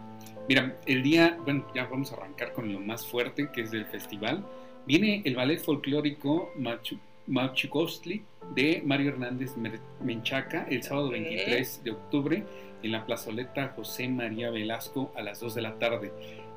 Mira, 0.48 0.78
el 0.86 1.02
día, 1.02 1.38
bueno, 1.44 1.66
ya 1.74 1.86
vamos 1.86 2.12
a 2.12 2.16
arrancar 2.16 2.54
con 2.54 2.72
lo 2.72 2.80
más 2.80 3.06
fuerte 3.06 3.50
que 3.52 3.62
es 3.62 3.72
del 3.72 3.86
festival. 3.86 4.46
Viene 4.86 5.22
el 5.26 5.36
ballet 5.36 5.60
folclórico 5.60 6.52
Machu 6.56 7.00
Machikostli 7.28 8.24
de 8.54 8.84
Mario 8.86 9.10
Hernández 9.10 9.56
Menchaca 10.00 10.68
el 10.70 10.84
sábado 10.84 11.10
23 11.10 11.84
de 11.84 11.92
octubre 11.92 12.44
en 12.84 12.92
la 12.92 13.06
plazoleta 13.06 13.74
José 13.76 14.08
María 14.08 14.52
Velasco 14.52 15.12
a 15.16 15.24
las 15.24 15.40
2 15.40 15.56
de 15.56 15.62
la 15.62 15.80
tarde. 15.80 16.12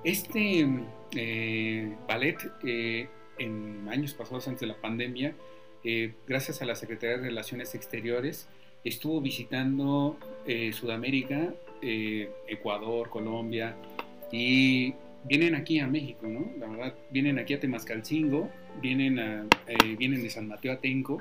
Este 0.05 0.69
eh, 1.17 1.97
ballet 2.07 2.37
eh, 2.65 3.09
en 3.39 3.89
años 3.89 4.13
pasados 4.15 4.47
antes 4.47 4.61
de 4.61 4.67
la 4.67 4.77
pandemia, 4.77 5.35
eh, 5.85 6.13
gracias 6.27 6.61
a 6.61 6.67
la 6.67 6.75
Secretaría 6.75 7.17
de 7.17 7.23
Relaciones 7.25 7.75
Exteriores, 7.75 8.49
estuvo 8.85 9.21
visitando 9.21 10.17
eh, 10.47 10.73
Sudamérica, 10.73 11.53
eh, 11.83 12.31
Ecuador, 12.47 13.09
Colombia, 13.11 13.77
y 14.31 14.95
vienen 15.25 15.55
aquí 15.55 15.79
a 15.81 15.87
México, 15.87 16.27
¿no? 16.27 16.51
La 16.59 16.69
verdad, 16.69 16.95
vienen 17.11 17.39
aquí 17.39 17.55
a 17.55 17.61
Temascalcingo, 17.61 18.49
vienen, 18.81 19.19
a, 19.19 19.47
vienen 19.99 20.23
de 20.23 20.31
San 20.31 20.49
Mateo 20.49 20.73
Atenco, 20.73 21.21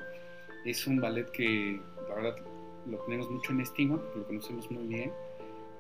es 0.66 0.86
un 0.88 0.99
ballet 0.99 1.30
que 1.32 1.80
la 2.10 2.16
verdad 2.16 2.36
lo 2.86 2.97
tenemos 2.99 3.30
mucho 3.30 3.51
en 3.51 3.62
estima, 3.62 4.01
lo 4.16 4.28
conocemos 4.28 4.70
muy 4.72 4.88
bien, 4.88 5.12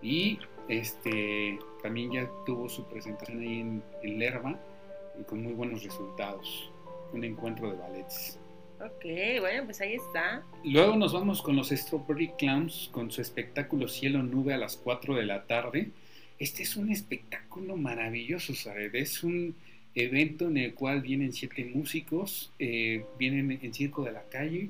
y 0.01 0.39
este, 0.67 1.59
también 1.81 2.11
ya 2.11 2.29
tuvo 2.45 2.69
su 2.69 2.83
presentación 2.85 3.39
ahí 3.39 3.59
en, 4.03 4.19
Lerma, 4.19 4.59
con 5.25 5.41
muy 5.41 5.53
buenos 5.53 5.83
resultados, 5.83 6.71
un 7.13 7.23
encuentro 7.23 7.69
de 7.71 7.77
ballets. 7.77 8.39
Ok, 8.79 9.05
bueno, 9.39 9.65
pues 9.65 9.81
ahí 9.81 9.95
está. 9.95 10.43
Luego 10.63 10.95
nos 10.95 11.11
vamos 11.11 11.41
con 11.41 11.55
los 11.55 11.69
Strawberry 11.69 12.29
Clowns 12.37 12.89
con 12.91 13.09
su 13.11 13.21
espectáculo 13.21 13.87
Cielo 13.87 14.21
Nube 14.21 14.53
a 14.53 14.57
las 14.57 14.77
4 14.77 15.15
de 15.15 15.25
la 15.25 15.47
tarde. 15.47 15.89
Este 16.37 16.61
es 16.61 16.77
un 16.77 16.91
espectáculo 16.91 17.75
maravilloso, 17.75 18.53
¿sabes? 18.53 18.91
Es 18.93 19.23
un 19.23 19.55
evento 19.95 20.47
en 20.47 20.57
el 20.57 20.75
cual 20.75 21.01
vienen 21.01 21.33
siete 21.33 21.65
músicos, 21.65 22.51
eh, 22.59 23.03
vienen 23.17 23.59
en 23.63 23.73
Circo 23.73 24.03
de 24.03 24.11
la 24.11 24.23
Calle, 24.29 24.69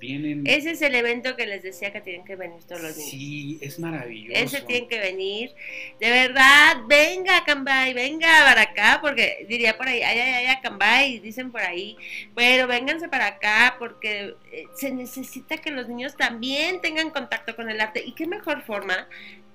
ese 0.00 0.70
es 0.70 0.82
el 0.82 0.94
evento 0.94 1.36
que 1.36 1.46
les 1.46 1.62
decía 1.62 1.92
que 1.92 2.00
tienen 2.00 2.24
que 2.24 2.36
venir 2.36 2.62
todos 2.64 2.82
los 2.82 2.96
días. 2.96 3.10
Sí, 3.10 3.58
es 3.60 3.78
maravilloso. 3.78 4.40
Ese 4.40 4.62
tienen 4.62 4.88
que 4.88 4.98
venir. 4.98 5.52
De 6.00 6.10
verdad, 6.10 6.78
venga, 6.86 7.44
Cambay, 7.44 7.92
venga 7.92 8.28
para 8.44 8.62
acá, 8.62 8.98
porque 9.00 9.44
diría 9.48 9.76
por 9.76 9.88
ahí, 9.88 10.02
ay, 10.02 10.18
ay, 10.18 10.46
ay, 10.46 10.56
Cambay, 10.62 11.18
dicen 11.20 11.52
por 11.52 11.60
ahí, 11.60 11.96
pero 12.34 12.66
vénganse 12.66 13.08
para 13.08 13.26
acá 13.26 13.76
porque 13.78 14.34
eh, 14.52 14.64
se 14.74 14.90
necesita 14.90 15.58
que 15.58 15.70
los 15.70 15.88
niños 15.88 16.16
también 16.16 16.80
tengan 16.80 17.10
contacto 17.10 17.54
con 17.54 17.70
el 17.70 17.80
arte. 17.80 18.02
¿Y 18.04 18.12
qué 18.14 18.26
mejor 18.26 18.62
forma 18.62 19.08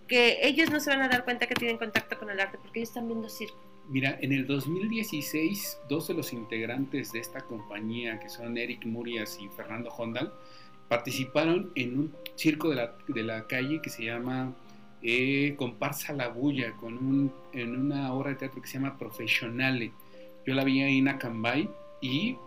que 0.08 0.40
ellos 0.44 0.70
no 0.70 0.80
se 0.80 0.92
van 0.92 1.02
a 1.02 1.10
dar 1.10 1.24
cuenta 1.24 1.48
que 1.48 1.56
tienen 1.56 1.78
contacto 1.78 2.20
con 2.20 2.30
el 2.30 2.40
arte 2.40 2.58
porque 2.62 2.80
ellos 2.80 2.90
están 2.90 3.08
viendo 3.08 3.30
circo? 3.30 3.75
Mira, 3.88 4.18
en 4.20 4.32
el 4.32 4.48
2016, 4.48 5.80
dos 5.88 6.08
de 6.08 6.16
los 6.16 6.34
integrantes 6.34 7.12
de 7.12 7.20
esta 7.20 7.42
compañía, 7.42 8.20
que 8.20 8.30
son 8.30 8.58
Eric 8.58 8.84
Murias 8.86 9.38
y 9.40 9.48
Fernando 9.50 9.92
Hondal, 9.92 10.34
participaron 10.88 11.72
en 11.76 12.00
un 12.00 12.16
circo 12.36 12.70
de 12.70 12.76
la, 12.78 12.96
de 13.08 13.24
la 13.24 13.46
calle 13.46 13.82
que 13.82 13.92
se 13.92 14.06
llama 14.06 14.56
eh, 15.04 15.54
Comparsa 15.56 16.14
la 16.14 16.30
Bulla, 16.30 16.72
con 16.78 16.98
un, 16.98 17.32
en 17.54 17.80
una 17.80 18.12
obra 18.12 18.32
de 18.32 18.38
teatro 18.38 18.60
que 18.60 18.68
se 18.68 18.80
llama 18.80 18.98
Profesionale. 18.98 19.92
Yo 20.48 20.56
la 20.56 20.64
vi 20.64 20.82
ahí 20.82 20.98
en 20.98 21.08
Acambay 21.08 21.70
y 22.02 22.38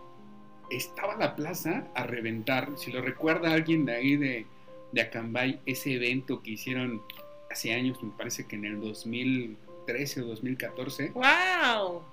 estaba 0.69 1.15
la 1.15 1.37
plaza 1.37 1.87
a 1.95 2.03
reventar. 2.03 2.77
Si 2.77 2.91
lo 2.91 3.01
recuerda 3.01 3.53
alguien 3.53 3.85
de 3.85 3.95
ahí 3.95 4.17
de, 4.17 4.45
de 4.91 5.01
Acambay, 5.01 5.61
ese 5.65 5.93
evento 5.93 6.43
que 6.43 6.51
hicieron 6.51 7.01
hace 7.49 7.73
años, 7.73 8.03
me 8.03 8.11
parece 8.11 8.45
que 8.45 8.57
en 8.57 8.65
el 8.65 8.81
2000 8.81 9.57
2013 9.89 10.21
o 10.21 10.25
2014. 10.25 11.11
¡Wow! 11.13 12.03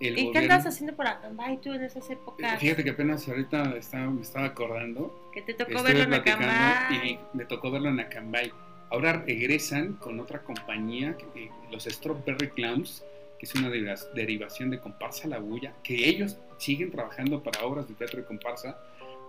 ¿Y 0.00 0.32
qué 0.32 0.38
andabas 0.38 0.66
haciendo 0.66 0.96
por 0.96 1.06
Acambay 1.06 1.60
tú 1.60 1.72
en 1.72 1.84
esas 1.84 2.08
épocas? 2.10 2.58
Fíjate 2.58 2.82
que 2.82 2.90
apenas 2.90 3.28
ahorita 3.28 3.76
estaba, 3.76 4.10
me 4.10 4.22
estaba 4.22 4.46
acordando. 4.46 5.30
Que 5.32 5.42
te 5.42 5.54
tocó 5.54 5.82
verlo 5.82 6.02
en 6.02 6.14
Acambay. 6.14 7.06
Y 7.06 7.18
me 7.34 7.44
tocó 7.44 7.70
verlo 7.70 7.88
en 7.88 8.00
Acambay. 8.00 8.52
Ahora 8.90 9.22
regresan 9.24 9.94
con 9.94 10.20
otra 10.20 10.42
compañía, 10.42 11.16
eh, 11.34 11.50
los 11.70 11.84
Strawberry 11.84 12.50
Clowns, 12.50 13.04
que 13.38 13.46
es 13.46 13.54
una 13.54 13.70
derivación 13.70 14.70
de 14.70 14.80
Comparsa 14.80 15.28
La 15.28 15.38
Bulla, 15.38 15.72
que 15.82 16.08
ellos 16.08 16.36
siguen 16.58 16.90
trabajando 16.90 17.42
para 17.42 17.64
obras 17.64 17.88
de 17.88 17.94
teatro 17.94 18.20
de 18.20 18.26
comparsa, 18.26 18.78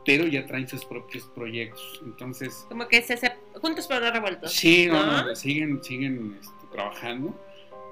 pero 0.06 0.28
ya 0.28 0.46
traen 0.46 0.68
sus 0.68 0.84
propios 0.84 1.24
proyectos. 1.34 2.02
Entonces. 2.04 2.66
Como 2.68 2.88
que 2.88 3.02
se, 3.04 3.18
juntos 3.62 3.88
pero 3.88 4.02
no 4.02 4.12
revueltos. 4.12 4.52
Sí, 4.52 4.88
no, 4.88 5.34
siguen, 5.36 5.82
siguen 5.82 6.38
este, 6.42 6.68
trabajando 6.72 7.34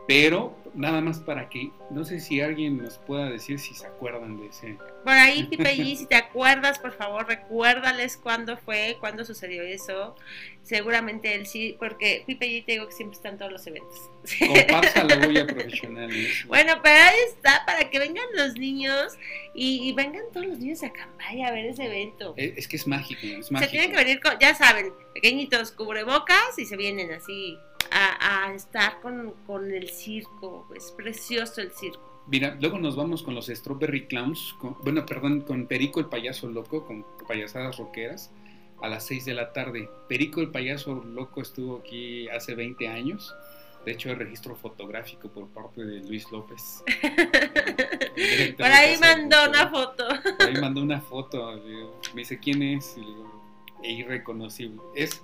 pero 0.08 0.56
nada 0.74 1.02
más 1.02 1.20
para 1.20 1.50
que, 1.50 1.72
no 1.90 2.06
sé 2.06 2.20
si 2.20 2.42
alguien 2.42 2.78
nos 2.78 2.98
pueda 3.00 3.30
decir 3.30 3.60
si 3.60 3.74
se 3.74 3.86
acuerdan 3.86 4.38
de 4.38 4.48
ese. 4.48 4.78
Por 5.04 5.14
ahí, 5.14 5.44
Pipe 5.50 5.76
G, 5.76 5.96
si 5.96 6.06
te 6.06 6.16
acuerdas, 6.16 6.80
por 6.80 6.94
favor, 6.94 7.28
recuérdales 7.28 8.18
cuándo 8.18 8.58
fue, 8.58 8.98
cuándo 9.00 9.26
sucedió 9.26 9.64
eso. 9.64 10.16
Seguramente 10.64 11.34
él 11.36 11.48
sí, 11.48 11.76
porque 11.80 12.24
Pipe 12.26 12.46
G 12.46 12.66
te 12.66 12.72
digo 12.74 12.88
que 12.88 12.94
siempre 12.94 13.16
están 13.16 13.38
todos 13.38 13.52
los 13.52 13.66
eventos. 13.68 14.10
Comparsa 14.40 15.04
la 15.04 15.26
bulla 15.26 15.48
profesional. 15.48 16.12
Bueno, 16.48 16.80
pero 16.84 17.04
ahí 17.04 17.16
está, 17.28 17.64
para 17.66 17.90
que 17.90 18.00
vengan 18.00 18.26
los 18.36 18.54
niños 18.54 19.18
y, 19.54 19.92
vengan 19.94 20.24
todos 20.32 20.46
los 20.46 20.60
niños 20.60 20.84
a 20.84 20.94
Cambaya 20.94 21.48
a 21.48 21.52
ver 21.52 21.66
ese 21.66 21.86
evento. 21.86 22.34
Es, 22.38 22.68
que 22.68 22.78
es 22.78 22.88
mágico, 22.88 23.22
es 23.24 23.52
mágico. 23.52 23.72
Se 23.72 23.78
tienen 23.78 23.92
que 23.92 23.98
venir, 23.98 24.20
con, 24.22 24.38
ya 24.40 24.56
saben, 24.56 24.94
pequeñitos 25.14 25.72
cubrebocas 25.72 26.58
y 26.58 26.66
se 26.66 26.78
vienen 26.78 27.12
así 27.12 27.58
a, 27.92 28.54
estar 28.56 29.00
con, 29.02 29.72
el 29.72 29.90
circo. 29.90 30.68
Es 30.76 30.92
precioso 30.92 31.62
el 31.62 31.72
circo. 31.72 32.24
Mira, 32.28 32.58
luego 32.60 32.80
nos 32.80 32.96
vamos 32.96 33.24
con 33.24 33.36
los 33.36 33.48
Strawberry 33.48 34.08
Clowns, 34.08 34.56
bueno, 34.84 35.06
perdón, 35.06 35.42
con 35.42 35.68
Perico 35.68 36.00
el 36.00 36.06
payaso 36.06 36.48
loco, 36.48 36.86
con 36.86 37.06
payasadas 37.28 37.78
rockeras, 37.78 38.32
a 38.82 38.88
las 38.90 39.06
6 39.06 39.26
de 39.26 39.34
la 39.34 39.54
tarde. 39.54 39.90
Perico 40.08 40.40
el 40.42 40.50
payaso 40.50 41.04
loco 41.04 41.42
estuvo 41.42 41.80
aquí 41.80 42.30
hace 42.30 42.56
20 42.56 42.88
años. 42.88 43.36
De 43.86 43.94
hecho, 43.94 44.12
el 44.12 44.18
registro 44.18 44.56
fotográfico 44.56 45.30
por 45.30 45.48
parte 45.50 45.84
de 45.84 46.02
Luis 46.02 46.32
López. 46.32 46.84
por 48.58 48.68
ahí 48.68 48.96
mandó 49.00 49.50
una 49.50 49.70
foto. 49.70 50.08
Por 50.38 50.48
ahí 50.48 50.62
mandó 50.62 50.84
una 50.84 51.02
foto. 51.02 51.60
me 52.14 52.22
dice 52.22 52.40
quién 52.40 52.62
es. 52.62 52.96
Y 52.96 53.02
digo, 53.02 53.42
irreconocible. 53.82 54.80
Es 54.96 55.24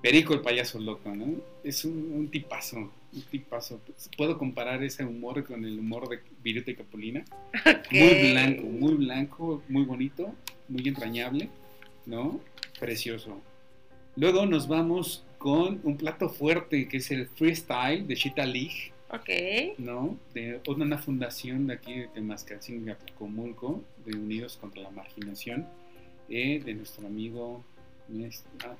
Perico 0.00 0.32
el 0.32 0.40
payaso 0.40 0.78
loco, 0.78 1.14
¿no? 1.14 1.26
Es 1.64 1.84
un, 1.84 2.28
tipazo, 2.30 2.90
un 3.12 3.22
tipazo. 3.30 3.80
Puedo 4.16 4.38
comparar 4.38 4.82
ese 4.84 5.04
humor 5.04 5.44
con 5.44 5.64
el 5.64 5.78
humor 5.78 6.08
de 6.08 6.20
Viruta 6.42 6.70
y 6.70 6.76
Capulina. 6.76 7.24
Muy 7.90 8.30
blanco, 8.32 8.62
muy 8.62 8.94
blanco, 8.94 9.62
muy 9.68 9.84
bonito, 9.84 10.34
muy 10.68 10.86
entrañable, 10.86 11.48
¿no? 12.06 12.40
Precioso. 12.78 13.40
Luego 14.14 14.46
nos 14.46 14.68
vamos 14.68 15.24
con 15.38 15.80
un 15.82 15.96
plato 15.96 16.28
fuerte 16.28 16.86
que 16.86 16.98
es 16.98 17.10
el 17.10 17.26
freestyle 17.28 18.06
de 18.06 18.14
Chita 18.14 18.46
League. 18.46 18.92
Ok. 19.10 19.78
¿No? 19.78 20.16
De 20.34 20.60
una 20.66 20.98
fundación 20.98 21.66
de 21.66 21.74
aquí 21.74 21.94
de 21.94 22.08
Temascalcingo 22.08 22.94
Comulco, 23.18 23.82
de 24.04 24.16
Unidos 24.16 24.58
contra 24.60 24.82
la 24.82 24.90
Marginación, 24.90 25.66
eh, 26.28 26.60
de 26.64 26.74
nuestro 26.74 27.06
amigo. 27.06 27.64
Ah, 28.64 28.76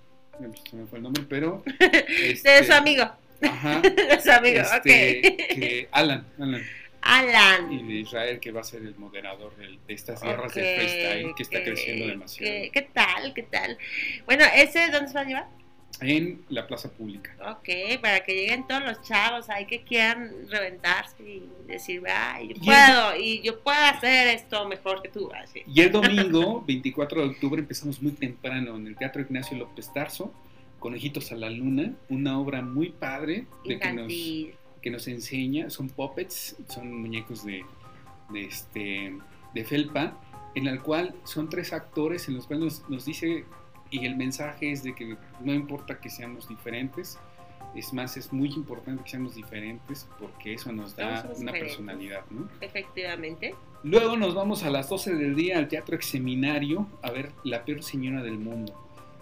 se 0.70 0.76
me 0.76 0.86
fue 0.86 0.98
el 0.98 1.02
nombre, 1.02 1.24
pero... 1.28 1.62
Este, 1.78 2.50
de 2.50 2.64
su 2.64 2.72
amigo. 2.72 3.04
Ajá. 3.40 3.80
de 3.80 4.20
su 4.20 4.30
amigo, 4.30 4.60
este, 4.60 5.86
ok. 5.86 5.88
Alan, 5.92 6.26
Alan. 6.38 6.62
Alan. 7.00 7.72
Y 7.72 7.82
de 7.86 7.94
Israel, 8.00 8.40
que 8.40 8.50
va 8.50 8.60
a 8.60 8.64
ser 8.64 8.82
el 8.82 8.96
moderador 8.96 9.54
de, 9.56 9.78
estas 9.88 10.22
guerras 10.22 10.54
de 10.54 10.76
freestyle, 10.76 11.34
que 11.36 11.42
está 11.42 11.62
creciendo 11.62 12.06
demasiado. 12.06 12.70
¿qué, 12.72 12.88
tal? 12.92 13.34
¿Qué 13.34 13.42
tal? 13.44 13.78
Bueno, 14.26 14.44
¿ese 14.54 14.90
dónde 14.90 15.08
se 15.08 15.14
va 15.14 15.20
a 15.20 15.24
llevar? 15.24 15.57
En 16.00 16.44
la 16.48 16.66
plaza 16.66 16.90
pública. 16.90 17.34
Ok, 17.50 18.00
para 18.00 18.20
que 18.20 18.34
lleguen 18.34 18.66
todos 18.66 18.82
los 18.84 19.02
chavos 19.02 19.48
ahí 19.50 19.66
que 19.66 19.82
quieran 19.82 20.48
reventarse 20.48 21.22
y 21.22 21.48
decir, 21.66 22.02
ay, 22.08 22.48
yo 22.54 22.64
puedo, 22.64 23.16
y 23.16 23.42
yo 23.42 23.60
puedo 23.60 23.78
hacer 23.78 24.28
esto 24.28 24.68
mejor 24.68 25.02
que 25.02 25.08
tú. 25.08 25.30
Así. 25.32 25.62
Y 25.66 25.80
el 25.80 25.90
domingo, 25.90 26.62
24 26.66 27.22
de 27.22 27.28
octubre, 27.28 27.60
empezamos 27.60 28.00
muy 28.00 28.12
temprano 28.12 28.76
en 28.76 28.86
el 28.86 28.96
Teatro 28.96 29.22
Ignacio 29.22 29.56
López 29.56 29.92
Tarso, 29.92 30.32
Conejitos 30.78 31.32
a 31.32 31.34
la 31.34 31.50
Luna, 31.50 31.92
una 32.08 32.38
obra 32.38 32.62
muy 32.62 32.90
padre 32.90 33.46
de 33.64 33.80
que 33.80 33.92
nos, 33.92 34.12
que 34.80 34.90
nos 34.90 35.08
enseña, 35.08 35.70
son 35.70 35.88
puppets, 35.88 36.56
son 36.68 37.00
muñecos 37.00 37.44
de, 37.44 37.64
de, 38.30 38.44
este, 38.44 39.18
de 39.52 39.64
felpa, 39.64 40.16
en 40.54 40.68
el 40.68 40.80
cual 40.80 41.16
son 41.24 41.48
tres 41.48 41.72
actores 41.72 42.28
en 42.28 42.36
los 42.36 42.46
cuales 42.46 42.64
nos, 42.64 42.88
nos 42.90 43.04
dice 43.04 43.44
y 43.90 44.04
el 44.04 44.16
mensaje 44.16 44.72
es 44.72 44.82
de 44.82 44.94
que 44.94 45.16
no 45.40 45.52
importa 45.52 46.00
que 46.00 46.10
seamos 46.10 46.48
diferentes, 46.48 47.18
es 47.74 47.92
más, 47.92 48.16
es 48.16 48.32
muy 48.32 48.52
importante 48.54 49.04
que 49.04 49.10
seamos 49.10 49.34
diferentes 49.34 50.08
porque 50.18 50.54
eso 50.54 50.72
nos 50.72 50.96
da 50.96 51.28
una 51.36 51.52
personalidad, 51.52 52.24
¿no? 52.30 52.48
Efectivamente. 52.60 53.54
Luego 53.82 54.16
nos 54.16 54.34
vamos 54.34 54.64
a 54.64 54.70
las 54.70 54.88
12 54.88 55.14
del 55.14 55.36
día 55.36 55.58
al 55.58 55.68
Teatro 55.68 55.94
Exseminario 55.94 56.88
a 57.02 57.10
ver 57.10 57.32
La 57.44 57.64
peor 57.64 57.82
señora 57.82 58.22
del 58.22 58.38
mundo. 58.38 58.74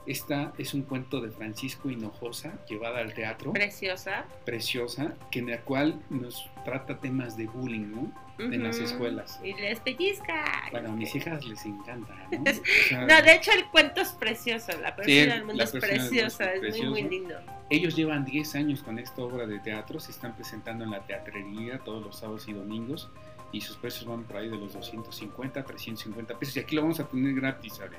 Esta 0.06 0.52
es 0.56 0.72
un 0.72 0.82
cuento 0.82 1.20
de 1.20 1.30
Francisco 1.30 1.90
Hinojosa 1.90 2.64
llevada 2.68 3.00
al 3.00 3.12
teatro. 3.12 3.52
Preciosa. 3.52 4.24
Preciosa, 4.44 5.14
que 5.32 5.40
en 5.40 5.50
la 5.50 5.62
cual 5.62 6.00
nos 6.10 6.48
trata 6.64 7.00
temas 7.00 7.36
de 7.36 7.46
bullying, 7.46 7.90
¿no? 7.90 8.25
En 8.38 8.62
las 8.62 8.78
escuelas. 8.78 9.40
Y 9.42 9.54
les 9.54 9.80
pellizca. 9.80 10.44
Bueno, 10.70 10.90
a 10.90 10.92
mis 10.92 11.14
hijas 11.14 11.44
les 11.46 11.64
encanta, 11.64 12.14
¿no? 12.30 12.38
no, 13.06 13.22
de 13.22 13.34
hecho 13.34 13.50
el 13.52 13.66
cuento 13.66 14.02
es 14.02 14.10
precioso, 14.10 14.72
la 14.80 14.94
persona 14.94 15.34
del 15.34 15.44
mundo 15.44 15.64
es 15.64 15.72
preciosa, 15.72 16.52
es 16.52 16.78
muy, 16.78 16.90
muy 16.90 17.02
lindo. 17.02 17.34
Ellos 17.70 17.96
llevan 17.96 18.24
10 18.24 18.54
años 18.56 18.82
con 18.82 18.98
esta 18.98 19.22
obra 19.22 19.46
de 19.46 19.58
teatro, 19.58 19.98
se 19.98 20.12
están 20.12 20.34
presentando 20.36 20.84
en 20.84 20.90
la 20.90 21.00
teatrería 21.00 21.78
todos 21.78 22.04
los 22.04 22.18
sábados 22.18 22.46
y 22.48 22.52
domingos 22.52 23.10
y 23.52 23.60
sus 23.60 23.76
precios 23.76 24.04
van 24.04 24.24
por 24.24 24.36
ahí 24.36 24.48
de 24.48 24.56
los 24.56 24.74
250, 24.74 25.64
350 25.64 26.38
pesos 26.38 26.56
y 26.56 26.60
aquí 26.60 26.76
lo 26.76 26.82
vamos 26.82 27.00
a 27.00 27.08
tener 27.08 27.34
gratis, 27.34 27.74
¿sabes? 27.74 27.98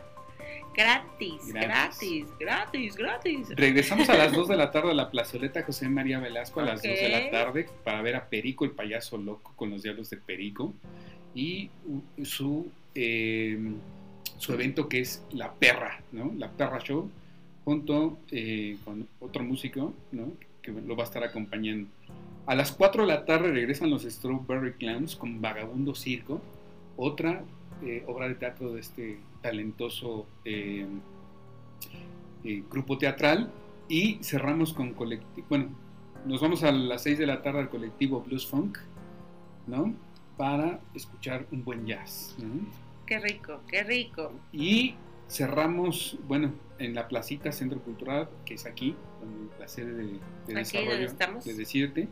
Gratis, 0.75 1.53
gratis, 1.53 2.27
gratis, 2.39 2.95
gratis, 2.95 3.49
Regresamos 3.55 4.09
a 4.09 4.17
las 4.17 4.31
2 4.31 4.47
de 4.47 4.57
la 4.57 4.71
tarde 4.71 4.91
a 4.91 4.93
la 4.93 5.09
plazoleta 5.09 5.63
José 5.63 5.89
María 5.89 6.19
Velasco 6.19 6.59
a 6.59 6.65
las 6.65 6.83
2 6.83 6.91
de 6.91 7.09
la 7.09 7.31
tarde 7.31 7.67
para 7.83 8.01
ver 8.01 8.15
a 8.15 8.29
Perico, 8.29 8.63
el 8.63 8.71
payaso 8.71 9.17
loco 9.17 9.53
con 9.55 9.71
los 9.71 9.83
diablos 9.83 10.09
de 10.09 10.17
Perico 10.17 10.73
y 11.33 11.69
su, 12.23 12.71
em, 12.95 13.75
su 14.37 14.53
evento 14.53 14.87
que 14.87 14.99
es 14.99 15.23
La 15.31 15.53
Perra, 15.53 16.01
¿no? 16.11 16.31
La 16.37 16.49
Perra 16.49 16.79
Show, 16.79 17.09
junto 17.65 18.17
eh, 18.31 18.77
con 18.85 19.07
otro 19.19 19.43
músico, 19.43 19.93
¿no? 20.11 20.31
Que 20.61 20.71
lo 20.71 20.95
va 20.95 21.03
a 21.03 21.07
estar 21.07 21.23
acompañando. 21.23 21.89
A 22.45 22.55
las 22.55 22.71
4 22.71 23.01
de 23.03 23.07
la 23.07 23.25
tarde 23.25 23.51
regresan 23.51 23.89
los 23.89 24.03
Strawberry 24.03 24.73
Clams 24.73 25.15
con 25.15 25.41
Vagabundo 25.41 25.95
Circo, 25.95 26.41
otra 26.95 27.43
eh, 27.83 28.03
obra 28.07 28.27
de 28.27 28.35
teatro 28.35 28.73
de 28.73 28.81
este 28.81 29.19
talentoso 29.41 30.25
eh, 30.45 30.87
eh, 32.43 32.63
grupo 32.69 32.97
teatral 32.97 33.51
y 33.87 34.19
cerramos 34.23 34.73
con 34.73 34.93
colectivo, 34.93 35.45
bueno, 35.49 35.69
nos 36.25 36.41
vamos 36.41 36.63
a 36.63 36.71
las 36.71 37.03
6 37.03 37.19
de 37.19 37.27
la 37.27 37.41
tarde 37.41 37.59
al 37.59 37.69
colectivo 37.69 38.21
Blues 38.21 38.47
Funk, 38.47 38.79
¿no? 39.67 39.93
Para 40.37 40.79
escuchar 40.93 41.45
un 41.51 41.63
buen 41.63 41.85
jazz. 41.85 42.35
Qué 43.05 43.19
rico, 43.19 43.61
qué 43.67 43.83
rico. 43.83 44.31
Y 44.51 44.95
cerramos, 45.29 46.17
bueno, 46.27 46.53
en 46.79 46.95
la 46.95 47.07
placita 47.07 47.51
Centro 47.51 47.79
Cultural, 47.81 48.29
que 48.45 48.55
es 48.55 48.65
aquí, 48.65 48.95
la 49.59 49.67
sede 49.67 49.93
de, 49.93 50.19
de 50.47 50.53
desarrollo 50.53 51.05
estamos? 51.05 51.45
de 51.45 51.53
Decirte, 51.53 52.07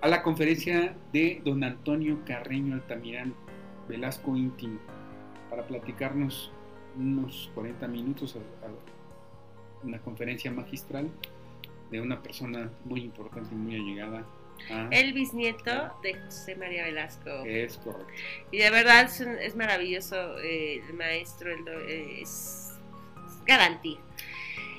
a 0.00 0.08
la 0.08 0.22
conferencia 0.22 0.96
de 1.12 1.40
don 1.44 1.62
Antonio 1.64 2.20
Carreño 2.24 2.74
Altamirán 2.74 3.34
Velasco 3.90 4.36
íntimo 4.36 4.78
para 5.50 5.66
platicarnos 5.66 6.50
unos 6.96 7.50
40 7.54 7.88
minutos 7.88 8.36
a, 8.36 9.86
una 9.86 9.98
conferencia 10.00 10.50
magistral 10.50 11.10
de 11.90 12.00
una 12.00 12.22
persona 12.22 12.70
muy 12.84 13.02
importante 13.02 13.54
y 13.54 13.56
muy 13.56 13.76
allegada. 13.76 14.26
el 14.90 15.12
bisnieto 15.12 15.92
de 16.02 16.14
José 16.14 16.54
María 16.54 16.84
Velasco. 16.84 17.30
Es 17.44 17.78
correcto. 17.78 18.12
Y 18.50 18.58
de 18.58 18.70
verdad 18.70 19.04
es, 19.04 19.56
maravilloso 19.56 20.38
eh, 20.38 20.82
el 20.86 20.94
maestro, 20.94 21.50
eh, 21.50 22.20
es 22.20 22.78
garantía. 23.46 23.98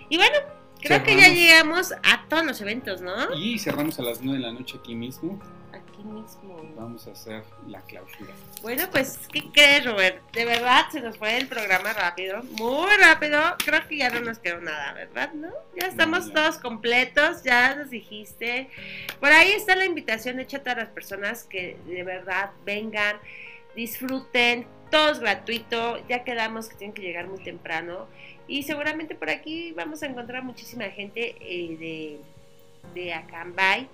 Y 0.09 0.17
bueno, 0.17 0.37
creo 0.81 1.03
que 1.03 1.17
ya 1.17 1.29
llegamos 1.29 1.91
a 1.91 2.27
todos 2.29 2.45
los 2.45 2.61
eventos, 2.61 3.01
¿no? 3.01 3.33
Y 3.35 3.57
cerramos 3.59 3.99
a 3.99 4.03
las 4.03 4.21
9 4.21 4.39
de 4.39 4.45
la 4.45 4.53
noche 4.53 4.77
aquí 4.77 4.95
mismo 4.95 5.39
mismo. 6.03 6.61
Vamos 6.75 7.07
a 7.07 7.11
hacer 7.11 7.43
la 7.67 7.81
clausura. 7.81 8.33
Bueno, 8.61 8.83
pues, 8.91 9.19
¿qué 9.31 9.43
crees, 9.51 9.85
Robert? 9.85 10.21
De 10.31 10.45
verdad 10.45 10.85
se 10.91 11.01
nos 11.01 11.17
fue 11.17 11.37
el 11.37 11.47
programa 11.47 11.93
rápido, 11.93 12.43
muy 12.43 12.89
rápido. 12.99 13.39
Creo 13.63 13.87
que 13.87 13.97
ya 13.97 14.09
no 14.09 14.21
nos 14.21 14.39
quedó 14.39 14.61
nada, 14.61 14.93
¿verdad? 14.93 15.33
¿No? 15.33 15.49
Ya 15.79 15.87
estamos 15.87 16.31
todos 16.33 16.57
completos, 16.57 17.43
ya 17.43 17.75
nos 17.75 17.89
dijiste. 17.89 18.69
Por 19.19 19.31
ahí 19.31 19.51
está 19.51 19.75
la 19.75 19.85
invitación 19.85 20.39
hecha 20.39 20.57
a 20.57 20.59
todas 20.61 20.77
las 20.77 20.89
personas 20.89 21.43
que 21.43 21.77
de 21.85 22.03
verdad 22.03 22.51
vengan, 22.65 23.17
disfruten, 23.75 24.67
todo 24.89 25.11
es 25.11 25.19
gratuito. 25.19 25.97
Ya 26.07 26.23
quedamos 26.23 26.69
que 26.69 26.75
tienen 26.75 26.93
que 26.93 27.01
llegar 27.01 27.27
muy 27.27 27.43
temprano. 27.43 28.07
Y 28.47 28.63
seguramente 28.63 29.15
por 29.15 29.29
aquí 29.29 29.71
vamos 29.71 30.03
a 30.03 30.07
encontrar 30.07 30.43
muchísima 30.43 30.85
gente 30.85 31.35
eh, 31.39 31.77
de, 31.77 32.19
de 32.93 33.13
Acambay 33.13 33.87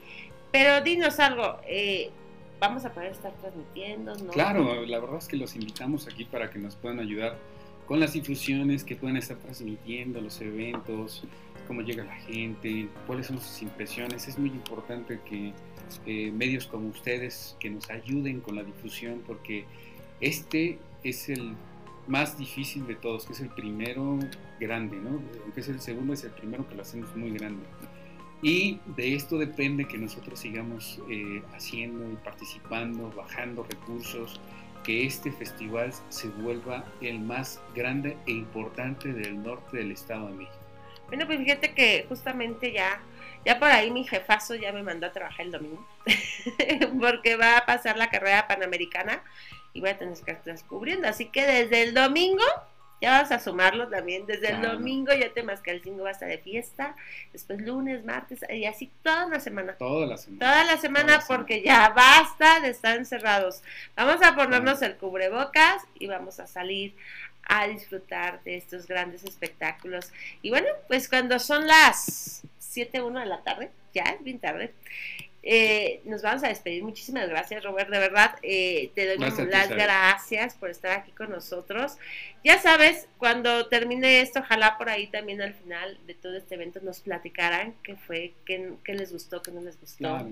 pero 0.57 0.81
dinos 0.81 1.19
algo, 1.19 1.59
eh, 1.67 2.09
vamos 2.59 2.83
a 2.83 2.91
poder 2.91 3.11
estar 3.11 3.31
transmitiendo, 3.33 4.15
¿no? 4.15 4.31
Claro, 4.31 4.83
la 4.87 4.99
verdad 4.99 5.19
es 5.19 5.27
que 5.27 5.37
los 5.37 5.55
invitamos 5.55 6.07
aquí 6.07 6.25
para 6.25 6.49
que 6.49 6.57
nos 6.57 6.75
puedan 6.75 6.99
ayudar 6.99 7.37
con 7.85 7.99
las 7.99 8.13
difusiones 8.13 8.83
que 8.83 8.95
pueden 8.95 9.17
estar 9.17 9.37
transmitiendo, 9.37 10.19
los 10.19 10.41
eventos, 10.41 11.23
cómo 11.67 11.81
llega 11.81 12.03
la 12.05 12.15
gente, 12.15 12.89
cuáles 13.05 13.27
son 13.27 13.39
sus 13.39 13.61
impresiones. 13.61 14.27
Es 14.27 14.39
muy 14.39 14.49
importante 14.49 15.19
que 15.29 15.53
eh, 16.07 16.31
medios 16.31 16.65
como 16.65 16.87
ustedes 16.87 17.55
que 17.59 17.69
nos 17.69 17.87
ayuden 17.91 18.41
con 18.41 18.55
la 18.55 18.63
difusión 18.63 19.21
porque 19.27 19.65
este 20.21 20.79
es 21.03 21.29
el 21.29 21.53
más 22.07 22.35
difícil 22.35 22.87
de 22.87 22.95
todos, 22.95 23.27
que 23.27 23.33
es 23.33 23.41
el 23.41 23.49
primero 23.49 24.17
grande, 24.59 24.97
¿no? 24.97 25.21
Aunque 25.43 25.59
es 25.59 25.67
el 25.67 25.79
segundo, 25.79 26.13
es 26.13 26.23
el 26.23 26.31
primero 26.31 26.67
que 26.67 26.73
lo 26.73 26.81
hacemos 26.81 27.15
muy 27.15 27.29
grande. 27.29 27.63
Y 28.41 28.79
de 28.95 29.15
esto 29.15 29.37
depende 29.37 29.87
que 29.87 29.97
nosotros 29.97 30.39
sigamos 30.39 30.99
eh, 31.09 31.41
haciendo 31.55 32.11
y 32.11 32.15
participando, 32.17 33.11
bajando 33.15 33.63
recursos, 33.63 34.39
que 34.83 35.05
este 35.05 35.31
festival 35.31 35.91
se 36.09 36.27
vuelva 36.29 36.85
el 37.01 37.19
más 37.19 37.59
grande 37.75 38.15
e 38.27 38.31
importante 38.31 39.11
del 39.11 39.41
norte 39.41 39.77
del 39.77 39.91
Estado 39.91 40.27
de 40.27 40.33
México. 40.33 40.57
Bueno, 41.07 41.25
pues 41.25 41.39
fíjate 41.39 41.73
que 41.73 42.05
justamente 42.07 42.71
ya, 42.71 43.01
ya 43.45 43.59
por 43.59 43.69
ahí 43.69 43.91
mi 43.91 44.03
jefazo 44.03 44.55
ya 44.55 44.71
me 44.71 44.83
mandó 44.83 45.07
a 45.07 45.11
trabajar 45.11 45.45
el 45.45 45.51
domingo, 45.51 45.85
porque 47.01 47.37
va 47.37 47.57
a 47.57 47.65
pasar 47.65 47.97
la 47.97 48.09
carrera 48.09 48.47
panamericana 48.47 49.23
y 49.73 49.79
voy 49.79 49.89
a 49.89 49.97
tener 49.97 50.15
que 50.15 50.31
estar 50.31 50.53
descubriendo. 50.53 51.07
Así 51.07 51.25
que 51.25 51.45
desde 51.45 51.83
el 51.83 51.93
domingo 51.93 52.43
ya 53.01 53.21
vas 53.21 53.31
a 53.31 53.39
sumarlo 53.39 53.87
también. 53.87 54.25
Desde 54.25 54.51
el 54.51 54.61
domingo 54.61 55.13
ya 55.13 55.31
te 55.33 55.41
cinco 55.83 56.03
va 56.03 56.09
a 56.09 56.11
estar 56.11 56.29
de 56.29 56.37
fiesta. 56.39 56.95
Después 57.31 57.61
lunes, 57.61 58.03
martes 58.03 58.39
y 58.49 58.65
así 58.65 58.91
toda 59.03 59.27
la 59.27 59.39
semana. 59.39 59.73
Toda 59.73 60.07
la 60.07 60.17
semana. 60.17 60.39
Toda 60.39 60.63
la 60.63 60.77
semana 60.77 61.23
porque 61.27 61.61
ya 61.61 61.89
basta 61.89 62.59
de 62.59 62.69
estar 62.69 62.97
encerrados. 62.97 63.61
Vamos 63.95 64.21
a 64.23 64.35
ponernos 64.35 64.81
el 64.81 64.95
cubrebocas 64.97 65.83
y 65.99 66.07
vamos 66.07 66.39
a 66.39 66.47
salir 66.47 66.95
a 67.49 67.67
disfrutar 67.67 68.43
de 68.43 68.57
estos 68.57 68.87
grandes 68.87 69.23
espectáculos. 69.23 70.11
Y 70.41 70.49
bueno, 70.49 70.67
pues 70.87 71.07
cuando 71.07 71.39
son 71.39 71.65
las 71.65 72.43
7, 72.59 73.01
1 73.01 73.19
de 73.19 73.25
la 73.25 73.41
tarde, 73.43 73.71
ya 73.93 74.03
es 74.03 74.23
bien 74.23 74.39
tarde, 74.39 74.73
eh, 75.49 76.01
nos 76.03 76.23
vamos 76.23 76.43
a 76.43 76.49
despedir. 76.49 76.83
Muchísimas 76.83 77.29
gracias, 77.29 77.63
Robert. 77.63 77.89
De 77.89 77.99
verdad, 77.99 78.35
eh, 78.41 78.91
te 78.95 79.05
doy 79.05 79.17
las 79.17 79.69
gracias 79.69 80.55
por 80.55 80.69
estar 80.69 80.91
aquí 80.91 81.11
con 81.13 81.29
nosotros. 81.31 81.95
Ya 82.43 82.59
sabes, 82.59 83.07
cuando 83.17 83.67
termine 83.67 84.19
esto, 84.19 84.41
ojalá 84.41 84.77
por 84.77 84.89
ahí 84.89 85.07
también 85.07 85.41
al 85.41 85.53
final 85.53 85.97
de 86.05 86.15
todo 86.15 86.35
este 86.35 86.55
evento 86.55 86.81
nos 86.81 86.99
platicaran 86.99 87.75
qué 87.81 87.95
fue, 87.95 88.33
qué, 88.43 88.75
les 88.87 89.13
gustó, 89.13 89.41
qué 89.41 89.51
no 89.51 89.61
les 89.61 89.79
gustó. 89.79 90.27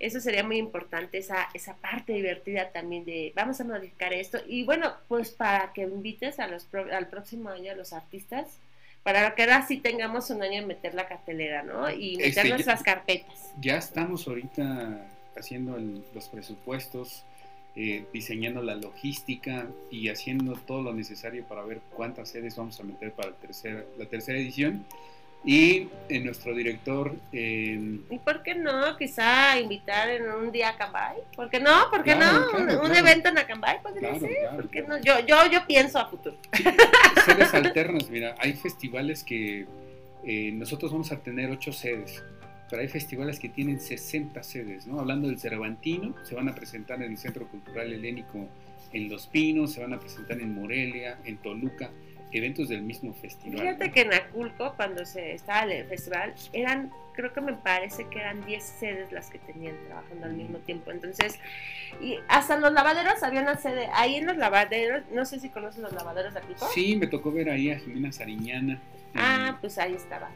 Eso 0.00 0.18
sería 0.18 0.42
muy 0.42 0.56
importante, 0.56 1.18
esa, 1.18 1.48
esa 1.54 1.76
parte 1.76 2.12
divertida 2.12 2.70
también 2.70 3.04
de 3.04 3.32
vamos 3.36 3.60
a 3.60 3.64
modificar 3.64 4.12
esto. 4.12 4.40
Y 4.44 4.64
bueno, 4.64 4.92
pues 5.06 5.30
para 5.30 5.72
que 5.72 5.82
invites 5.82 6.40
a 6.40 6.48
los 6.48 6.66
al 6.92 7.06
próximo 7.06 7.50
año 7.50 7.70
a 7.70 7.76
los 7.76 7.92
artistas 7.92 8.58
para 9.02 9.34
que 9.34 9.42
ahora 9.42 9.66
sí 9.66 9.78
tengamos 9.78 10.30
un 10.30 10.42
año 10.42 10.60
en 10.60 10.66
meter 10.66 10.94
la 10.94 11.06
cartelera, 11.08 11.62
¿no? 11.62 11.90
Y 11.90 12.16
meter 12.16 12.28
este, 12.28 12.48
nuestras 12.50 12.82
carpetas. 12.82 13.52
Ya 13.60 13.76
estamos 13.76 14.26
ahorita 14.26 15.06
haciendo 15.36 15.78
los 16.14 16.28
presupuestos, 16.28 17.24
eh, 17.76 18.04
diseñando 18.12 18.62
la 18.62 18.74
logística 18.74 19.66
y 19.90 20.08
haciendo 20.08 20.54
todo 20.54 20.82
lo 20.82 20.92
necesario 20.92 21.44
para 21.44 21.62
ver 21.62 21.80
cuántas 21.94 22.28
sedes 22.28 22.56
vamos 22.56 22.78
a 22.80 22.82
meter 22.82 23.12
para 23.12 23.30
la 23.98 24.06
tercera 24.06 24.38
edición 24.38 24.84
y 25.44 25.88
en 26.08 26.24
nuestro 26.24 26.54
director. 26.54 27.14
¿Y 27.32 28.18
por 28.24 28.42
qué 28.42 28.54
no? 28.54 28.96
Quizá 28.96 29.58
invitar 29.58 30.10
en 30.10 30.30
un 30.30 30.50
día 30.50 30.68
a 30.68 30.72
Acambay. 30.72 31.18
¿Por 31.36 31.48
qué 31.48 31.60
no? 31.60 31.90
¿Por 31.90 32.02
qué 32.02 32.14
no? 32.14 32.80
un, 32.82 32.94
evento 32.94 33.28
en 33.28 33.38
Acambay 33.38 33.80
podría 33.82 34.18
ser. 34.18 34.30
¿Por 34.54 34.68
qué 34.68 34.82
no? 34.82 34.98
Yo, 34.98 35.20
yo, 35.20 35.36
yo 35.50 35.66
pienso 35.66 35.98
a 35.98 36.08
futuro. 36.08 36.36
sedes 37.24 37.54
alternas, 37.54 38.10
mira, 38.10 38.34
hay 38.38 38.54
festivales 38.54 39.22
que 39.22 39.66
eh, 40.24 40.50
nosotros 40.52 40.90
vamos 40.92 41.12
a 41.12 41.20
tener 41.20 41.50
ocho 41.50 41.72
sedes. 41.72 42.22
Pero 42.68 42.82
hay 42.82 42.88
festivales 42.88 43.38
que 43.38 43.48
tienen 43.48 43.80
60 43.80 44.42
sedes, 44.42 44.86
¿no? 44.86 45.00
Hablando 45.00 45.28
del 45.28 45.40
Cervantino, 45.40 46.14
se 46.24 46.34
van 46.34 46.50
a 46.50 46.54
presentar 46.54 47.02
en 47.02 47.12
el 47.12 47.16
Centro 47.16 47.48
Cultural 47.48 47.90
Helénico 47.90 48.46
en 48.92 49.08
Los 49.08 49.26
Pinos, 49.26 49.72
se 49.72 49.80
van 49.80 49.94
a 49.94 50.00
presentar 50.00 50.38
en 50.38 50.54
Morelia, 50.54 51.18
en 51.24 51.38
Toluca 51.38 51.90
eventos 52.32 52.68
del 52.68 52.82
mismo 52.82 53.14
festival. 53.14 53.60
Fíjate 53.60 53.90
que 53.90 54.02
en 54.02 54.14
Aculco, 54.14 54.74
cuando 54.76 55.04
se 55.04 55.32
estaba 55.32 55.72
el 55.72 55.86
festival, 55.86 56.34
eran, 56.52 56.90
creo 57.14 57.32
que 57.32 57.40
me 57.40 57.54
parece 57.54 58.06
que 58.08 58.18
eran 58.18 58.44
10 58.44 58.62
sedes 58.62 59.12
las 59.12 59.30
que 59.30 59.38
tenían 59.38 59.76
trabajando 59.86 60.26
al 60.26 60.34
mismo 60.34 60.58
tiempo. 60.58 60.90
Entonces, 60.90 61.38
y 62.00 62.18
hasta 62.28 62.58
los 62.58 62.72
lavaderos 62.72 63.22
había 63.22 63.40
una 63.40 63.56
sede. 63.56 63.88
Ahí 63.94 64.16
en 64.16 64.26
los 64.26 64.36
lavaderos, 64.36 65.02
no 65.12 65.24
sé 65.24 65.40
si 65.40 65.48
conoces 65.48 65.80
los 65.80 65.92
lavaderos 65.92 66.34
de 66.34 66.40
Aculco. 66.40 66.68
Sí, 66.74 66.96
me 66.96 67.06
tocó 67.06 67.32
ver 67.32 67.50
ahí 67.50 67.70
a 67.70 67.78
Jimena 67.78 68.12
Sariñana. 68.12 68.78
Ah, 69.14 69.56
pues 69.60 69.78
ahí 69.78 69.94
estaba. 69.94 70.30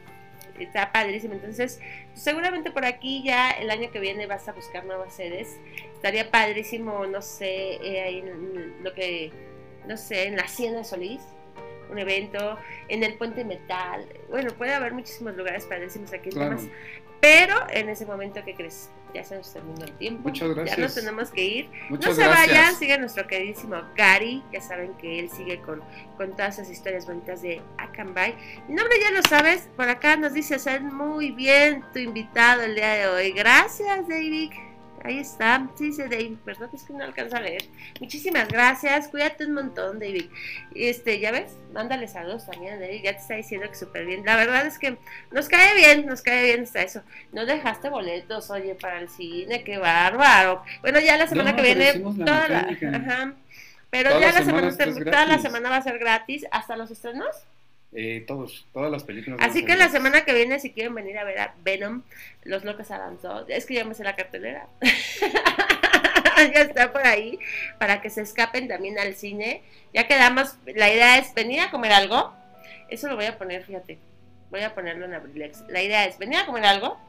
Está 0.59 0.91
padrísimo. 0.91 1.33
Entonces, 1.33 1.79
seguramente 2.13 2.71
por 2.71 2.85
aquí 2.85 3.23
ya 3.23 3.51
el 3.51 3.69
año 3.69 3.91
que 3.91 3.99
viene 3.99 4.27
vas 4.27 4.47
a 4.47 4.53
buscar 4.53 4.85
nuevas 4.85 5.13
sedes. 5.13 5.57
Estaría 5.93 6.29
padrísimo, 6.29 7.05
no 7.05 7.21
sé, 7.21 7.75
eh, 7.75 8.01
ahí 8.01 8.19
en 8.19 8.83
lo 8.83 8.93
que, 8.93 9.31
no 9.87 9.95
sé, 9.95 10.27
en 10.27 10.35
la 10.35 10.43
Hacienda 10.43 10.79
de 10.79 10.83
Solís 10.83 11.21
un 11.93 11.99
evento, 11.99 12.57
en 12.89 13.03
el 13.03 13.15
Puente 13.15 13.45
Metal. 13.45 14.07
Bueno, 14.29 14.51
puede 14.51 14.73
haber 14.73 14.93
muchísimos 14.93 15.35
lugares 15.35 15.65
para 15.65 15.81
decirnos 15.81 16.11
aquí 16.13 16.29
claro. 16.29 16.57
pero 17.21 17.55
en 17.69 17.89
ese 17.89 18.05
momento, 18.05 18.41
¿qué 18.43 18.53
crees? 18.53 18.89
ya 19.13 19.23
se 19.23 19.35
nos 19.35 19.53
terminó 19.53 19.85
el 19.85 19.91
tiempo. 19.93 20.23
Muchas 20.23 20.49
gracias. 20.49 20.77
Ya 20.77 20.83
nos 20.83 20.95
tenemos 20.95 21.29
que 21.31 21.43
ir. 21.43 21.69
Muchas 21.89 22.09
no 22.09 22.15
se 22.15 22.23
gracias. 22.23 22.47
vayan, 22.47 22.75
sigue 22.75 22.97
nuestro 22.97 23.27
queridísimo 23.27 23.81
Gary. 23.95 24.43
Ya 24.51 24.61
saben 24.61 24.93
que 24.95 25.19
él 25.19 25.29
sigue 25.29 25.61
con, 25.61 25.81
con 26.17 26.31
todas 26.31 26.57
esas 26.57 26.71
historias 26.71 27.05
bonitas 27.05 27.41
de 27.41 27.61
Akanbay. 27.77 28.35
Mi 28.67 28.75
nombre 28.75 28.97
ya 28.99 29.11
lo 29.11 29.21
sabes, 29.23 29.69
por 29.75 29.87
acá 29.87 30.15
nos 30.17 30.33
dice 30.33 30.57
ser 30.59 30.81
muy 30.81 31.31
bien 31.31 31.83
tu 31.93 31.99
invitado 31.99 32.63
el 32.63 32.75
día 32.75 32.93
de 32.93 33.07
hoy. 33.07 33.31
Gracias, 33.31 34.07
David. 34.07 34.51
Ahí 35.03 35.19
está, 35.19 35.67
sí 35.75 35.87
dice 35.87 36.07
David, 36.07 36.37
perdón, 36.45 36.69
es 36.73 36.83
que 36.83 36.93
no 36.93 37.03
alcanzo 37.03 37.35
a 37.35 37.41
leer. 37.41 37.63
Muchísimas 37.99 38.47
gracias, 38.47 39.09
cuídate 39.09 39.45
un 39.45 39.53
montón, 39.53 39.99
David. 39.99 40.25
Este, 40.73 41.19
ya 41.19 41.31
ves, 41.31 41.57
mándale 41.73 42.07
saludos 42.07 42.45
también 42.45 42.75
a 42.75 42.79
David, 42.79 43.01
ya 43.03 43.11
te 43.11 43.17
está 43.19 43.33
diciendo 43.35 43.67
que 43.67 43.75
súper 43.75 44.05
bien. 44.05 44.25
La 44.25 44.37
verdad 44.37 44.65
es 44.65 44.79
que 44.79 44.97
nos 45.31 45.49
cae 45.49 45.75
bien, 45.75 46.05
nos 46.05 46.21
cae 46.21 46.43
bien 46.43 46.63
hasta 46.63 46.81
eso. 46.83 47.01
No 47.33 47.45
dejaste 47.45 47.89
boletos, 47.89 48.49
oye, 48.49 48.75
para 48.75 48.99
el 48.99 49.09
cine, 49.09 49.63
qué 49.65 49.77
bárbaro. 49.77 50.63
Bueno, 50.81 51.01
ya 51.01 51.17
la 51.17 51.27
semana 51.27 51.51
No, 51.51 51.57
que 51.57 51.63
viene, 51.63 51.93
la 51.95 52.25
toda 52.25 52.47
la, 52.47 52.59
ajá. 52.97 53.33
Pero 53.89 54.09
Toda 54.09 54.21
ya 54.21 54.31
la 54.31 54.43
semana, 54.45 54.75
toda 54.75 55.25
la 55.25 55.39
semana 55.39 55.69
va 55.69 55.77
a 55.77 55.81
ser 55.83 55.99
gratis, 55.99 56.45
hasta 56.49 56.77
los 56.77 56.89
estrenos. 56.89 57.35
Eh, 57.95 58.23
todos, 58.25 58.65
todas 58.73 58.91
las 58.91 59.03
películas. 59.03 59.39
Así 59.41 59.65
que 59.65 59.75
la 59.75 59.89
semana 59.89 60.25
que 60.25 60.33
viene, 60.33 60.59
si 60.59 60.71
quieren 60.71 60.95
venir 60.95 61.17
a 61.17 61.23
ver 61.23 61.39
a 61.39 61.55
Venom, 61.63 62.01
Los 62.43 62.63
Locos 62.63 62.89
Avanzó, 62.89 63.47
es 63.47 63.65
que 63.65 63.75
ya 63.75 63.85
me 63.85 63.93
sé 63.93 64.03
la 64.03 64.15
cartelera. 64.15 64.67
ya 66.53 66.61
está 66.61 66.91
por 66.91 67.05
ahí, 67.05 67.37
para 67.77 68.01
que 68.01 68.09
se 68.09 68.21
escapen 68.21 68.67
también 68.67 68.97
al 68.97 69.13
cine. 69.13 69.61
Ya 69.93 70.07
quedamos, 70.07 70.55
la 70.65 70.91
idea 70.91 71.17
es 71.19 71.33
venir 71.35 71.59
a 71.61 71.69
comer 71.69 71.93
algo. 71.93 72.33
Eso 72.89 73.07
lo 73.07 73.15
voy 73.15 73.25
a 73.25 73.37
poner, 73.37 73.63
fíjate. 73.63 73.99
Voy 74.49 74.61
a 74.61 74.73
ponerlo 74.73 75.05
en 75.05 75.13
Abrilex. 75.13 75.61
La 75.67 75.81
idea 75.81 76.05
es 76.05 76.17
venir 76.17 76.39
a 76.39 76.45
comer 76.45 76.65
algo, 76.65 76.99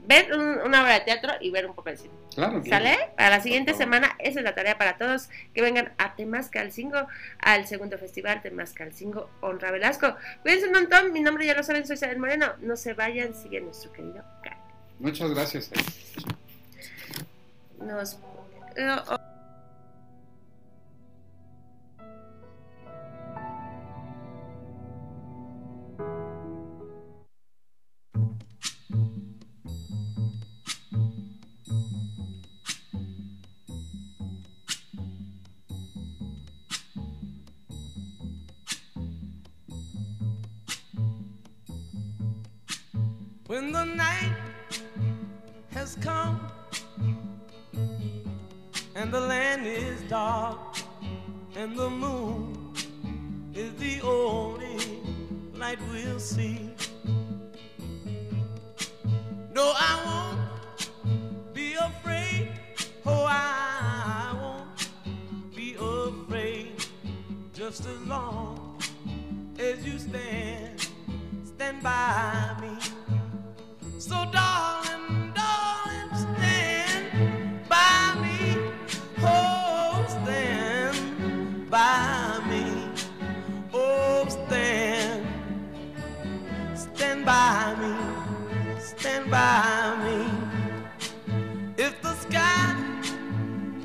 ver 0.00 0.32
un- 0.32 0.58
una 0.64 0.82
obra 0.82 0.94
de 0.94 1.00
teatro 1.00 1.32
y 1.40 1.50
ver 1.50 1.66
un 1.66 1.74
poco 1.74 1.90
de 1.90 1.96
cine. 1.96 2.14
Claro, 2.34 2.62
claro. 2.62 2.84
¿Sale? 2.84 3.10
Para 3.16 3.30
la 3.30 3.40
siguiente 3.40 3.74
semana, 3.74 4.14
esa 4.18 4.38
es 4.40 4.44
la 4.44 4.54
tarea 4.54 4.78
para 4.78 4.96
todos 4.96 5.28
que 5.54 5.60
vengan 5.60 5.92
a 5.98 6.14
Temascalcingo, 6.14 7.06
al 7.40 7.66
segundo 7.66 7.98
festival 7.98 8.40
Temascalcingo 8.42 9.28
Honra 9.40 9.70
Velasco. 9.70 10.14
Cuídense 10.42 10.66
un 10.66 10.72
montón, 10.72 11.12
mi 11.12 11.20
nombre 11.20 11.44
ya 11.46 11.54
lo 11.54 11.62
saben, 11.62 11.86
soy 11.86 11.94
Isabel 11.94 12.18
Moreno. 12.18 12.52
No 12.60 12.76
se 12.76 12.94
vayan, 12.94 13.34
sigue 13.34 13.60
nuestro 13.60 13.92
querido 13.92 14.24
Kai. 14.42 14.56
Muchas 15.00 15.30
gracias. 15.30 15.70
Nos. 17.80 18.18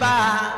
by 0.00 0.49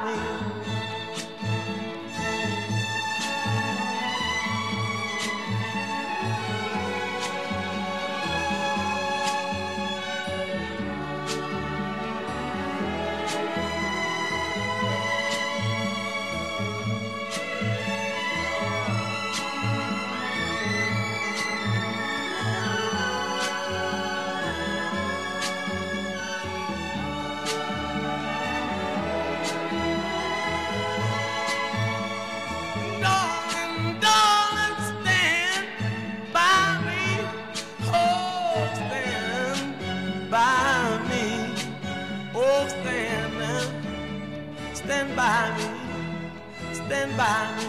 Stand 47.12 47.18
by 47.18 47.44
me. 47.58 47.66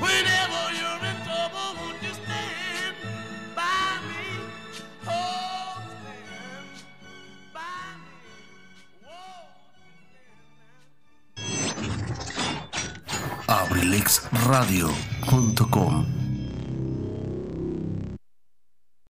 Whenever 0.00 0.72
you're 0.74 1.04
in 1.10 1.16
trouble, 1.24 1.68
won't 1.78 2.02
you 2.02 2.12
stand 2.12 2.96
by 3.54 4.00
me? 4.08 4.26
Oh, 5.06 5.78
stand 6.02 6.68
by 7.54 7.78
me. 8.02 8.18
Whoa, 9.06 9.46
stand 11.78 12.02
now. 13.46 13.62
abrilexradio.com 13.62 16.15